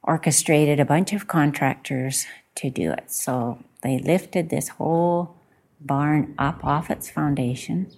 orchestrated 0.02 0.78
a 0.78 0.84
bunch 0.84 1.14
of 1.14 1.26
contractors 1.26 2.26
to 2.56 2.68
do 2.68 2.92
it. 2.92 3.10
So 3.10 3.64
they 3.82 3.98
lifted 3.98 4.50
this 4.50 4.68
whole 4.68 5.34
barn 5.80 6.34
up 6.38 6.62
off 6.62 6.90
its 6.90 7.08
foundation, 7.08 7.90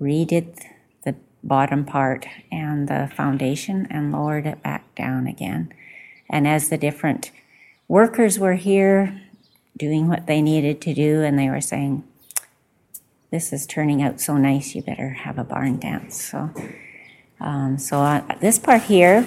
redid 0.00 0.64
the 1.04 1.16
bottom 1.44 1.84
part 1.84 2.26
and 2.50 2.88
the 2.88 3.12
foundation, 3.14 3.86
and 3.90 4.10
lowered 4.10 4.46
it 4.46 4.62
back 4.62 4.94
down 4.94 5.26
again. 5.26 5.70
And 6.30 6.48
as 6.48 6.70
the 6.70 6.78
different 6.78 7.30
workers 7.88 8.38
were 8.38 8.54
here 8.54 9.20
doing 9.76 10.08
what 10.08 10.26
they 10.26 10.40
needed 10.40 10.80
to 10.80 10.94
do, 10.94 11.20
and 11.22 11.38
they 11.38 11.50
were 11.50 11.60
saying, 11.60 12.04
this 13.30 13.52
is 13.52 13.66
turning 13.66 14.02
out 14.02 14.20
so 14.20 14.36
nice, 14.36 14.74
you 14.74 14.82
better 14.82 15.10
have 15.10 15.38
a 15.38 15.44
barn 15.44 15.78
dance. 15.78 16.22
So, 16.30 16.50
um, 17.40 17.78
so 17.78 18.00
uh, 18.00 18.22
this 18.40 18.58
part 18.58 18.82
here, 18.82 19.26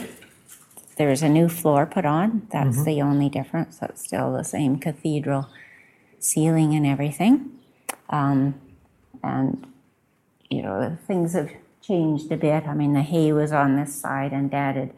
there's 0.98 1.22
a 1.22 1.30
new 1.30 1.50
floor 1.50 1.86
put 1.86 2.06
on. 2.06 2.48
That's 2.52 2.84
the 2.84 3.02
only 3.02 3.30
difference. 3.30 3.80
It's 3.82 4.04
still 4.04 4.34
the 4.34 4.44
same 4.44 4.78
cathedral 4.78 5.48
ceiling 6.20 6.76
and 6.76 6.86
everything. 6.86 7.60
Um, 8.10 8.56
and, 9.24 9.66
you 10.50 10.62
know, 10.62 10.98
things 11.08 11.34
have 11.34 11.52
changed 11.82 12.32
a 12.32 12.38
bit. 12.38 12.68
I 12.68 12.74
mean, 12.74 12.94
the 12.94 13.02
hay 13.02 13.32
was 13.32 13.52
on 13.52 13.76
this 13.76 13.96
side, 13.96 14.34
and 14.34 14.52
Dad 14.52 14.76
had 14.76 14.94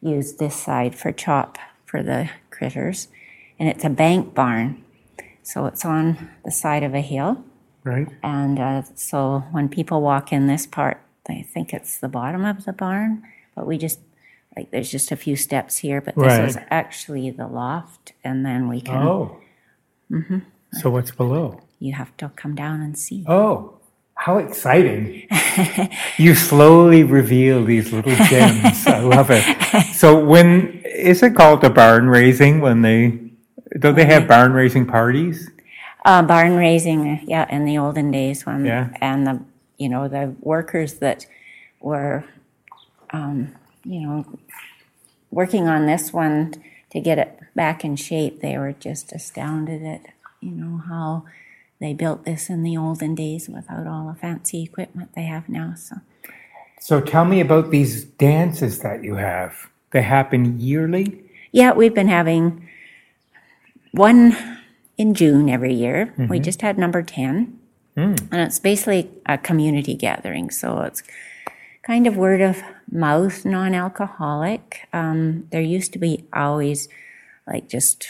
used 0.00 0.38
this 0.38 0.56
side 0.56 0.94
for 0.94 1.12
chop 1.12 1.58
for 1.84 2.02
the 2.02 2.30
critters. 2.50 3.08
And 3.58 3.68
it's 3.68 3.84
a 3.84 3.90
bank 3.90 4.34
barn. 4.34 4.82
So 5.42 5.66
it's 5.66 5.84
on 5.84 6.30
the 6.44 6.50
side 6.50 6.82
of 6.82 6.94
a 6.94 7.00
hill. 7.00 7.44
Right. 7.86 8.08
And 8.24 8.58
uh, 8.58 8.82
so 8.96 9.44
when 9.52 9.68
people 9.68 10.02
walk 10.02 10.32
in 10.32 10.48
this 10.48 10.66
part, 10.66 11.00
they 11.26 11.42
think 11.42 11.72
it's 11.72 11.98
the 11.98 12.08
bottom 12.08 12.44
of 12.44 12.64
the 12.64 12.72
barn, 12.72 13.22
but 13.54 13.64
we 13.64 13.78
just 13.78 14.00
like 14.56 14.72
there's 14.72 14.90
just 14.90 15.12
a 15.12 15.16
few 15.16 15.36
steps 15.36 15.78
here, 15.78 16.00
but 16.00 16.16
this 16.16 16.56
is 16.56 16.58
actually 16.68 17.30
the 17.30 17.46
loft, 17.46 18.12
and 18.24 18.44
then 18.44 18.68
we 18.68 18.80
can. 18.80 19.06
Oh. 19.06 19.38
Mm-hmm. 20.10 20.38
So 20.72 20.90
what's 20.90 21.12
below? 21.12 21.62
You 21.78 21.92
have 21.92 22.16
to 22.16 22.30
come 22.30 22.56
down 22.56 22.80
and 22.80 22.98
see. 22.98 23.24
Oh, 23.28 23.78
how 24.14 24.38
exciting. 24.38 25.28
you 26.16 26.34
slowly 26.34 27.04
reveal 27.04 27.64
these 27.64 27.92
little 27.92 28.16
gems. 28.16 28.84
I 28.86 29.00
love 29.00 29.30
it. 29.30 29.44
So 29.94 30.22
when 30.22 30.82
is 30.84 31.22
it 31.22 31.34
called 31.34 31.60
the 31.62 31.70
barn 31.70 32.08
raising 32.08 32.60
when 32.60 32.82
they 32.82 33.18
don't 33.78 33.94
they 33.94 34.04
have 34.04 34.26
barn 34.26 34.52
raising 34.52 34.86
parties? 34.86 35.50
Uh, 36.06 36.22
barn 36.22 36.54
raising, 36.56 37.20
yeah, 37.26 37.46
in 37.50 37.64
the 37.64 37.76
olden 37.76 38.12
days 38.12 38.46
when, 38.46 38.64
Yeah. 38.64 38.90
and 39.00 39.26
the, 39.26 39.40
you 39.76 39.88
know, 39.88 40.06
the 40.06 40.36
workers 40.40 40.94
that 41.00 41.26
were, 41.80 42.24
um, 43.10 43.56
you 43.84 44.00
know, 44.00 44.24
working 45.32 45.66
on 45.66 45.86
this 45.86 46.12
one 46.12 46.54
to 46.90 47.00
get 47.00 47.18
it 47.18 47.40
back 47.56 47.84
in 47.84 47.96
shape, 47.96 48.40
they 48.40 48.56
were 48.56 48.72
just 48.72 49.12
astounded 49.12 49.82
at, 49.84 50.02
you 50.40 50.52
know, 50.52 50.78
how 50.78 51.24
they 51.80 51.92
built 51.92 52.24
this 52.24 52.48
in 52.48 52.62
the 52.62 52.76
olden 52.76 53.16
days 53.16 53.48
without 53.48 53.88
all 53.88 54.06
the 54.06 54.14
fancy 54.18 54.62
equipment 54.62 55.10
they 55.16 55.24
have 55.24 55.48
now. 55.48 55.74
So, 55.76 55.96
So 56.80 57.00
tell 57.00 57.24
me 57.24 57.40
about 57.40 57.72
these 57.72 58.04
dances 58.04 58.78
that 58.80 59.02
you 59.02 59.16
have. 59.16 59.68
They 59.90 60.02
happen 60.02 60.60
yearly? 60.60 61.20
yeah, 61.50 61.72
we've 61.72 61.94
been 61.94 62.08
having 62.08 62.68
one 63.92 64.36
in 64.96 65.14
June 65.14 65.48
every 65.48 65.74
year. 65.74 66.12
We 66.28 66.38
just 66.40 66.62
had 66.62 66.78
number 66.78 67.02
10. 67.02 67.58
And 68.30 68.40
it's 68.42 68.58
basically 68.58 69.10
a 69.26 69.38
community 69.38 69.94
gathering. 69.94 70.50
So 70.50 70.80
it's 70.82 71.02
kind 71.82 72.06
of 72.06 72.16
word 72.16 72.40
of 72.40 72.62
mouth, 72.90 73.44
non 73.44 73.74
alcoholic. 73.74 74.86
Um, 74.92 75.46
there 75.50 75.62
used 75.62 75.92
to 75.94 75.98
be 75.98 76.24
always, 76.32 76.88
like, 77.46 77.68
just 77.68 78.08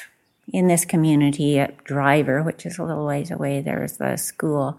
in 0.53 0.68
this 0.68 0.84
community 0.84 1.59
at 1.59 1.82
Driver, 1.84 2.43
which 2.43 2.64
is 2.66 2.78
a 2.78 2.84
little 2.84 3.07
ways 3.07 3.30
away, 3.30 3.61
there 3.61 3.80
was 3.80 3.99
the 3.99 4.16
school, 4.16 4.78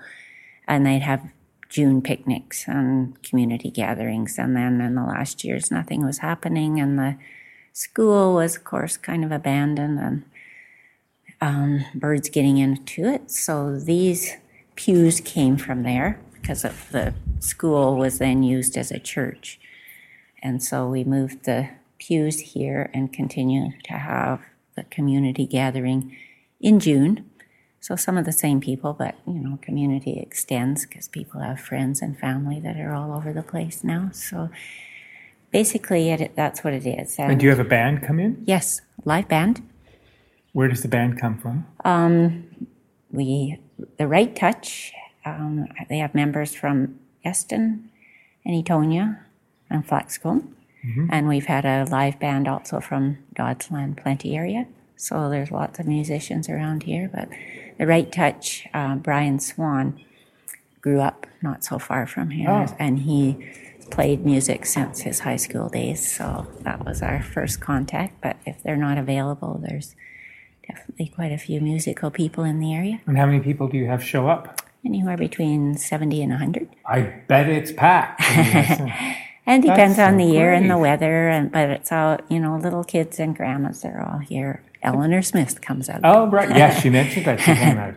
and 0.68 0.86
they'd 0.86 1.02
have 1.02 1.22
June 1.70 2.02
picnics 2.02 2.68
and 2.68 3.22
community 3.24 3.70
gatherings. 3.70 4.38
And 4.38 4.56
then 4.56 4.80
in 4.82 4.96
the 4.96 5.04
last 5.04 5.44
years, 5.44 5.72
nothing 5.72 6.06
was 6.06 6.20
happening, 6.20 6.80
and 6.80 6.98
the 6.98 7.18
school 7.74 8.34
was, 8.34 8.56
of 8.56 8.64
course, 8.64 8.98
kind 8.98 9.24
of 9.24 9.32
abandoned, 9.32 10.00
and 10.00 10.24
um, 11.42 11.86
birds 11.94 12.30
getting 12.30 12.58
into 12.58 13.06
it. 13.06 13.32
So 13.32 13.80
these 13.80 14.36
pews 14.76 15.20
came 15.22 15.58
from 15.58 15.84
there 15.84 16.20
because 16.34 16.64
of 16.64 16.90
the 16.92 17.14
school 17.40 17.96
was 17.98 18.20
then 18.20 18.44
used 18.44 18.78
as 18.78 18.92
a 18.92 19.00
church. 19.00 19.60
And 20.42 20.64
so 20.64 20.88
we 20.88 21.04
moved 21.04 21.46
the 21.46 21.70
pews 22.00 22.40
here 22.40 22.90
and 22.94 23.12
continue 23.12 23.72
to 23.84 23.94
have 23.94 24.42
the 24.76 24.84
community 24.84 25.46
gathering 25.46 26.16
in 26.62 26.80
June. 26.80 27.30
So 27.80 27.96
some 27.96 28.18
of 28.18 28.26
the 28.26 28.32
same 28.32 28.60
people, 28.60 28.94
but 28.94 29.16
you 29.26 29.34
know, 29.34 29.60
community 29.62 30.20
extends 30.20 30.86
because 30.86 31.08
people 31.08 31.42
have 31.42 31.60
friends 31.60 32.02
and 32.02 32.18
family 32.18 32.60
that 32.60 32.78
are 32.78 32.94
all 32.94 33.14
over 33.14 33.34
the 33.34 33.44
place 33.44 33.84
now. 33.84 34.10
So 34.14 34.50
basically, 35.52 36.10
it, 36.10 36.36
that's 36.36 36.64
what 36.64 36.74
it 36.74 36.86
is. 36.86 37.18
And 37.18 37.40
do 37.40 37.46
you 37.46 37.50
have 37.50 37.60
a 37.60 37.64
band 37.64 38.04
come 38.04 38.20
in? 38.20 38.44
yes, 38.46 38.82
live 39.06 39.28
band. 39.28 39.62
Where 40.58 40.68
does 40.70 40.82
the 40.82 40.88
band 40.88 41.20
come 41.22 41.38
from? 41.38 41.68
we 43.12 43.60
the 43.98 44.08
right 44.08 44.36
touch 44.36 44.92
um, 45.24 45.68
they 45.88 46.00
have 46.00 46.16
members 46.16 46.56
from 46.56 47.00
Eston 47.24 47.90
and 48.44 48.66
Eatonia 48.66 49.20
and 49.70 49.88
Flaxcombe 49.88 50.54
and 51.12 51.28
we've 51.28 51.46
had 51.46 51.64
a 51.66 51.86
live 51.92 52.18
band 52.20 52.48
also 52.48 52.80
from 52.80 53.20
Dodsland 53.36 53.98
Plenty 54.02 54.36
area 54.36 54.66
so 54.96 55.30
there's 55.30 55.52
lots 55.52 55.78
of 55.80 55.86
musicians 55.86 56.50
around 56.50 56.84
here 56.84 57.08
but 57.14 57.30
the 57.78 57.86
right 57.86 58.12
touch 58.12 58.68
uh, 58.74 58.96
Brian 58.96 59.40
Swan 59.40 60.00
grew 60.82 61.00
up 61.02 61.28
not 61.44 61.64
so 61.64 61.78
far 61.78 62.08
from 62.08 62.32
here 62.32 62.50
Oh. 62.50 62.76
and 62.80 63.00
he 63.00 63.22
played 63.92 64.26
music 64.26 64.66
since 64.66 65.02
his 65.02 65.20
high 65.20 65.36
school 65.38 65.70
days 65.70 66.02
so 66.18 66.48
that 66.62 66.84
was 66.84 67.02
our 67.04 67.22
first 67.22 67.62
contact 67.62 68.20
but 68.22 68.38
if 68.46 68.62
they're 68.64 68.76
not 68.90 68.98
available 68.98 69.60
there's 69.64 69.96
definitely 70.68 71.08
quite 71.08 71.32
a 71.32 71.38
few 71.38 71.62
musical 71.62 72.12
people 72.12 72.44
in 72.44 72.60
the 72.60 72.74
area 72.74 73.00
And 73.08 73.18
how 73.18 73.26
many 73.26 73.40
people 73.40 73.68
do 73.68 73.78
you 73.78 73.88
have 73.88 74.04
show 74.04 74.28
up? 74.28 74.62
anywhere 74.86 75.18
between 75.18 75.76
70 75.76 76.22
and 76.22 76.32
100 76.32 76.70
I 76.86 77.02
bet 77.28 77.50
it's 77.50 77.72
packed. 77.72 78.22
and 79.46 79.62
depends 79.62 79.98
That's 79.98 80.12
on 80.12 80.18
the 80.18 80.26
so 80.26 80.32
year 80.34 80.54
and 80.54 80.70
the 80.70 80.78
weather 80.78 81.30
and 81.30 81.52
but 81.52 81.70
it's 81.70 81.92
all 81.92 82.20
you 82.30 82.40
know 82.40 82.58
little 82.58 82.84
kids 82.84 83.20
and 83.20 83.36
grandmas 83.36 83.82
they're 83.82 84.02
all 84.02 84.20
here 84.20 84.64
eleanor 84.84 85.22
smith 85.22 85.60
comes 85.62 85.90
out 85.90 86.02
oh, 86.04 86.28
right. 86.28 86.56
Yes, 86.56 86.82
she 86.82 86.90
mentioned 87.00 87.26
that 87.26 87.40
she 87.40 87.54
came 87.54 87.78
out. 87.78 87.96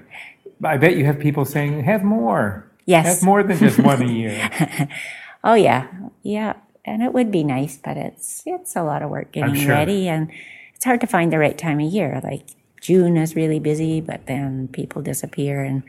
I 0.63 0.77
bet 0.77 0.97
you 0.97 1.07
have 1.07 1.19
people 1.19 1.47
saying, 1.47 1.85
have 1.85 2.05
more. 2.05 2.67
Yes. 2.85 3.07
Have 3.07 3.23
more 3.23 3.43
than 3.43 3.57
just 3.57 3.79
one 3.79 4.03
a 4.03 4.13
year. 4.13 4.89
oh 5.45 5.55
yeah 5.55 5.87
yeah 6.23 6.55
and 6.85 7.03
it 7.03 7.13
would 7.13 7.31
be 7.31 7.45
nice 7.45 7.77
but 7.77 7.97
it's 7.97 8.43
it's 8.47 8.77
a 8.77 8.83
lot 8.83 9.03
of 9.03 9.11
work 9.11 9.33
getting 9.33 9.55
sure. 9.55 9.71
ready 9.71 10.09
and 10.09 10.31
it's 10.75 10.85
hard 10.85 11.01
to 11.01 11.07
find 11.07 11.33
the 11.33 11.39
right 11.39 11.57
time 11.57 11.81
of 11.81 11.91
year 11.91 12.21
like 12.25 12.47
june 12.81 13.17
is 13.17 13.37
really 13.37 13.59
busy 13.61 14.01
but 14.01 14.27
then 14.27 14.69
people 14.69 15.03
disappear 15.03 15.65
in 15.65 15.83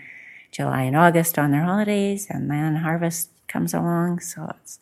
july 0.52 0.82
and 0.84 0.96
august 0.96 1.38
on 1.40 1.52
their 1.52 1.64
holidays 1.64 2.28
and 2.30 2.50
then 2.50 2.78
harvest 2.78 3.30
comes 3.48 3.74
along 3.74 4.20
so 4.20 4.52
it's 4.62 4.80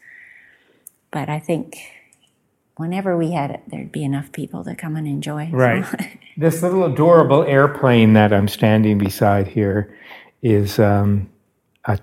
but 1.12 1.30
i 1.30 1.40
think 1.40 1.78
whenever 2.78 3.18
we 3.18 3.32
had 3.32 3.52
it 3.52 3.62
there'd 3.68 3.92
be 3.92 4.04
enough 4.04 4.32
people 4.32 4.64
to 4.64 4.74
come 4.74 4.96
and 4.96 5.06
enjoy 5.08 5.46
so- 5.52 5.58
Right. 5.58 5.86
this 6.38 6.64
little 6.64 6.86
adorable 6.86 7.44
airplane 7.44 8.14
that 8.14 8.32
I'm 8.32 8.48
standing 8.48 8.98
beside 8.98 9.48
here 9.48 9.94
is 10.42 10.80
um, 10.80 11.30
a, 11.84 12.00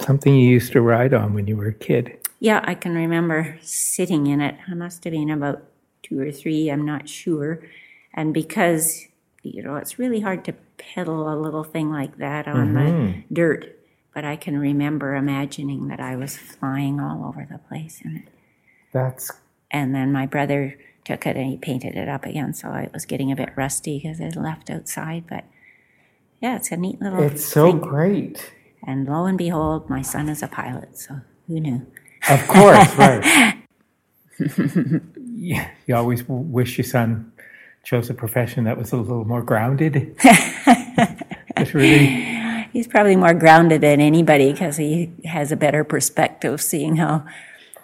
something 0.00 0.36
you 0.36 0.48
used 0.48 0.70
to 0.72 0.80
ride 0.80 1.12
on 1.12 1.34
when 1.34 1.48
you 1.48 1.56
were 1.56 1.66
a 1.66 1.74
kid. 1.74 2.16
Yeah, 2.38 2.60
I 2.62 2.74
can 2.74 2.94
remember 2.94 3.58
sitting 3.62 4.28
in 4.28 4.40
it. 4.40 4.54
I 4.68 4.74
must 4.74 5.02
have 5.02 5.12
been 5.12 5.30
about 5.30 5.64
two 6.04 6.20
or 6.20 6.30
three, 6.30 6.70
I'm 6.70 6.86
not 6.86 7.08
sure. 7.08 7.60
And 8.14 8.32
because, 8.32 9.06
you 9.42 9.62
know, 9.62 9.76
it's 9.76 9.98
really 9.98 10.20
hard 10.20 10.44
to 10.44 10.54
pedal 10.76 11.32
a 11.32 11.36
little 11.36 11.64
thing 11.64 11.90
like 11.90 12.18
that 12.18 12.46
on 12.46 12.74
the 12.74 12.80
mm-hmm. 12.80 13.34
dirt, 13.34 13.78
but 14.14 14.24
I 14.24 14.36
can 14.36 14.58
remember 14.58 15.14
imagining 15.14 15.88
that 15.88 16.00
I 16.00 16.16
was 16.16 16.36
flying 16.36 17.00
all 17.00 17.24
over 17.24 17.46
the 17.50 17.58
place 17.58 18.00
in 18.04 18.16
it. 18.16 18.28
That's 18.92 19.30
And 19.70 19.94
then 19.94 20.12
my 20.12 20.26
brother 20.26 20.78
took 21.04 21.26
it 21.26 21.36
and 21.36 21.46
he 21.46 21.56
painted 21.56 21.96
it 21.96 22.08
up 22.08 22.24
again, 22.26 22.52
so 22.52 22.72
it 22.74 22.92
was 22.92 23.06
getting 23.06 23.32
a 23.32 23.36
bit 23.36 23.50
rusty 23.56 23.98
because 23.98 24.20
it 24.20 24.36
left 24.36 24.68
outside. 24.68 25.24
But 25.28 25.44
yeah, 26.40 26.56
it's 26.56 26.70
a 26.70 26.76
neat 26.76 27.00
little. 27.00 27.22
it's 27.22 27.44
so 27.44 27.66
thing. 27.66 27.80
great. 27.80 28.52
And 28.86 29.06
lo 29.06 29.26
and 29.26 29.38
behold, 29.38 29.88
my 29.88 30.02
son 30.02 30.28
is 30.28 30.42
a 30.42 30.48
pilot, 30.48 30.98
so 30.98 31.20
who 31.46 31.60
knew? 31.60 31.86
Of 32.28 32.46
course, 32.48 32.94
right. 32.96 33.56
yeah, 35.16 35.70
you 35.86 35.96
always 35.96 36.24
wish 36.28 36.78
your 36.78 36.84
son 36.84 37.32
chose 37.82 38.10
a 38.10 38.14
profession 38.14 38.64
that 38.64 38.76
was 38.78 38.92
a 38.92 38.96
little 38.96 39.24
more 39.24 39.42
grounded. 39.42 40.16
Just 41.58 41.74
really, 41.74 42.06
He's 42.72 42.86
probably 42.86 43.16
more 43.16 43.34
grounded 43.34 43.80
than 43.80 44.00
anybody 44.00 44.52
because 44.52 44.76
he 44.76 45.10
has 45.24 45.50
a 45.50 45.56
better 45.56 45.82
perspective 45.82 46.60
seeing 46.62 46.96
how 46.96 47.24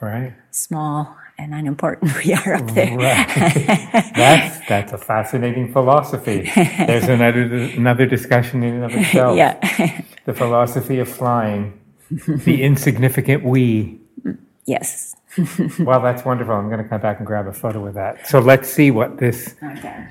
right, 0.00 0.34
small 0.50 1.16
and 1.38 1.52
unimportant 1.54 2.12
we 2.24 2.32
are 2.32 2.54
up 2.54 2.70
there. 2.72 2.96
right. 2.96 3.26
that's 4.16 4.68
that's 4.68 4.92
a 4.92 4.98
fascinating 4.98 5.72
philosophy. 5.72 6.50
There's 6.54 7.08
another 7.08 7.42
another 7.42 8.06
discussion 8.06 8.62
in 8.62 8.74
and 8.76 8.84
of 8.84 8.92
itself. 8.92 9.36
Yeah. 9.36 10.02
The 10.24 10.34
philosophy 10.34 10.98
of 11.00 11.08
flying, 11.08 11.78
the 12.10 12.62
insignificant 12.62 13.44
we. 13.44 14.00
yes. 14.66 15.16
Well, 15.80 16.00
that's 16.00 16.24
wonderful. 16.24 16.54
I'm 16.54 16.68
going 16.68 16.82
to 16.82 16.88
come 16.88 17.00
back 17.00 17.18
and 17.18 17.26
grab 17.26 17.46
a 17.46 17.52
photo 17.52 17.86
of 17.86 17.94
that. 17.94 18.26
So 18.26 18.38
let's 18.38 18.68
see 18.68 18.90
what 18.90 19.18
this 19.18 19.54
Okay. 19.62 20.06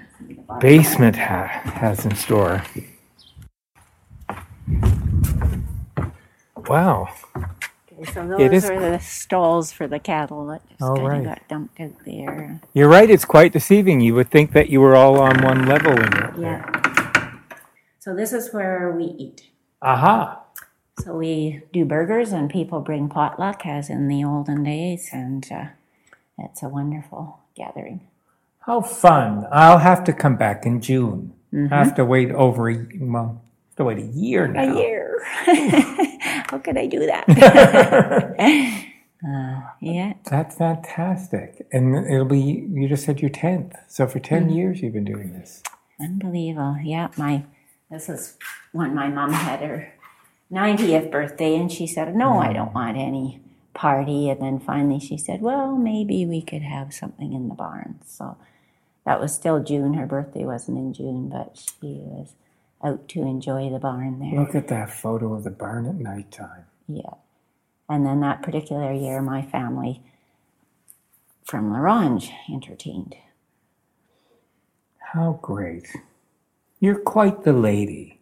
basement 0.59 1.15
ha- 1.15 1.47
has 1.47 2.05
in 2.05 2.15
store. 2.15 2.61
Wow. 6.67 7.09
So 8.13 8.27
those 8.27 8.51
is- 8.51 8.69
are 8.69 8.79
the 8.79 8.99
stalls 8.99 9.71
for 9.71 9.87
the 9.87 9.99
cattle 9.99 10.47
that 10.47 10.61
just 10.69 10.79
kind 10.81 11.03
right. 11.07 11.19
of 11.19 11.25
got 11.25 11.47
dumped 11.47 11.79
out 11.79 11.93
there. 12.05 12.61
You're 12.73 12.89
right, 12.89 13.09
it's 13.09 13.25
quite 13.25 13.53
deceiving. 13.53 14.01
You 14.01 14.15
would 14.15 14.29
think 14.29 14.51
that 14.53 14.69
you 14.69 14.81
were 14.81 14.95
all 14.95 15.19
on 15.19 15.41
one 15.43 15.65
level 15.65 15.93
in 15.93 16.13
it. 16.13 16.33
Yeah. 16.37 17.31
So 17.99 18.13
this 18.15 18.33
is 18.33 18.53
where 18.53 18.91
we 18.91 19.05
eat. 19.05 19.43
Aha. 19.81 20.41
So 20.99 21.15
we 21.17 21.61
do 21.73 21.85
burgers 21.85 22.31
and 22.31 22.49
people 22.49 22.79
bring 22.79 23.09
potluck 23.09 23.65
as 23.65 23.89
in 23.89 24.07
the 24.07 24.23
olden 24.23 24.63
days 24.63 25.09
and 25.11 25.45
uh, 25.51 25.65
it's 26.37 26.63
a 26.63 26.69
wonderful 26.69 27.39
gathering. 27.55 28.01
How 28.61 28.81
fun. 28.81 29.45
I'll 29.51 29.77
have 29.79 30.03
to 30.05 30.13
come 30.13 30.37
back 30.37 30.65
in 30.65 30.81
June. 30.81 31.33
I 31.53 31.77
have 31.77 31.95
to 31.95 32.05
wait 32.05 32.31
over, 32.31 32.69
a, 32.69 32.85
well, 32.99 33.41
have 33.69 33.75
to 33.77 33.83
wait 33.85 33.97
a 33.99 34.01
year 34.07 34.47
now. 34.47 34.75
A 34.75 34.77
year. 34.77 35.21
How 36.49 36.57
could 36.59 36.77
I 36.77 36.85
do 36.87 37.05
that? 37.05 37.25
Uh, 39.27 39.61
yeah. 39.81 40.13
That's 40.29 40.55
fantastic. 40.55 41.65
And 41.71 41.95
it'll 42.05 42.25
be, 42.25 42.39
you 42.71 42.87
just 42.87 43.05
said 43.05 43.21
your 43.21 43.31
10th. 43.31 43.73
So 43.87 44.05
for 44.05 44.19
10 44.19 44.43
Mm-hmm. 44.43 44.53
years 44.55 44.81
you've 44.81 44.93
been 44.93 45.05
doing 45.05 45.33
this. 45.33 45.63
Unbelievable. 45.99 46.77
Yeah, 46.83 47.07
my 47.17 47.43
this 47.89 48.07
is 48.07 48.37
when 48.71 48.93
my 48.93 49.07
mom 49.07 49.31
had 49.33 49.61
her 49.61 49.91
90th 50.51 51.11
birthday 51.11 51.55
and 51.55 51.71
she 51.71 51.87
said, 51.87 52.15
"No, 52.15 52.39
I 52.39 52.53
don't 52.53 52.71
mm. 52.71 52.75
want 52.75 52.97
any 52.97 53.41
party." 53.73 54.29
And 54.29 54.41
then 54.41 54.59
finally 54.59 54.99
she 54.99 55.17
said, 55.17 55.41
"Well, 55.41 55.75
maybe 55.75 56.25
we 56.25 56.41
could 56.41 56.61
have 56.61 56.93
something 56.93 57.33
in 57.33 57.49
the 57.49 57.55
barn." 57.55 57.99
So 58.05 58.37
that 59.05 59.19
was 59.19 59.33
still 59.33 59.63
June. 59.63 59.93
Her 59.95 60.05
birthday 60.05 60.45
wasn't 60.45 60.77
in 60.77 60.93
June, 60.93 61.29
but 61.29 61.57
she 61.57 61.99
was 62.01 62.33
out 62.83 63.07
to 63.09 63.21
enjoy 63.21 63.69
the 63.69 63.79
barn 63.79 64.19
there. 64.19 64.39
Look 64.39 64.55
at 64.55 64.67
that 64.67 64.89
photo 64.89 65.33
of 65.33 65.43
the 65.43 65.51
barn 65.51 65.87
at 65.87 65.95
nighttime. 65.95 66.65
Yeah. 66.87 67.15
And 67.89 68.05
then 68.05 68.19
that 68.21 68.41
particular 68.41 68.91
year 68.91 69.21
my 69.21 69.41
family 69.41 70.01
from 71.43 71.71
Larange 71.71 72.31
entertained. 72.51 73.15
How 75.13 75.39
great. 75.41 75.87
You're 76.79 76.99
quite 76.99 77.43
the 77.43 77.53
lady. 77.53 78.14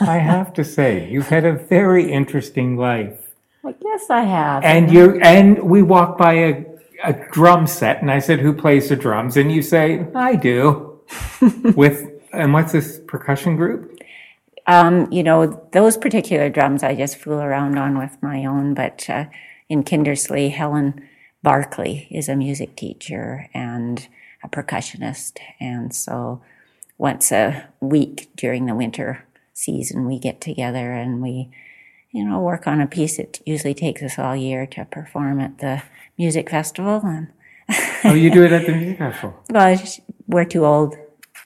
I 0.00 0.18
have 0.18 0.52
to 0.54 0.64
say, 0.64 1.08
you've 1.10 1.28
had 1.28 1.44
a 1.44 1.52
very 1.52 2.10
interesting 2.10 2.76
life. 2.76 3.34
I 3.64 3.72
guess 3.72 4.10
I 4.10 4.22
have. 4.22 4.62
And 4.62 4.92
you 4.92 5.20
and 5.20 5.58
we 5.62 5.82
walk 5.82 6.16
by 6.16 6.34
a, 6.34 6.64
a 7.02 7.12
drum 7.32 7.66
set 7.66 8.00
and 8.00 8.10
I 8.10 8.20
said, 8.20 8.38
Who 8.40 8.52
plays 8.52 8.88
the 8.88 8.96
drums? 8.96 9.36
And 9.36 9.50
you 9.50 9.62
say, 9.62 10.06
I 10.14 10.36
do. 10.36 11.00
With 11.74 12.12
and 12.32 12.52
what's 12.52 12.72
this 12.72 13.00
percussion 13.06 13.56
group? 13.56 13.98
Um, 14.66 15.10
you 15.12 15.22
know, 15.22 15.68
those 15.72 15.96
particular 15.96 16.48
drums 16.48 16.82
I 16.82 16.94
just 16.94 17.16
fool 17.16 17.40
around 17.40 17.78
on 17.78 17.98
with 17.98 18.16
my 18.20 18.44
own, 18.44 18.74
but 18.74 19.08
uh, 19.08 19.26
in 19.68 19.84
Kindersley, 19.84 20.50
Helen 20.50 21.08
Barkley 21.42 22.08
is 22.10 22.28
a 22.28 22.36
music 22.36 22.74
teacher 22.74 23.48
and 23.54 24.08
a 24.42 24.48
percussionist. 24.48 25.38
And 25.60 25.94
so 25.94 26.42
once 26.98 27.30
a 27.30 27.68
week 27.80 28.28
during 28.34 28.66
the 28.66 28.74
winter 28.74 29.25
season, 29.56 30.06
we 30.06 30.18
get 30.18 30.40
together 30.40 30.92
and 30.92 31.22
we, 31.22 31.50
you 32.10 32.24
know, 32.24 32.38
work 32.40 32.66
on 32.66 32.80
a 32.80 32.86
piece. 32.86 33.18
It 33.18 33.40
usually 33.46 33.74
takes 33.74 34.02
us 34.02 34.18
all 34.18 34.36
year 34.36 34.66
to 34.66 34.84
perform 34.84 35.40
at 35.40 35.58
the 35.58 35.82
music 36.18 36.50
festival. 36.50 37.00
And 37.04 37.28
Oh, 38.04 38.14
you 38.14 38.30
do 38.30 38.44
it 38.44 38.52
at 38.52 38.66
the 38.66 38.72
music 38.76 38.98
festival. 38.98 39.34
well, 39.50 39.76
we're 40.28 40.44
too 40.44 40.64
old 40.64 40.94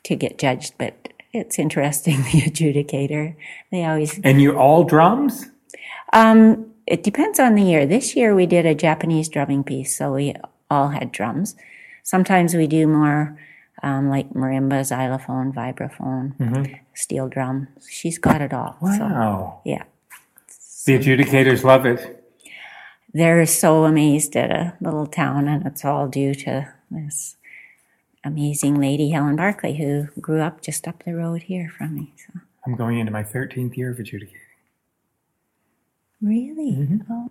to 0.04 0.16
get 0.16 0.38
judged, 0.38 0.74
but 0.76 1.12
it's 1.32 1.58
interesting, 1.58 2.16
the 2.32 2.42
adjudicator. 2.42 3.36
They 3.70 3.84
always 3.84 4.18
And 4.24 4.42
you're 4.42 4.58
all 4.58 4.84
drums? 4.84 5.46
Um, 6.12 6.66
it 6.86 7.04
depends 7.04 7.38
on 7.38 7.54
the 7.54 7.62
year. 7.62 7.86
This 7.86 8.16
year 8.16 8.34
we 8.34 8.46
did 8.46 8.66
a 8.66 8.74
Japanese 8.74 9.28
drumming 9.28 9.62
piece, 9.62 9.96
so 9.96 10.12
we 10.14 10.34
all 10.68 10.88
had 10.88 11.12
drums. 11.12 11.54
Sometimes 12.02 12.54
we 12.54 12.66
do 12.66 12.86
more 12.88 13.38
um, 13.83 14.09
like 14.09 14.31
marimba, 14.35 14.85
xylophone, 14.85 15.53
vibraphone, 15.53 16.78
steel 16.95 17.28
drum. 17.28 17.68
She's 17.89 18.18
got 18.18 18.41
it 18.43 18.53
all. 18.53 18.76
So, 18.81 18.87
Wow. 19.05 19.61
yeah. 19.64 19.85
The 20.87 20.99
adjudicators 20.99 21.62
love 21.64 21.87
it. 21.87 22.16
They're 23.12 23.45
so 23.47 23.85
amazed 23.85 24.37
at 24.37 24.51
a 24.51 24.76
little 24.81 25.07
town, 25.07 25.49
and 25.49 25.66
it's 25.66 25.85
all 25.85 26.07
due 26.09 26.35
to 26.35 26.72
this 26.91 27.37
amazing 28.24 28.81
lady, 28.81 29.11
Helen 29.11 29.37
Barkley, 29.37 29.76
who 29.76 30.07
grew 30.20 30.41
up 30.41 30.61
just 30.62 30.87
up 30.87 31.03
the 31.05 31.14
road 31.14 31.43
here 31.43 31.68
from 31.76 31.95
me. 31.97 32.12
So. 32.16 32.41
I'm 32.66 32.76
going 32.76 32.99
into 32.99 33.11
my 33.12 33.22
13th 33.24 33.76
year 33.76 33.91
of 33.91 33.99
adjudicating. 33.99 34.37
Really? 36.22 37.01
Oh, 37.11 37.31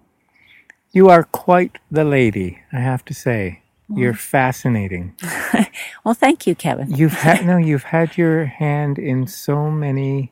You 0.91 1.09
are 1.09 1.23
quite 1.23 1.77
the 1.91 2.03
lady, 2.03 2.59
I 2.73 2.79
have 2.79 3.05
to 3.05 3.13
say. 3.13 3.61
You're 3.95 4.13
fascinating. 4.15 5.15
well, 6.05 6.13
thank 6.15 6.47
you, 6.47 6.55
Kevin. 6.55 6.91
You've 6.95 7.13
had 7.13 7.45
no, 7.45 7.57
you've 7.69 7.83
had 7.83 8.17
your 8.17 8.45
hand 8.45 8.99
in 8.99 9.27
so 9.27 9.71
many 9.71 10.31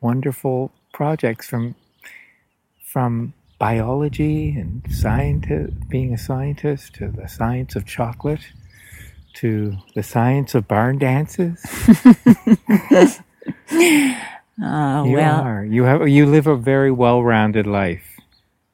wonderful 0.00 0.72
projects 0.92 1.48
from 1.48 1.74
from 2.84 3.34
biology 3.58 4.50
and 4.58 4.82
scientist, 4.90 5.74
being 5.88 6.14
a 6.14 6.18
scientist 6.18 6.94
to 6.94 7.08
the 7.08 7.28
science 7.28 7.76
of 7.76 7.86
chocolate 7.86 8.46
to 9.34 9.76
the 9.94 10.02
science 10.02 10.54
of 10.54 10.68
barn 10.68 10.98
dances. 10.98 11.64
Oh, 14.62 15.04
You 15.04 15.12
well, 15.14 15.42
are. 15.42 15.64
You 15.64 15.84
have 15.84 16.08
you 16.08 16.26
live 16.26 16.46
a 16.48 16.56
very 16.56 16.90
well-rounded 16.92 17.66
life. 17.66 18.07